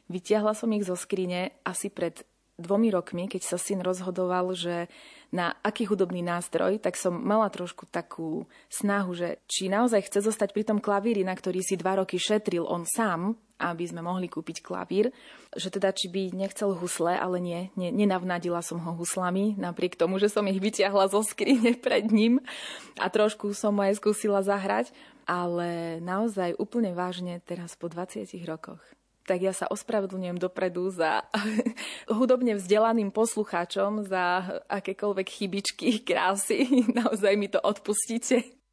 Vytiahla 0.06 0.54
som 0.54 0.70
ich 0.70 0.86
zo 0.86 0.94
skrine 0.94 1.50
asi 1.66 1.90
pred 1.90 2.22
dvomi 2.56 2.88
rokmi, 2.88 3.28
keď 3.28 3.42
sa 3.44 3.58
syn 3.60 3.84
rozhodoval, 3.84 4.56
že 4.56 4.88
na 5.34 5.54
aký 5.62 5.86
hudobný 5.90 6.22
nástroj, 6.22 6.78
tak 6.78 6.94
som 6.94 7.14
mala 7.14 7.50
trošku 7.50 7.86
takú 7.90 8.46
snahu, 8.70 9.12
že 9.14 9.28
či 9.50 9.66
naozaj 9.66 10.06
chce 10.06 10.22
zostať 10.22 10.54
pri 10.54 10.64
tom 10.64 10.78
klavíri, 10.78 11.26
na 11.26 11.34
ktorý 11.34 11.60
si 11.62 11.74
dva 11.74 11.98
roky 11.98 12.16
šetril 12.16 12.62
on 12.62 12.86
sám, 12.86 13.34
aby 13.56 13.88
sme 13.88 14.04
mohli 14.04 14.28
kúpiť 14.28 14.60
klavír, 14.60 15.08
že 15.56 15.72
teda 15.72 15.88
či 15.96 16.12
by 16.12 16.36
nechcel 16.36 16.76
husle, 16.76 17.16
ale 17.16 17.40
nie, 17.40 17.72
nie 17.74 17.88
nenavnadila 17.88 18.60
som 18.60 18.76
ho 18.84 18.92
huslami, 18.92 19.56
napriek 19.56 19.96
tomu, 19.96 20.20
že 20.20 20.28
som 20.28 20.44
ich 20.44 20.60
vyťahla 20.60 21.08
zo 21.08 21.24
skrine 21.24 21.72
pred 21.84 22.12
ním 22.12 22.44
a 23.00 23.08
trošku 23.08 23.56
som 23.56 23.72
aj 23.80 23.96
skúsila 23.96 24.44
zahrať, 24.44 24.92
ale 25.24 25.98
naozaj 26.04 26.54
úplne 26.60 26.92
vážne 26.92 27.40
teraz 27.42 27.74
po 27.74 27.88
20 27.88 28.28
rokoch 28.44 28.84
tak 29.26 29.42
ja 29.42 29.50
sa 29.50 29.66
ospravedlňujem 29.66 30.38
dopredu 30.38 30.88
za 30.94 31.26
hudobne 32.18 32.54
vzdelaným 32.54 33.10
poslucháčom 33.10 34.06
za 34.06 34.56
akékoľvek 34.70 35.26
chybičky, 35.26 36.06
krásy. 36.06 36.64
Naozaj 37.02 37.34
mi 37.34 37.50
to 37.50 37.58
odpustíte. 37.58 38.65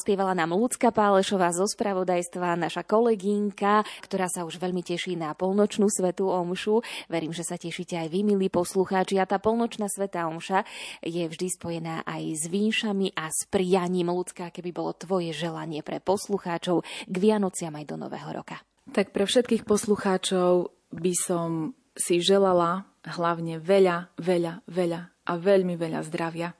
Hrala 0.00 0.06
a 0.06 0.06
spievala 0.06 0.32
nám 0.32 0.56
Ľudská 0.56 0.96
Pálešová 0.96 1.52
zo 1.52 1.68
spravodajstva, 1.68 2.56
naša 2.56 2.88
kolegynka, 2.88 3.84
ktorá 4.08 4.32
sa 4.32 4.48
už 4.48 4.56
veľmi 4.56 4.80
teší 4.80 5.20
na 5.20 5.36
polnočnú 5.36 5.92
svetú 5.92 6.32
omšu. 6.32 6.80
Verím, 7.12 7.36
že 7.36 7.44
sa 7.44 7.60
tešíte 7.60 8.00
aj 8.00 8.08
vy, 8.08 8.24
milí 8.24 8.48
poslucháči. 8.48 9.20
A 9.20 9.28
tá 9.28 9.36
polnočná 9.36 9.92
svetá 9.92 10.24
omša 10.24 10.64
je 11.04 11.28
vždy 11.28 11.46
spojená 11.52 12.00
aj 12.08 12.22
s 12.32 12.44
vínšami 12.48 13.12
a 13.12 13.28
s 13.28 13.44
prianím 13.52 14.08
ľudská, 14.08 14.48
keby 14.48 14.72
bolo 14.72 14.96
tvoje 14.96 15.36
želanie 15.36 15.84
pre 15.84 16.00
poslucháčov 16.00 16.80
k 17.04 17.16
Vianociam 17.20 17.76
aj 17.76 17.84
do 17.84 18.00
Nového 18.00 18.30
roka. 18.32 18.56
Tak 18.96 19.12
pre 19.12 19.28
všetkých 19.28 19.68
poslucháčov 19.68 20.72
by 20.96 21.12
som 21.12 21.76
si 21.92 22.24
želala 22.24 22.88
hlavne 23.04 23.60
veľa, 23.60 24.16
veľa, 24.16 24.64
veľa 24.64 25.00
a 25.28 25.32
veľmi 25.36 25.76
veľa 25.76 26.00
zdravia 26.08 26.56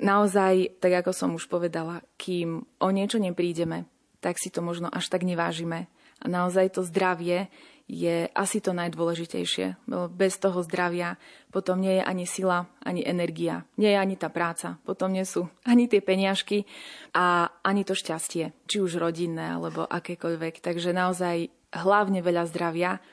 naozaj, 0.00 0.80
tak 0.82 1.04
ako 1.04 1.10
som 1.14 1.30
už 1.36 1.46
povedala, 1.46 2.02
kým 2.18 2.64
o 2.80 2.88
niečo 2.90 3.18
neprídeme, 3.22 3.86
tak 4.18 4.40
si 4.40 4.48
to 4.48 4.64
možno 4.64 4.88
až 4.88 5.12
tak 5.12 5.22
nevážime. 5.22 5.86
A 6.22 6.30
naozaj 6.30 6.78
to 6.78 6.86
zdravie 6.86 7.52
je 7.84 8.32
asi 8.32 8.64
to 8.64 8.72
najdôležitejšie. 8.72 9.76
Bez 10.08 10.40
toho 10.40 10.64
zdravia 10.64 11.20
potom 11.52 11.76
nie 11.76 12.00
je 12.00 12.02
ani 12.06 12.24
sila, 12.24 12.64
ani 12.80 13.04
energia. 13.04 13.68
Nie 13.76 13.92
je 13.92 13.98
ani 14.00 14.16
tá 14.16 14.32
práca. 14.32 14.80
Potom 14.88 15.12
nie 15.12 15.28
sú 15.28 15.52
ani 15.68 15.84
tie 15.84 16.00
peniažky 16.00 16.64
a 17.12 17.52
ani 17.60 17.84
to 17.84 17.92
šťastie. 17.92 18.56
Či 18.64 18.80
už 18.80 18.96
rodinné, 18.96 19.52
alebo 19.52 19.84
akékoľvek. 19.84 20.64
Takže 20.64 20.96
naozaj 20.96 21.52
hlavne 21.76 22.24
veľa 22.24 22.48
zdravia 22.48 23.04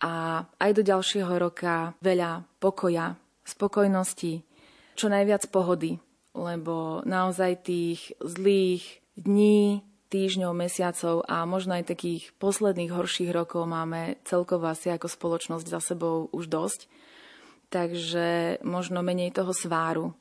a 0.00 0.46
aj 0.46 0.70
do 0.72 0.82
ďalšieho 0.86 1.34
roka 1.36 1.92
veľa 2.00 2.46
pokoja, 2.62 3.18
spokojnosti, 3.44 4.40
čo 4.96 5.06
najviac 5.10 5.50
pohody, 5.52 6.00
lebo 6.36 7.04
naozaj 7.04 7.64
tých 7.64 8.12
zlých 8.20 9.02
dní, 9.18 9.82
týždňov, 10.08 10.56
mesiacov 10.56 11.20
a 11.28 11.44
možno 11.44 11.76
aj 11.76 11.92
takých 11.92 12.32
posledných 12.40 12.92
horších 12.92 13.28
rokov 13.28 13.68
máme 13.68 14.16
celkovo 14.24 14.64
asi 14.68 14.88
ako 14.88 15.04
spoločnosť 15.04 15.66
za 15.68 15.80
sebou 15.84 16.32
už 16.32 16.48
dosť. 16.48 16.88
Takže 17.68 18.60
možno 18.64 19.04
menej 19.04 19.36
toho 19.36 19.52
sváru 19.52 20.16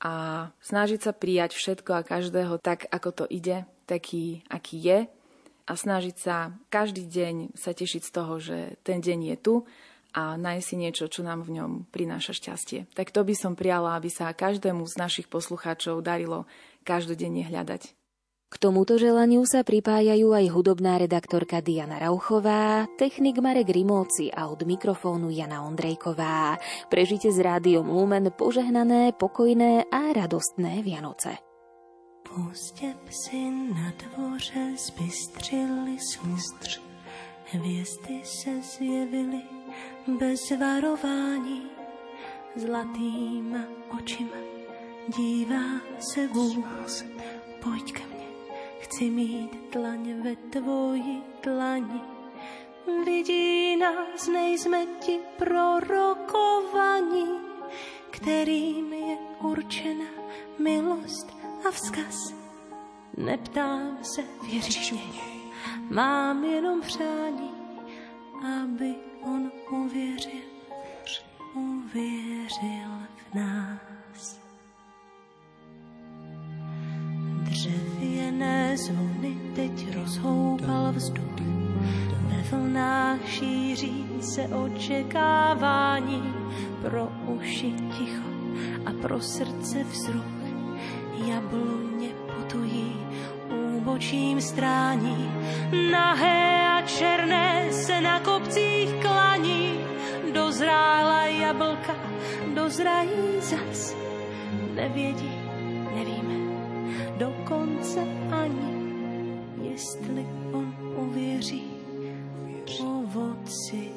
a 0.00 0.48
snažiť 0.64 1.00
sa 1.04 1.12
prijať 1.12 1.52
všetko 1.52 1.92
a 1.92 2.06
každého 2.08 2.56
tak, 2.56 2.88
ako 2.88 3.10
to 3.12 3.24
ide, 3.28 3.68
taký, 3.84 4.40
aký 4.48 4.80
je 4.80 4.98
a 5.68 5.72
snažiť 5.76 6.16
sa 6.16 6.56
každý 6.72 7.04
deň 7.04 7.52
sa 7.52 7.76
tešiť 7.76 8.02
z 8.02 8.10
toho, 8.10 8.40
že 8.40 8.80
ten 8.80 9.04
deň 9.04 9.18
je 9.34 9.36
tu 9.36 9.54
a 10.14 10.34
nájsť 10.34 10.66
si 10.66 10.74
niečo, 10.76 11.06
čo 11.06 11.22
nám 11.22 11.46
v 11.46 11.60
ňom 11.60 11.70
prináša 11.90 12.34
šťastie. 12.34 12.90
Tak 12.94 13.14
to 13.14 13.22
by 13.22 13.34
som 13.34 13.58
priala, 13.58 13.94
aby 13.94 14.10
sa 14.10 14.30
každému 14.34 14.86
z 14.86 14.94
našich 14.98 15.26
poslucháčov 15.30 16.02
darilo 16.02 16.46
každodenne 16.82 17.46
hľadať. 17.46 17.94
K 18.50 18.58
tomuto 18.58 18.98
želaniu 18.98 19.46
sa 19.46 19.62
pripájajú 19.62 20.34
aj 20.34 20.46
hudobná 20.50 20.98
redaktorka 20.98 21.62
Diana 21.62 22.02
Rauchová, 22.02 22.90
technik 22.98 23.38
Marek 23.38 23.70
Rimóci 23.70 24.26
a 24.34 24.50
od 24.50 24.66
mikrofónu 24.66 25.30
Jana 25.30 25.62
Ondrejková. 25.62 26.58
Prežite 26.90 27.30
s 27.30 27.38
rádiom 27.38 27.86
Lumen 27.86 28.26
požehnané, 28.34 29.14
pokojné 29.14 29.86
a 29.86 30.10
radostné 30.10 30.82
Vianoce. 30.82 31.38
Pozdě 32.26 32.94
psi 33.06 33.70
na 33.70 33.94
dvoře 33.94 34.74
zbystřili 34.76 35.98
smustř, 35.98 36.82
hvězdy 37.54 38.20
se 38.24 38.50
zjevily 38.62 39.59
bez 40.06 40.50
varování, 40.50 41.70
zlatýma 42.56 43.60
očima 43.98 44.36
dívá 45.08 45.80
se 45.98 46.26
vůz. 46.26 47.04
Pojď 47.62 47.92
ke 47.92 48.02
mně, 48.06 48.28
chci 48.78 49.10
mít 49.10 49.50
dlaň 49.72 50.22
ve 50.22 50.36
tvoji 50.36 51.22
dlani. 51.42 52.00
Vidí 53.04 53.76
nás, 53.76 54.28
nejsme 54.28 54.86
ti 55.00 55.20
prorokovaní, 55.36 57.28
kterým 58.10 58.92
je 58.92 59.18
určena 59.40 60.06
milost 60.58 61.36
a 61.68 61.70
vzkaz. 61.70 62.34
Neptám 63.16 63.98
se, 64.02 64.22
věříš 64.50 64.94
mám 65.90 66.44
jenom 66.44 66.80
přání, 66.80 67.50
aby 68.62 69.09
on 69.22 69.50
uvěřil, 69.70 70.42
uvěřil 71.54 72.90
v 73.16 73.34
nás. 73.34 74.40
Dřevěné 77.42 78.76
zvony 78.76 79.36
teď 79.54 79.94
rozhoupal 79.94 80.92
vzduch, 80.92 81.40
ve 82.22 82.42
vlnách 82.50 83.28
šíří 83.28 84.06
se 84.20 84.48
očekávání 84.48 86.34
pro 86.82 87.08
uši 87.26 87.70
ticho 87.70 88.30
a 88.86 88.92
pro 89.02 89.20
srdce 89.20 89.84
vzruch. 89.84 90.40
Jabloně 91.26 92.08
potují 92.36 92.99
úbočím 93.90 94.40
strání, 94.40 95.32
nahé 95.90 96.78
a 96.78 96.82
černé 96.82 97.72
se 97.72 98.00
na 98.00 98.20
kopcích 98.20 98.94
klaní. 99.02 99.80
Dozrála 100.34 101.26
jablka, 101.26 101.96
dozrají 102.54 103.40
zas, 103.40 103.96
nevědí, 104.74 105.32
nevíme, 105.94 106.54
dokonce 107.18 108.00
ani, 108.30 108.94
jestli 109.62 110.26
on 110.52 110.74
uvěří 110.96 111.70
ovoci 112.80 113.90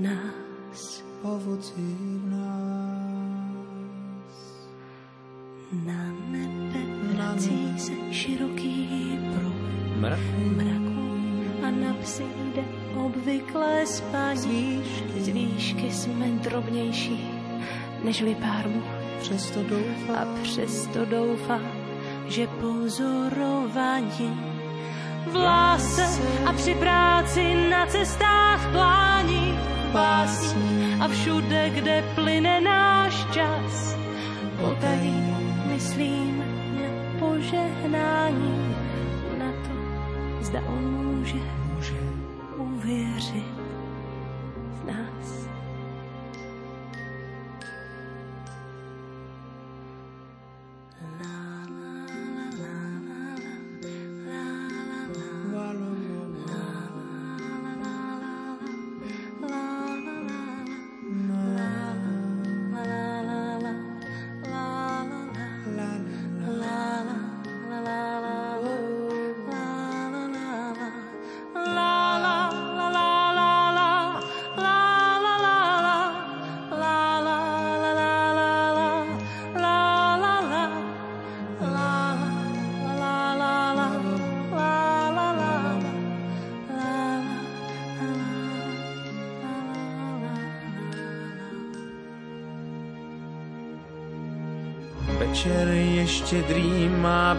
nás. 0.00 1.02
Ovoci 1.22 1.72
v 1.76 2.30
nás. 2.30 3.58
Na 5.72 6.12
nebe 6.28 6.47
vrací 7.38 7.78
se 7.78 7.92
široký 8.10 9.18
pruh 9.32 9.52
Mraku, 9.96 10.40
mraku 10.56 11.20
a 11.62 11.70
na 11.70 11.94
psy 12.02 12.24
jde 12.54 12.64
obvyklé 12.96 13.86
spání. 13.86 14.84
Z 15.18 15.28
výšky 15.28 15.90
jsme 15.90 16.26
drobnější 16.26 17.30
než 18.04 18.24
pár 18.40 18.68
much 18.68 18.84
přesto 19.20 19.62
doufám, 19.62 20.16
a 20.16 20.42
přesto 20.42 21.04
doufám, 21.04 21.72
že 22.28 22.46
pozorování 22.46 24.40
v 25.32 25.36
lásce 25.36 26.22
a 26.46 26.52
při 26.52 26.74
práci 26.74 27.54
na 27.70 27.86
cestách 27.86 28.72
plání 28.72 29.58
básní 29.92 30.94
a 31.00 31.08
všude, 31.08 31.70
kde 31.70 32.04
plyne 32.14 32.60
náš 32.60 33.26
čas. 33.32 33.96
Potají, 34.60 35.36
myslím 35.66 36.47
požehnání, 37.28 38.76
na 39.38 39.52
to, 39.52 39.74
zda 40.44 40.60
on 40.60 40.82
může, 40.82 41.38
může 41.74 42.00
uvěřit 42.56 43.67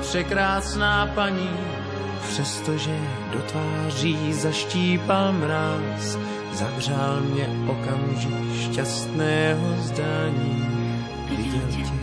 překrásná 0.02 1.08
paní, 1.16 1.50
přestože 2.30 3.00
do 3.34 3.40
tváří 3.40 4.34
zaštípal 4.34 5.34
mráz, 5.34 6.18
zavřál 6.54 7.22
mě 7.22 7.48
okamžik 7.68 8.62
šťastného 8.62 9.76
zdání. 9.80 10.66
Viděl 11.30 11.62
tě, 11.70 11.99